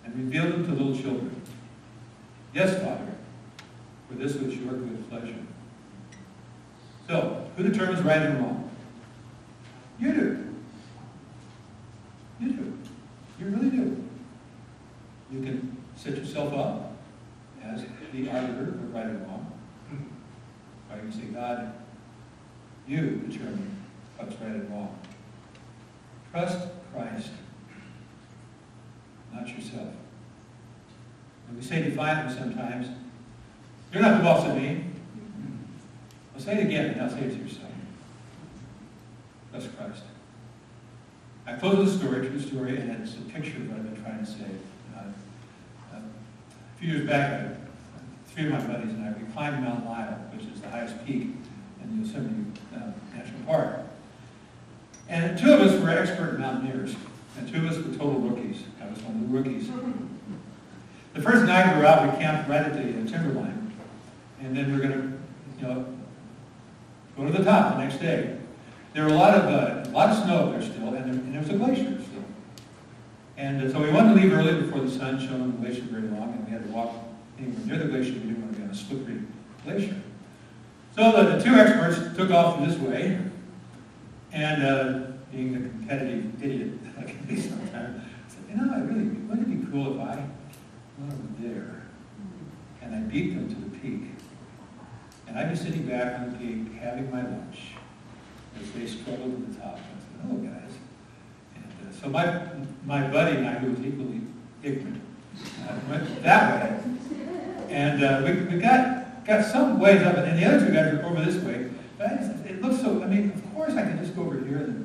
and 0.05 0.15
revealed 0.15 0.53
them 0.53 0.65
to 0.67 0.71
little 0.71 0.97
children. 0.97 1.41
Yes, 2.53 2.81
Father, 2.81 3.13
for 4.07 4.15
this 4.15 4.35
was 4.35 4.55
your 4.55 4.73
good 4.73 5.09
pleasure. 5.09 5.35
So, 7.07 7.45
who 7.55 7.63
determines 7.63 8.01
right 8.01 8.21
and 8.21 8.39
wrong? 8.39 8.71
You 9.99 10.13
do. 10.13 10.55
You 12.39 12.51
do. 12.53 12.77
You 13.39 13.45
really 13.47 13.69
do. 13.69 14.03
You 15.31 15.41
can 15.41 15.77
set 15.95 16.15
yourself 16.15 16.53
up 16.53 16.95
as 17.63 17.83
the 18.11 18.29
arbiter 18.29 18.69
of 18.69 18.93
right 18.93 19.05
and 19.05 19.27
wrong. 19.27 19.51
Or 20.91 21.03
you 21.03 21.11
say, 21.11 21.25
God, 21.33 21.73
you 22.87 23.21
determine 23.27 23.83
what's 24.17 24.35
right 24.35 24.51
and 24.51 24.69
wrong. 24.69 24.97
Trust 26.31 26.67
Christ, 26.93 27.31
not 29.33 29.47
yourself. 29.47 29.89
And 31.47 31.57
we 31.57 31.63
say 31.63 31.83
defiantly 31.83 32.35
sometimes, 32.35 32.87
you're 33.91 34.01
not 34.01 34.17
the 34.17 34.23
boss 34.23 34.47
of 34.47 34.55
me. 34.55 34.82
I'll 36.35 36.41
say 36.41 36.59
it 36.59 36.65
again, 36.65 36.99
I'll 36.99 37.09
say 37.09 37.21
it 37.21 37.29
to 37.31 37.35
yourself. 37.35 37.69
Trust 39.51 39.77
Christ. 39.77 40.03
I 41.45 41.53
close 41.53 41.91
the 41.91 41.99
story, 41.99 42.27
true 42.27 42.39
story, 42.39 42.77
and 42.77 42.89
it's 43.01 43.15
a 43.15 43.21
picture 43.31 43.57
of 43.57 43.69
what 43.69 43.79
I've 43.79 43.93
been 43.93 44.03
trying 44.03 44.19
to 44.19 44.25
say. 44.25 44.45
Uh, 44.95 44.99
uh, 45.93 45.97
a 45.97 46.79
few 46.79 46.93
years 46.93 47.07
back, 47.07 47.57
three 48.27 48.45
of 48.45 48.51
my 48.51 48.61
buddies 48.61 48.93
and 48.93 49.05
I, 49.05 49.11
we 49.11 49.31
climbed 49.33 49.63
Mount 49.63 49.85
Lyell, 49.85 50.19
which 50.33 50.45
is 50.47 50.61
the 50.61 50.69
highest 50.69 51.05
peak 51.05 51.29
in 51.83 52.01
the 52.01 52.07
Yosemite 52.07 52.59
uh, 52.75 52.91
National 53.15 53.41
Park. 53.45 53.79
And 55.09 55.37
two 55.37 55.53
of 55.53 55.59
us 55.59 55.79
were 55.81 55.89
expert 55.89 56.39
mountaineers, 56.39 56.95
and 57.37 57.47
two 57.47 57.57
of 57.57 57.65
us 57.65 57.77
were 57.77 57.93
total 57.95 58.19
rookies. 58.21 58.63
I 58.81 58.89
was 58.89 58.99
one 59.03 59.15
of 59.15 59.21
the 59.21 59.37
rookies. 59.37 59.69
The 61.13 61.21
first 61.21 61.45
night 61.45 61.75
we 61.75 61.81
were 61.81 61.85
out, 61.85 62.11
we 62.11 62.17
camped 62.17 62.49
right 62.49 62.63
at 62.63 62.73
the 62.73 62.79
uh, 62.79 63.05
timberline, 63.05 63.71
and 64.41 64.57
then 64.57 64.71
we 64.71 64.79
are 64.79 64.87
going 64.87 64.93
to, 64.93 65.19
you 65.59 65.67
know, 65.67 65.85
go 67.17 67.25
to 67.25 67.31
the 67.31 67.43
top 67.43 67.75
the 67.75 67.83
next 67.83 67.97
day. 67.97 68.37
There 68.93 69.03
were 69.03 69.11
a 69.11 69.15
lot 69.15 69.33
of 69.33 69.45
uh, 69.45 69.89
a 69.89 69.91
lot 69.91 70.09
of 70.09 70.23
snow 70.23 70.51
there 70.51 70.61
still, 70.61 70.87
and 70.89 70.95
there, 70.95 71.03
and 71.03 71.33
there 71.33 71.41
was 71.41 71.49
a 71.49 71.57
glacier 71.57 72.01
still. 72.01 72.23
And 73.37 73.63
uh, 73.63 73.71
so 73.71 73.81
we 73.81 73.91
wanted 73.91 74.15
to 74.15 74.21
leave 74.21 74.33
early 74.33 74.61
before 74.61 74.81
the 74.81 74.91
sun 74.91 75.19
shone 75.19 75.41
on 75.41 75.51
the 75.51 75.57
glacier 75.57 75.81
very 75.83 76.03
long, 76.03 76.33
and 76.33 76.45
we 76.45 76.51
had 76.51 76.63
to 76.63 76.71
walk 76.71 76.93
anywhere 77.39 77.65
near 77.65 77.77
the 77.77 77.85
glacier. 77.85 78.13
We 78.13 78.19
didn't 78.19 78.41
want 78.41 78.53
to 78.53 78.59
be 78.59 78.63
on 78.65 78.69
a 78.69 78.75
slippery 78.75 79.21
glacier. 79.63 79.95
So 80.95 81.11
the, 81.11 81.37
the 81.37 81.43
two 81.43 81.55
experts 81.55 82.15
took 82.15 82.29
off 82.29 82.63
this 82.63 82.77
way, 82.77 83.19
and 84.31 84.63
uh, 84.63 84.99
being 85.31 85.53
the 85.53 85.69
competitive 85.69 86.43
idiot 86.43 86.69
I 86.97 87.03
can 87.03 87.25
be 87.25 87.39
sometimes, 87.39 87.73
I 87.73 88.29
said, 88.29 88.43
you 88.49 88.55
know, 88.55 88.73
I 88.73 88.79
really, 88.79 89.05
wouldn't 89.05 89.47
it 89.47 89.65
be 89.65 89.71
cool 89.71 89.95
if 89.95 90.07
I 90.07 90.23
went 90.99 91.13
over 91.13 91.21
there 91.39 91.83
and 92.81 92.95
I 92.95 92.99
beat 92.99 93.33
them 93.35 93.49
to 93.49 93.55
the 93.55 93.77
peak? 93.77 94.12
And 95.33 95.39
I'd 95.39 95.49
be 95.49 95.55
sitting 95.55 95.87
back 95.87 96.19
on 96.19 96.31
the 96.31 96.37
peak 96.37 96.79
having 96.79 97.09
my 97.09 97.23
lunch 97.23 97.71
as 98.61 98.71
they 98.73 98.85
struggled 98.85 99.35
to 99.35 99.51
the 99.51 99.59
top. 99.59 99.79
I 99.79 99.79
said, 99.79 100.31
oh, 100.31 100.35
guys. 100.35 100.71
And 101.55 101.89
uh, 101.89 101.91
so 101.99 102.09
my, 102.09 102.43
my 102.85 103.07
buddy 103.07 103.37
and 103.37 103.47
I, 103.47 103.53
who 103.53 103.71
was 103.71 103.79
equally 103.79 104.21
ignorant, 104.61 105.01
uh, 105.67 105.75
went 105.89 106.21
that 106.21 106.61
way. 106.61 106.83
And 107.69 108.03
uh, 108.03 108.21
we, 108.23 108.43
we 108.43 108.61
got, 108.61 109.25
got 109.25 109.43
some 109.43 109.79
ways 109.79 110.03
up, 110.03 110.17
and 110.17 110.27
then 110.27 110.39
the 110.39 110.45
other 110.45 110.67
two 110.67 110.71
guys 110.71 110.93
were 110.93 111.03
over 111.03 111.25
this 111.25 111.43
way. 111.43 111.71
But 111.97 112.11
I 112.11 112.13
it 112.47 112.61
looks 112.61 112.79
so, 112.81 113.01
I 113.01 113.07
mean, 113.07 113.31
of 113.31 113.55
course 113.55 113.73
I 113.73 113.81
can 113.81 113.97
just 113.97 114.15
go 114.15 114.21
over 114.23 114.39
here 114.39 114.57
and 114.57 114.83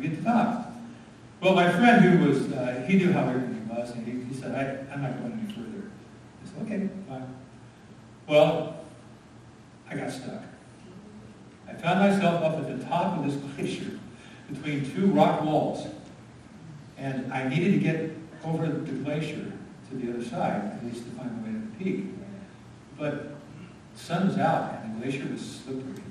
get 0.00 0.10
to 0.10 0.16
the 0.18 0.22
top. 0.22 0.72
Well, 1.40 1.54
my 1.54 1.70
friend 1.72 2.04
who 2.04 2.28
was, 2.28 2.52
uh, 2.52 2.84
he 2.86 2.96
knew 2.96 3.12
how 3.12 3.28
everything 3.28 3.68
was, 3.68 3.90
and 3.90 4.06
he, 4.06 4.32
he 4.32 4.40
said, 4.40 4.54
I, 4.54 4.94
I'm 4.94 5.02
not 5.02 5.18
going 5.18 5.32
any 5.32 5.52
further. 5.52 5.90
I 6.44 6.48
said, 6.48 6.62
okay, 6.62 6.88
fine. 7.08 7.34
Well, 8.28 8.79
I 9.90 9.96
got 9.96 10.10
stuck. 10.10 10.42
I 11.68 11.74
found 11.74 12.00
myself 12.00 12.42
up 12.44 12.58
at 12.58 12.78
the 12.78 12.84
top 12.84 13.18
of 13.18 13.24
this 13.24 13.34
glacier 13.56 13.98
between 14.48 14.90
two 14.92 15.06
rock 15.06 15.42
walls. 15.42 15.86
And 16.96 17.32
I 17.32 17.48
needed 17.48 17.72
to 17.72 17.78
get 17.78 18.10
over 18.44 18.66
the 18.66 18.92
glacier 18.92 19.52
to 19.88 19.96
the 19.96 20.12
other 20.12 20.24
side, 20.24 20.72
at 20.76 20.84
least 20.84 21.04
to 21.04 21.10
find 21.12 21.40
my 21.40 21.48
way 21.48 21.54
to 21.54 21.58
the 21.58 21.84
peak. 21.84 22.04
But 22.98 23.34
the 23.94 23.98
sun 23.98 24.28
was 24.28 24.38
out 24.38 24.82
and 24.84 24.96
the 24.96 25.06
glacier 25.06 25.26
was 25.30 25.40
slippery. 25.40 26.02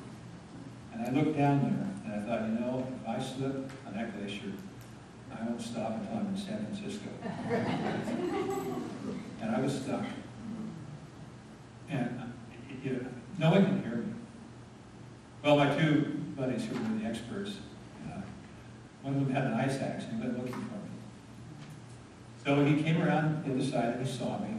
And 0.93 1.05
I 1.05 1.11
looked 1.11 1.38
down 1.38 1.61
there 1.61 1.88
and 2.05 2.21
I 2.21 2.25
thought, 2.25 2.49
you 2.49 2.55
know, 2.59 2.88
if 3.01 3.07
I 3.07 3.19
slip 3.21 3.69
on 3.86 3.93
that 3.93 4.17
glacier, 4.17 4.51
I 5.32 5.43
won't 5.45 5.61
stop 5.61 5.91
until 5.91 6.17
I'm 6.17 6.27
in 6.27 6.38
San 6.38 6.65
Francisco. 6.65 7.09
and 9.41 9.55
I 9.55 9.61
was 9.61 9.82
stuck. 9.82 10.03
And 11.89 12.21
you 12.84 12.91
know, 12.91 13.05
no 13.40 13.52
one 13.52 13.66
can 13.66 13.82
hear 13.82 13.96
me. 13.96 14.14
Well, 15.44 15.56
my 15.56 15.74
two 15.78 16.22
buddies 16.36 16.66
who 16.66 16.76
were 16.76 17.00
the 17.00 17.06
experts, 17.06 17.56
uh, 18.06 18.20
one 19.02 19.16
of 19.16 19.26
them 19.26 19.34
had 19.34 19.46
an 19.46 19.54
ice 19.54 19.80
axe 19.82 20.04
and 20.12 20.20
went 20.20 20.38
looking 20.38 20.52
for 20.52 20.60
me. 20.60 20.90
So 22.46 22.66
he 22.66 22.84
came 22.84 23.02
around 23.02 23.46
the 23.46 23.66
side 23.66 23.96
and 23.96 24.06
he 24.06 24.12
saw 24.12 24.40
me. 24.40 24.50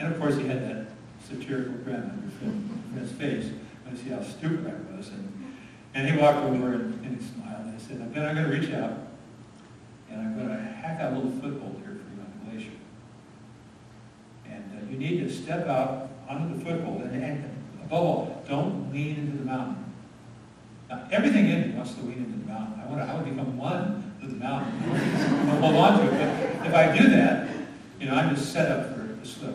And 0.00 0.12
of 0.12 0.20
course 0.20 0.36
he 0.36 0.48
had 0.48 0.68
that 0.68 0.88
satirical 1.28 1.74
grin 1.84 2.32
on 2.42 2.98
his 2.98 3.12
face. 3.12 3.52
I 3.88 3.94
see 3.94 4.10
how 4.10 4.22
stupid 4.22 4.66
I 4.66 4.96
was. 4.96 5.08
And, 5.08 5.54
and 5.94 6.08
he 6.08 6.20
walked 6.20 6.38
over 6.38 6.72
and, 6.74 7.04
and 7.04 7.20
he 7.20 7.24
smiled 7.24 7.66
and 7.66 7.80
he 7.80 7.86
said, 7.86 8.00
I'm 8.00 8.12
going 8.12 8.34
to 8.34 8.50
reach 8.50 8.72
out 8.72 8.98
and 10.10 10.20
I'm 10.20 10.36
going 10.36 10.48
to 10.48 10.60
hack 10.60 11.00
out 11.00 11.12
a 11.12 11.16
little 11.16 11.30
foothold 11.30 11.80
here 11.84 11.94
for 11.94 12.14
you 12.14 12.20
on 12.20 12.32
the 12.44 12.50
glacier. 12.50 12.76
And 14.48 14.64
uh, 14.76 14.90
you 14.90 14.98
need 14.98 15.20
to 15.20 15.30
step 15.30 15.68
out 15.68 16.10
onto 16.28 16.58
the 16.58 16.64
foothold 16.64 17.02
and, 17.02 17.22
and 17.22 17.51
above 17.92 18.06
all, 18.06 18.42
don't 18.48 18.90
lean 18.90 19.18
into 19.18 19.36
the 19.36 19.44
mountain. 19.44 19.84
Now, 20.88 21.06
everything 21.10 21.48
in 21.48 21.68
me 21.68 21.76
wants 21.76 21.94
to 21.94 22.00
lean 22.00 22.18
into 22.18 22.38
the 22.38 22.50
mountain. 22.50 22.80
I 22.80 22.86
want 22.88 23.02
to, 23.02 23.06
I 23.06 23.14
want 23.14 23.26
to 23.26 23.30
become 23.32 23.58
one 23.58 24.14
with 24.20 24.30
the 24.30 24.36
mountain. 24.36 24.72
I'll 25.50 25.60
hold 25.60 25.76
on 25.76 25.98
to 25.98 26.06
it. 26.06 26.58
But 26.58 26.66
if 26.68 26.74
I 26.74 26.96
do 26.96 27.08
that, 27.10 27.48
you 28.00 28.06
know, 28.06 28.14
I'm 28.14 28.34
just 28.34 28.50
set 28.50 28.70
up 28.70 28.94
for 28.94 29.02
the 29.02 29.26
slip 29.26 29.54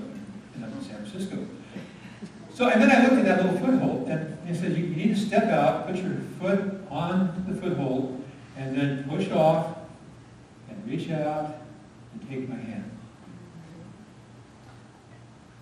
in 0.55 0.61
San 0.83 1.05
Francisco. 1.05 1.47
So, 2.53 2.69
and 2.69 2.81
then 2.81 2.91
I 2.91 3.03
looked 3.03 3.17
at 3.17 3.25
that 3.25 3.43
little 3.43 3.59
foothold, 3.59 4.07
and 4.07 4.37
it 4.47 4.55
said, 4.55 4.77
you, 4.77 4.87
need 4.87 5.15
to 5.15 5.19
step 5.19 5.45
out, 5.45 5.87
put 5.87 5.95
your 5.95 6.17
foot 6.39 6.81
on 6.89 7.45
the 7.47 7.59
foothold, 7.59 8.23
and 8.55 8.77
then 8.77 9.03
push 9.09 9.29
off, 9.31 9.77
and 10.69 10.87
reach 10.87 11.09
out, 11.09 11.55
and 12.13 12.29
take 12.29 12.47
my 12.47 12.55
hand. 12.55 12.91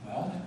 Well, 0.05 0.41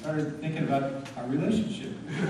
started 0.00 0.40
thinking 0.40 0.64
about 0.64 1.06
our 1.16 1.26
relationship. 1.26 1.92
uh, 2.08 2.20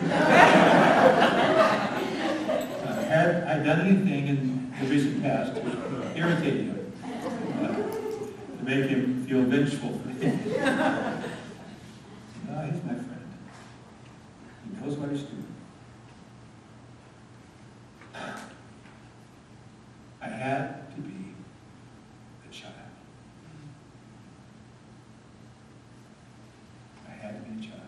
had 3.05 3.45
I 3.45 3.63
done 3.63 3.87
anything 3.87 4.27
in 4.27 4.73
the 4.81 4.87
recent 4.87 5.23
past 5.23 5.55
to 5.55 5.61
irritate 6.17 6.67
him, 6.67 6.93
uh, 7.63 7.67
to 8.59 8.65
make 8.65 8.91
him 8.91 9.25
feel 9.25 9.43
vengeful? 9.43 9.91
no, 10.21 10.23
he's 12.67 12.83
my 12.83 12.95
friend. 12.95 13.35
He 14.65 14.85
knows 14.85 14.97
what 14.99 15.11
he's 15.11 15.23
doing. 15.23 15.47
I 20.23 20.27
had 20.29 20.95
to 20.95 21.01
be 21.01 21.35
a 22.49 22.53
child. 22.53 22.75
I 27.09 27.13
had 27.13 27.45
to 27.45 27.51
be 27.51 27.59
a 27.59 27.63
child. 27.69 27.81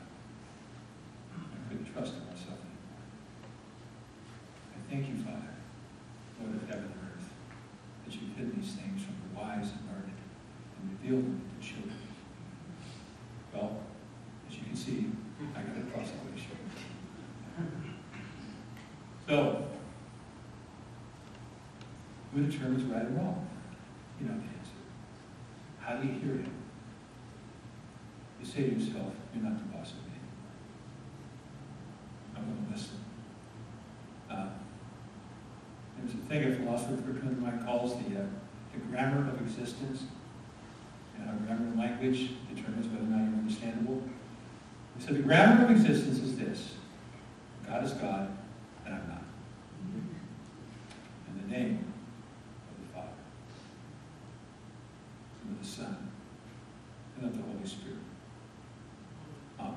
I 1.37 1.69
couldn't 1.69 1.93
trust 1.93 2.15
in 2.15 2.21
myself 2.21 2.59
anymore. 2.65 3.05
I 4.73 4.79
thank 4.91 5.09
you, 5.09 5.17
Father, 5.23 5.55
Lord 6.41 6.57
of 6.57 6.69
heaven 6.69 6.85
and 6.85 6.95
earth, 7.15 7.29
that 8.05 8.15
you've 8.15 8.35
hidden 8.37 8.61
these 8.61 8.73
things 8.73 9.03
from 9.03 9.15
the 9.29 9.39
wise 9.39 9.71
and 9.71 9.81
learned 9.93 10.17
and 10.81 10.91
revealed 10.91 11.25
them 11.25 11.41
to 11.61 11.67
children. 11.67 11.97
Well, 13.53 13.81
as 14.49 14.57
you 14.57 14.65
can 14.65 14.77
see, 14.77 15.11
I 15.55 15.61
got 15.61 15.75
to 15.75 15.83
cross 15.93 16.09
the 16.11 16.17
glacier. 16.31 16.57
So, 19.29 19.67
who 22.33 22.47
determines 22.47 22.83
right 22.85 23.03
and 23.03 23.17
wrong? 23.17 23.49
You 24.21 24.27
know 24.27 24.35
the 24.35 24.43
answer. 24.43 24.79
How 25.81 25.97
do 25.97 26.07
you 26.07 26.15
hear 26.15 26.33
him? 26.33 26.53
You 28.41 28.47
say 28.47 28.63
to 28.65 28.75
yourself, 28.75 29.13
you're 29.35 29.45
not 29.45 29.59
the 29.59 29.77
boss 29.77 29.91
of 29.91 29.99
me. 29.99 30.19
I'm 32.37 32.45
going 32.45 32.67
to 32.67 32.73
listen. 32.73 32.97
Uh, 34.31 34.49
there's 35.99 36.15
a 36.15 36.17
thing 36.29 36.53
a 36.53 36.57
philosopher 36.57 36.97
friend 37.03 37.31
of 37.31 37.39
mine 37.39 37.63
calls 37.65 37.95
the, 37.95 38.19
uh, 38.19 38.25
the 38.73 38.79
grammar 38.91 39.29
of 39.29 39.41
existence. 39.41 40.05
And 41.19 41.29
our 41.29 41.37
grammar 41.37 41.77
language 41.77 41.93
language 42.03 42.31
determines 42.55 42.87
whether 42.89 43.05
or 43.05 43.09
not 43.09 43.29
you're 43.29 43.39
understandable. 43.39 44.03
He 44.99 45.05
said 45.05 45.15
the 45.17 45.23
grammar 45.23 45.65
of 45.65 45.71
existence 45.71 46.19
is 46.19 46.37
this. 46.37 46.75
God 47.67 47.85
is 47.85 47.93
God, 47.93 48.29
and 48.85 48.95
I'm 48.95 49.09
not. 49.09 49.23
In 51.29 51.49
the 51.49 51.57
name 51.57 51.85
of 52.71 52.87
the 52.87 52.93
Father, 52.93 53.09
and 55.43 55.57
of 55.57 55.63
the 55.63 55.69
Son, 55.69 56.11
and 57.17 57.27
of 57.27 57.37
the 57.37 57.43
Holy 57.43 57.67
Spirit. 57.67 57.97
Amen. 59.61 59.77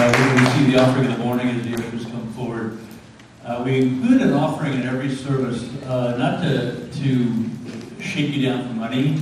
Uh, 0.00 0.14
we 0.16 0.24
will 0.24 0.46
receive 0.46 0.72
the 0.72 0.78
offering 0.80 1.04
in 1.06 1.10
the 1.10 1.18
morning 1.18 1.48
as 1.48 1.66
the 1.66 1.74
ushers 1.74 2.04
come 2.04 2.32
forward. 2.34 2.78
Uh, 3.44 3.62
we 3.64 3.80
include 3.80 4.22
an 4.22 4.32
offering 4.32 4.74
in 4.74 4.82
every 4.82 5.12
service, 5.12 5.64
uh, 5.84 6.16
not 6.16 6.40
to, 6.40 6.88
to 6.92 8.00
shake 8.00 8.32
you 8.32 8.48
down 8.48 8.68
for 8.68 8.74
money, 8.74 9.18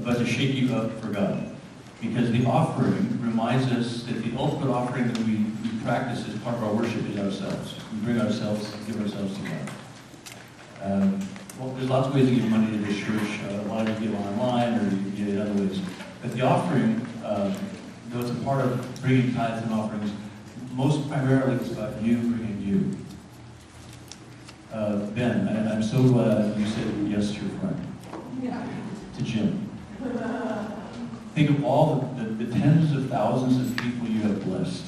but 0.00 0.18
to 0.18 0.26
shake 0.26 0.56
you 0.56 0.74
up 0.74 0.90
for 1.00 1.08
God. 1.08 1.54
Because 2.00 2.32
the 2.32 2.44
offering 2.46 3.20
reminds 3.22 3.66
us 3.70 4.02
that 4.04 4.24
the 4.24 4.36
ultimate 4.36 4.72
offering 4.72 5.06
that 5.06 5.18
we, 5.18 5.36
we 5.62 5.78
practice 5.84 6.26
as 6.28 6.34
part 6.40 6.56
of 6.56 6.64
our 6.64 6.72
worship 6.72 7.08
is 7.08 7.18
ourselves. 7.18 7.76
We 7.92 7.98
bring 8.00 8.20
ourselves, 8.20 8.74
give 8.88 9.00
ourselves 9.00 9.36
to 9.36 9.42
God. 9.42 9.70
Um, 10.82 11.20
well, 11.60 11.70
there's 11.74 11.88
lots 11.88 12.08
of 12.08 12.14
ways 12.14 12.28
to 12.28 12.34
give 12.34 12.48
money 12.50 12.72
to 12.72 12.78
this 12.78 12.98
church. 12.98 13.40
Uh, 13.48 13.60
a 13.60 13.68
lot 13.68 13.88
of 13.88 14.02
you 14.02 14.08
give 14.08 14.18
online 14.18 14.80
or 14.80 14.90
you 14.90 15.10
give 15.10 15.28
it 15.28 15.40
other 15.40 15.52
ways. 15.62 15.80
But 16.20 16.32
the 16.32 16.40
offering, 16.40 17.06
um, 17.24 17.54
though 18.08 18.20
it's 18.20 18.30
a 18.30 18.42
part 18.42 18.64
of 18.64 19.00
bringing 19.00 19.32
tithes 19.34 19.62
and 19.62 19.72
offerings, 19.72 20.10
most 20.72 21.08
primarily 21.08 21.56
it's 21.56 21.70
about 21.70 22.00
you 22.02 22.16
bringing 22.16 22.62
you. 22.62 22.96
Uh, 24.72 24.96
ben, 25.10 25.48
I, 25.48 25.74
I'm 25.74 25.82
so 25.82 26.02
glad 26.02 26.58
you 26.58 26.66
said 26.66 26.86
yes 27.06 27.32
to 27.32 27.40
your 27.44 27.50
friend, 27.58 27.94
to 29.16 29.22
Jim. 29.22 29.70
Think 31.34 31.50
of 31.50 31.64
all 31.64 32.14
the, 32.16 32.24
the, 32.24 32.44
the 32.44 32.58
tens 32.58 32.92
of 32.96 33.10
thousands 33.10 33.60
of 33.60 33.76
people 33.76 34.08
you 34.08 34.22
have 34.22 34.42
blessed 34.44 34.84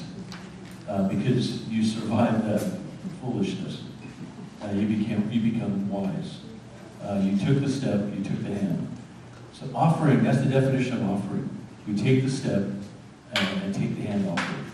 uh, 0.89 1.07
because 1.07 1.67
you 1.67 1.83
survived 1.83 2.45
that 2.47 2.79
foolishness. 3.21 3.83
Uh, 4.63 4.71
you 4.71 4.87
became 4.87 5.29
you 5.31 5.51
become 5.65 5.89
wise. 5.89 6.39
Uh, 7.03 7.21
you 7.23 7.37
took 7.37 7.63
the 7.63 7.69
step. 7.69 7.99
You 8.15 8.23
took 8.23 8.41
the 8.43 8.55
hand. 8.55 8.87
So 9.53 9.69
offering, 9.73 10.23
that's 10.23 10.39
the 10.39 10.49
definition 10.49 10.93
of 10.93 11.09
offering. 11.09 11.49
You 11.87 11.95
take 11.95 12.23
the 12.23 12.29
step 12.29 12.63
and, 13.33 13.63
and 13.63 13.73
take 13.73 13.95
the 13.95 14.03
hand 14.03 14.27
offering. 14.27 14.65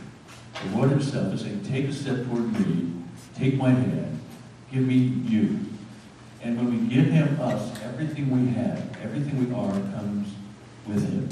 The 0.63 0.77
Lord 0.77 0.89
Himself 0.91 1.33
is 1.33 1.41
saying, 1.41 1.63
take 1.65 1.87
a 1.87 1.93
step 1.93 2.25
toward 2.25 2.51
me, 2.59 2.93
take 3.35 3.55
my 3.55 3.71
hand, 3.71 4.19
give 4.71 4.83
me 4.83 4.95
you. 4.95 5.59
And 6.41 6.57
when 6.57 6.71
we 6.71 6.95
give 6.95 7.05
Him 7.05 7.39
us, 7.41 7.79
everything 7.83 8.29
we 8.29 8.53
have, 8.53 8.97
everything 9.03 9.47
we 9.47 9.53
are 9.53 9.71
comes 9.95 10.29
with 10.87 11.07
Him. 11.07 11.29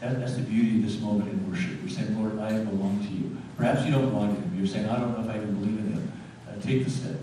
That, 0.00 0.18
that's 0.18 0.34
the 0.34 0.42
beauty 0.42 0.78
of 0.78 0.86
this 0.86 1.00
moment 1.00 1.30
in 1.30 1.50
worship. 1.50 1.78
You're 1.80 1.90
saying, 1.90 2.20
Lord, 2.20 2.38
I 2.40 2.64
belong 2.64 3.04
to 3.06 3.12
you. 3.12 3.36
Perhaps 3.56 3.84
you 3.84 3.92
don't 3.92 4.08
belong 4.08 4.34
to 4.34 4.40
Him. 4.40 4.54
You're 4.56 4.66
saying, 4.66 4.88
I 4.88 4.98
don't 4.98 5.12
know 5.12 5.28
if 5.28 5.30
I 5.30 5.36
even 5.36 5.54
believe 5.54 5.78
in 5.78 5.92
Him. 5.92 6.12
Uh, 6.48 6.60
take 6.60 6.84
the 6.84 6.90
step. 6.90 7.16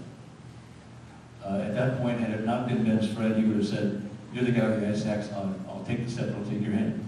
Uh, 1.48 1.60
at 1.62 1.74
that 1.76 2.02
point, 2.02 2.20
had 2.20 2.32
it 2.32 2.46
not 2.46 2.68
been 2.68 2.84
Ben's 2.84 3.08
friend, 3.14 3.36
he 3.36 3.44
would 3.46 3.58
have 3.58 3.68
said, 3.68 4.02
you're 4.34 4.44
the 4.44 4.52
guy 4.52 4.62
who 4.62 4.82
the 4.82 4.90
ice 4.90 5.06
axe, 5.06 5.30
I'll, 5.34 5.84
take 5.88 6.04
the 6.04 6.12
step, 6.12 6.36
I'll 6.36 6.50
take 6.50 6.62
your 6.62 6.74
hand. 6.74 7.08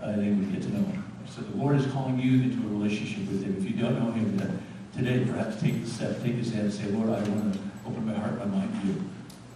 Uh, 0.00 0.06
and 0.06 0.22
they 0.22 0.30
would 0.30 0.52
get 0.52 0.62
to 0.62 0.78
know 0.78 0.86
him. 0.86 1.04
So 1.28 1.40
the 1.40 1.56
Lord 1.56 1.76
is 1.76 1.86
calling 1.86 2.18
you 2.18 2.42
into 2.42 2.58
a 2.66 2.70
relationship 2.70 3.28
with 3.28 3.42
him. 3.42 3.56
If 3.58 3.64
you 3.64 3.82
don't 3.82 3.98
know 3.98 4.12
him 4.12 4.38
today 4.96 5.24
perhaps 5.24 5.60
take 5.60 5.82
the 5.82 5.90
step, 5.90 6.22
take 6.22 6.34
his 6.34 6.52
hand 6.52 6.64
and 6.64 6.72
say, 6.72 6.84
Lord, 6.86 7.08
I 7.08 7.28
want 7.28 7.54
to 7.54 7.60
open 7.86 8.06
my 8.06 8.14
heart, 8.14 8.38
my 8.38 8.44
mind 8.44 8.80
to 8.82 8.86
you. 8.88 9.02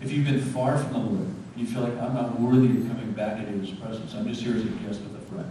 If 0.00 0.12
you've 0.12 0.24
been 0.24 0.40
far 0.40 0.78
from 0.78 0.92
the 0.92 0.98
Lord, 0.98 1.28
you 1.56 1.66
feel 1.66 1.82
like 1.82 1.96
I'm 2.00 2.14
not 2.14 2.40
worthy 2.40 2.78
of 2.78 2.88
coming 2.88 3.12
back 3.12 3.38
into 3.38 3.64
his 3.64 3.70
presence. 3.78 4.14
I'm 4.14 4.26
just 4.26 4.42
here 4.42 4.56
as 4.56 4.62
a 4.62 4.66
guest 4.66 5.00
with 5.02 5.22
a 5.22 5.26
friend. 5.26 5.50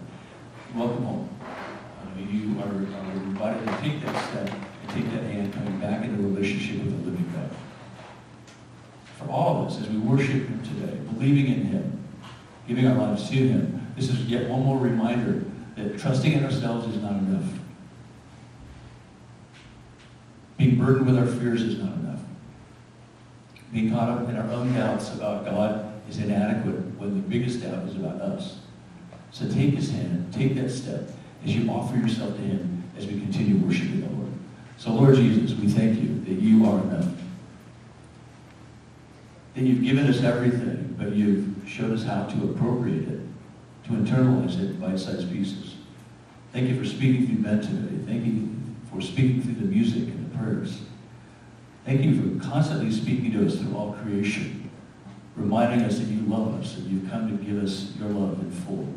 Welcome 0.76 1.04
home. 1.04 1.30
Uh, 1.42 2.20
you 2.20 2.60
are, 2.60 2.68
are 2.68 3.14
invited 3.14 3.66
to 3.68 3.78
take 3.82 4.02
that 4.02 4.30
step 4.30 4.50
and 4.50 4.90
take 4.90 5.12
that 5.12 5.24
hand 5.24 5.54
coming 5.54 5.80
back 5.80 6.04
into 6.04 6.24
a 6.24 6.28
relationship 6.28 6.84
with 6.84 7.04
the 7.04 7.12
living. 7.12 7.25
For 9.26 9.32
all 9.32 9.62
of 9.62 9.68
us, 9.68 9.80
as 9.82 9.90
we 9.90 9.98
worship 9.98 10.48
him 10.48 10.62
today, 10.64 10.98
believing 11.14 11.48
in 11.48 11.66
him, 11.66 12.04
giving 12.68 12.88
our 12.88 12.96
lives 12.96 13.30
to 13.30 13.36
him, 13.36 13.88
this 13.96 14.10
is 14.10 14.20
yet 14.26 14.50
one 14.50 14.64
more 14.64 14.78
reminder 14.78 15.44
that 15.76 15.98
trusting 15.98 16.34
in 16.34 16.44
ourselves 16.44 16.88
is 16.94 17.02
not 17.02 17.14
enough. 17.14 17.46
Being 20.58 20.78
burdened 20.78 21.08
with 21.08 21.18
our 21.18 21.26
fears 21.26 21.62
is 21.62 21.80
not 21.80 21.94
enough. 21.94 22.20
Being 23.74 23.92
caught 23.92 24.10
up 24.10 24.30
in 24.30 24.38
our 24.38 24.50
own 24.52 24.74
doubts 24.74 25.14
about 25.14 25.46
God 25.46 25.92
is 26.08 26.20
inadequate 26.20 26.98
when 27.00 27.16
the 27.16 27.28
biggest 27.28 27.62
doubt 27.62 27.88
is 27.88 27.96
about 27.96 28.22
us. 28.22 28.60
So 29.32 29.50
take 29.50 29.74
his 29.74 29.92
hand, 29.92 30.32
take 30.34 30.56
that 30.56 30.70
step 30.70 31.10
as 31.44 31.56
you 31.56 31.70
offer 31.70 31.98
yourself 31.98 32.36
to 32.36 32.42
him 32.42 32.84
as 32.98 33.06
we 33.06 33.20
continue 33.20 33.58
worshiping 33.58 34.02
the 34.02 34.08
Lord. 34.16 34.32
So 34.78 34.92
Lord 34.92 35.16
Jesus, 35.16 35.58
we 35.58 35.68
thank 35.68 36.00
you 36.00 36.20
that 36.22 36.42
you 36.42 36.66
are 36.66 36.80
enough. 36.84 37.15
That 39.56 39.64
you've 39.64 39.84
given 39.84 40.08
us 40.08 40.22
everything, 40.22 40.96
but 41.00 41.14
you've 41.14 41.68
showed 41.68 41.92
us 41.94 42.04
how 42.04 42.26
to 42.26 42.44
appropriate 42.52 43.08
it, 43.08 43.22
to 43.86 43.92
internalize 43.92 44.56
it 44.56 44.72
in 44.72 44.80
bite-sized 44.80 45.32
pieces. 45.32 45.76
Thank 46.52 46.70
you 46.70 46.78
for 46.78 46.86
speaking 46.86 47.26
through 47.26 47.38
Ben 47.38 47.62
today. 47.62 48.04
Thank 48.06 48.26
you 48.26 48.50
for 48.92 49.02
speaking 49.02 49.42
through 49.42 49.56
the 49.56 49.66
music 49.66 50.04
and 50.04 50.32
the 50.32 50.38
prayers. 50.38 50.82
Thank 51.86 52.02
you 52.02 52.38
for 52.38 52.44
constantly 52.44 52.92
speaking 52.92 53.32
to 53.34 53.46
us 53.46 53.58
through 53.58 53.76
all 53.78 53.94
creation, 53.94 54.70
reminding 55.38 55.86
us 55.86 56.00
that 56.00 56.08
you 56.08 56.22
love 56.22 56.60
us 56.60 56.76
and 56.78 56.88
you've 56.88 57.10
come 57.10 57.38
to 57.38 57.44
give 57.44 57.64
us 57.64 57.94
your 57.98 58.10
love 58.10 58.40
in 58.40 58.52
full. 58.52 58.88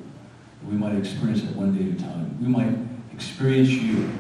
That 0.60 0.70
we 0.70 0.76
might 0.76 0.96
experience 0.96 1.44
it 1.44 1.54
one 1.54 1.76
day 1.76 1.92
at 1.92 2.00
a 2.00 2.02
time. 2.02 2.36
We 2.40 2.48
might 2.48 2.76
experience 3.12 3.68
you 3.70 4.10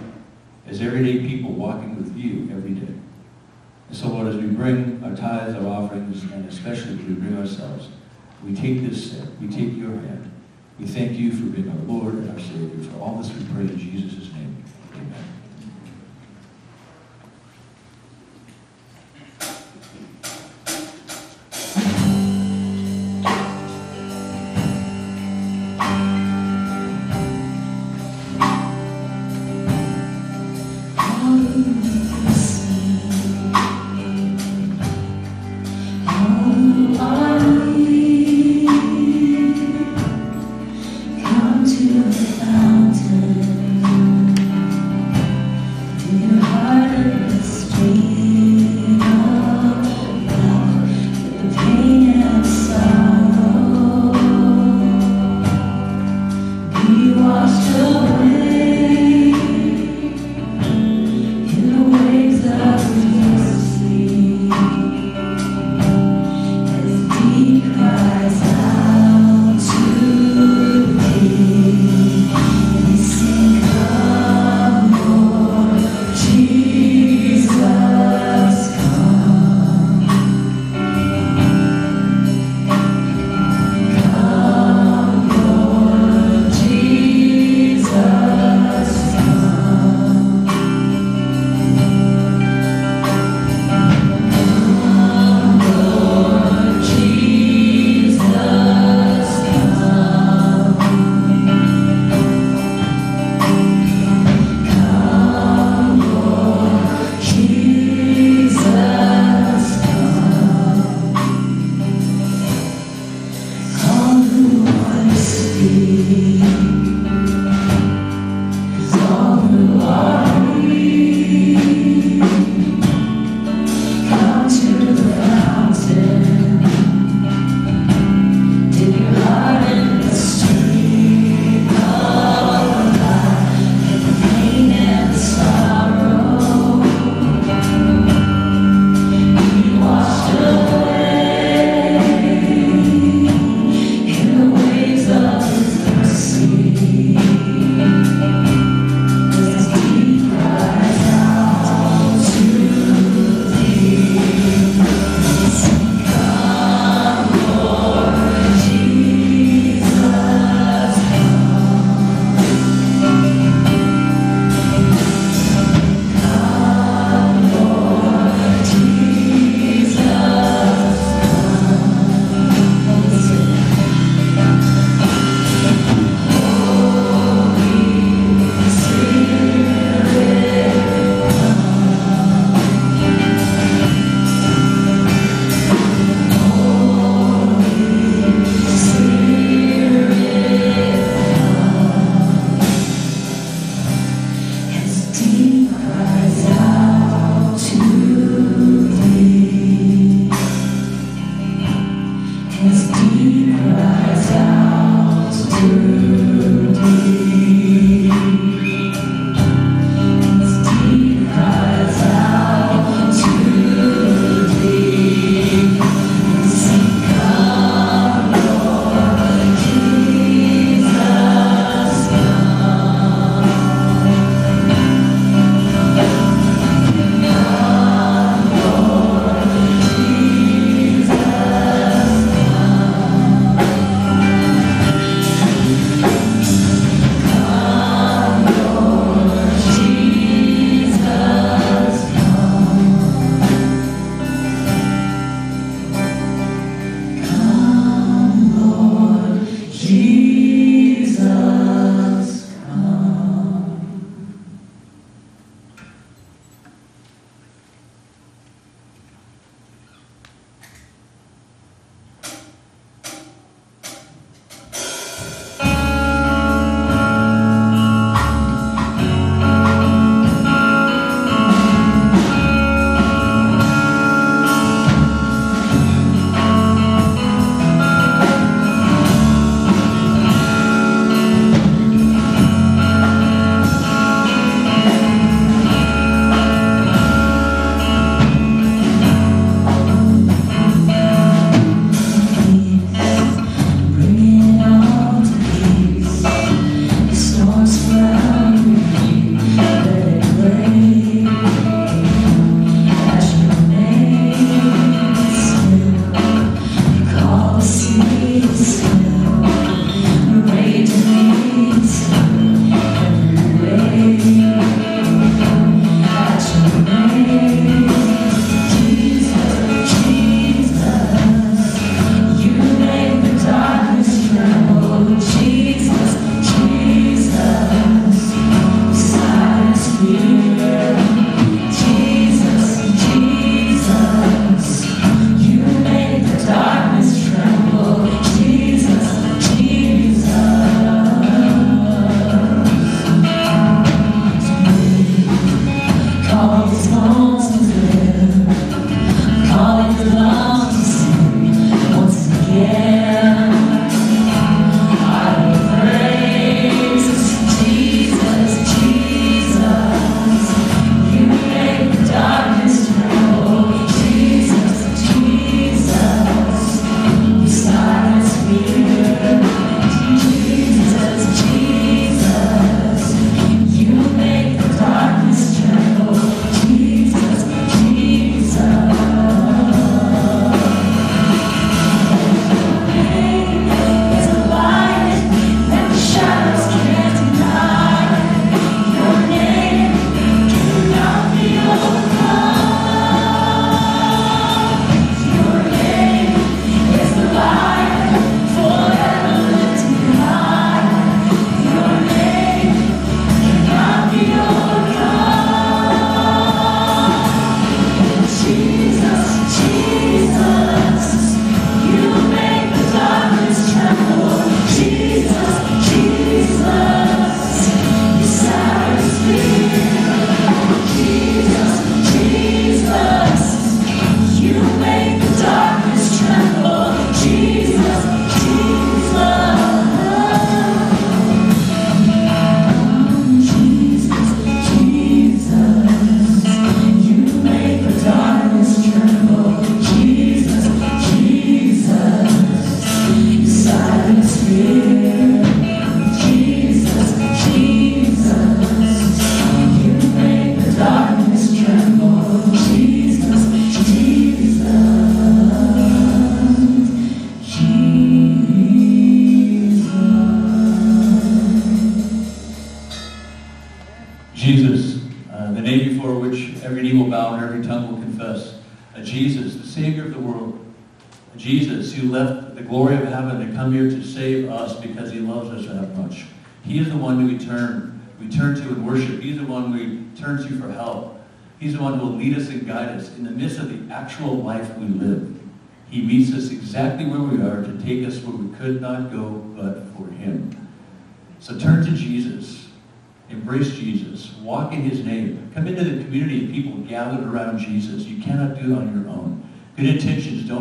as 0.66 0.80
everyday 0.82 1.26
people 1.26 1.52
walking 1.52 1.96
with 1.96 2.16
you 2.16 2.48
every 2.54 2.72
day. 2.72 2.94
So, 3.90 4.08
Lord, 4.08 4.28
as 4.28 4.36
we 4.36 4.48
bring 4.48 5.02
our 5.02 5.16
tithes, 5.16 5.54
our 5.54 5.66
offerings, 5.66 6.22
and 6.24 6.46
especially 6.48 6.92
as 6.92 6.98
we 6.98 7.14
bring 7.14 7.38
ourselves, 7.38 7.88
we 8.44 8.54
take 8.54 8.82
this 8.82 9.12
step, 9.12 9.28
we 9.40 9.48
take 9.48 9.76
your 9.76 9.92
hand. 9.92 10.30
We 10.78 10.86
thank 10.86 11.18
you 11.18 11.32
for 11.32 11.46
being 11.46 11.68
our 11.68 11.84
Lord 11.86 12.14
and 12.14 12.30
our 12.30 12.38
Savior. 12.38 12.90
For 12.90 13.00
all 13.00 13.16
this 13.16 13.32
we 13.32 13.44
pray 13.52 13.62
in 13.62 13.78
Jesus' 13.78 14.32
name. 14.32 14.62
Amen. 14.94 15.37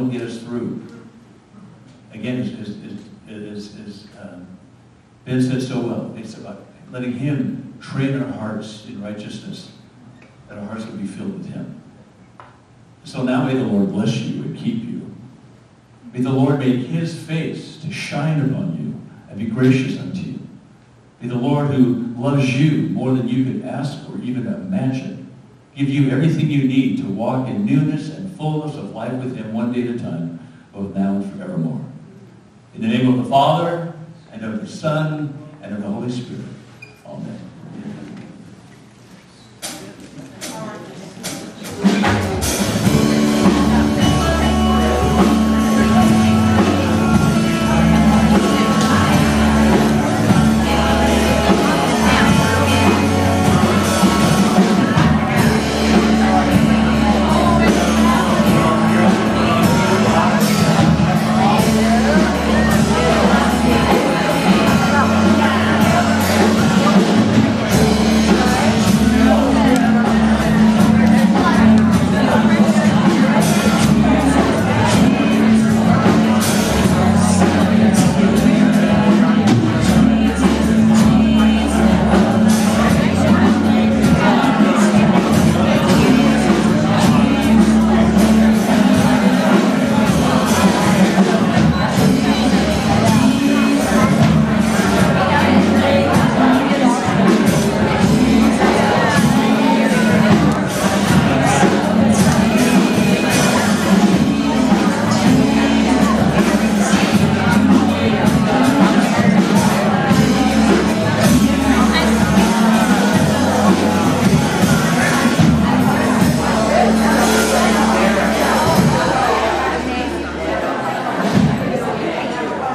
Don't 0.07 0.17
get 0.17 0.27
us 0.27 0.41
through. 0.41 0.81
Again, 2.13 2.39
as, 2.39 2.51
as, 3.29 3.77
as, 3.85 4.07
um, 4.21 4.47
Ben 5.25 5.41
said 5.41 5.61
so 5.61 5.81
well, 5.81 6.13
it's 6.17 6.35
about 6.35 6.65
letting 6.91 7.11
him 7.11 7.77
train 7.81 8.21
our 8.21 8.31
hearts 8.31 8.85
in 8.87 9.01
righteousness, 9.01 9.71
that 10.47 10.57
our 10.57 10.65
hearts 10.65 10.85
will 10.85 10.95
be 10.95 11.05
filled 11.05 11.37
with 11.37 11.49
him. 11.49 11.81
So 13.03 13.23
now 13.23 13.45
may 13.45 13.55
the 13.55 13.65
Lord 13.65 13.91
bless 13.91 14.15
you 14.15 14.43
and 14.43 14.57
keep 14.57 14.83
you. 14.83 15.13
May 16.13 16.21
the 16.21 16.31
Lord 16.31 16.59
make 16.59 16.85
his 16.85 17.21
face 17.21 17.77
to 17.81 17.91
shine 17.91 18.49
upon 18.49 18.77
you 18.77 19.29
and 19.29 19.37
be 19.37 19.45
gracious 19.47 19.99
unto 19.99 20.21
you. 20.21 20.39
May 21.21 21.27
the 21.27 21.35
Lord 21.35 21.71
who 21.71 22.13
loves 22.17 22.57
you 22.57 22.89
more 22.89 23.13
than 23.13 23.27
you 23.27 23.43
could 23.43 23.65
ask 23.65 24.09
or 24.09 24.21
even 24.21 24.47
imagine 24.47 25.16
give 25.77 25.89
you 25.89 26.09
everything 26.09 26.49
you 26.49 26.67
need 26.67 26.97
to 26.97 27.05
walk 27.05 27.47
in 27.47 27.63
newness 27.63 28.09
and 28.09 28.35
fullness 28.35 28.75
of 28.75 28.95
life 28.95 29.13
with 29.13 29.35
him 29.35 29.53
one 29.53 29.71
day 29.71 29.87
at 29.87 29.95
a 29.95 29.99
time, 29.99 30.39
both 30.73 30.95
now 30.95 31.15
and 31.15 31.31
forevermore. 31.31 31.85
In 32.73 32.81
the 32.81 32.87
name 32.87 33.07
of 33.07 33.23
the 33.23 33.29
Father, 33.29 33.93
and 34.31 34.43
of 34.43 34.59
the 34.59 34.67
Son, 34.67 35.37
and 35.61 35.75
of 35.75 35.81
the 35.81 35.87
Holy 35.87 36.11
Spirit. 36.11 36.45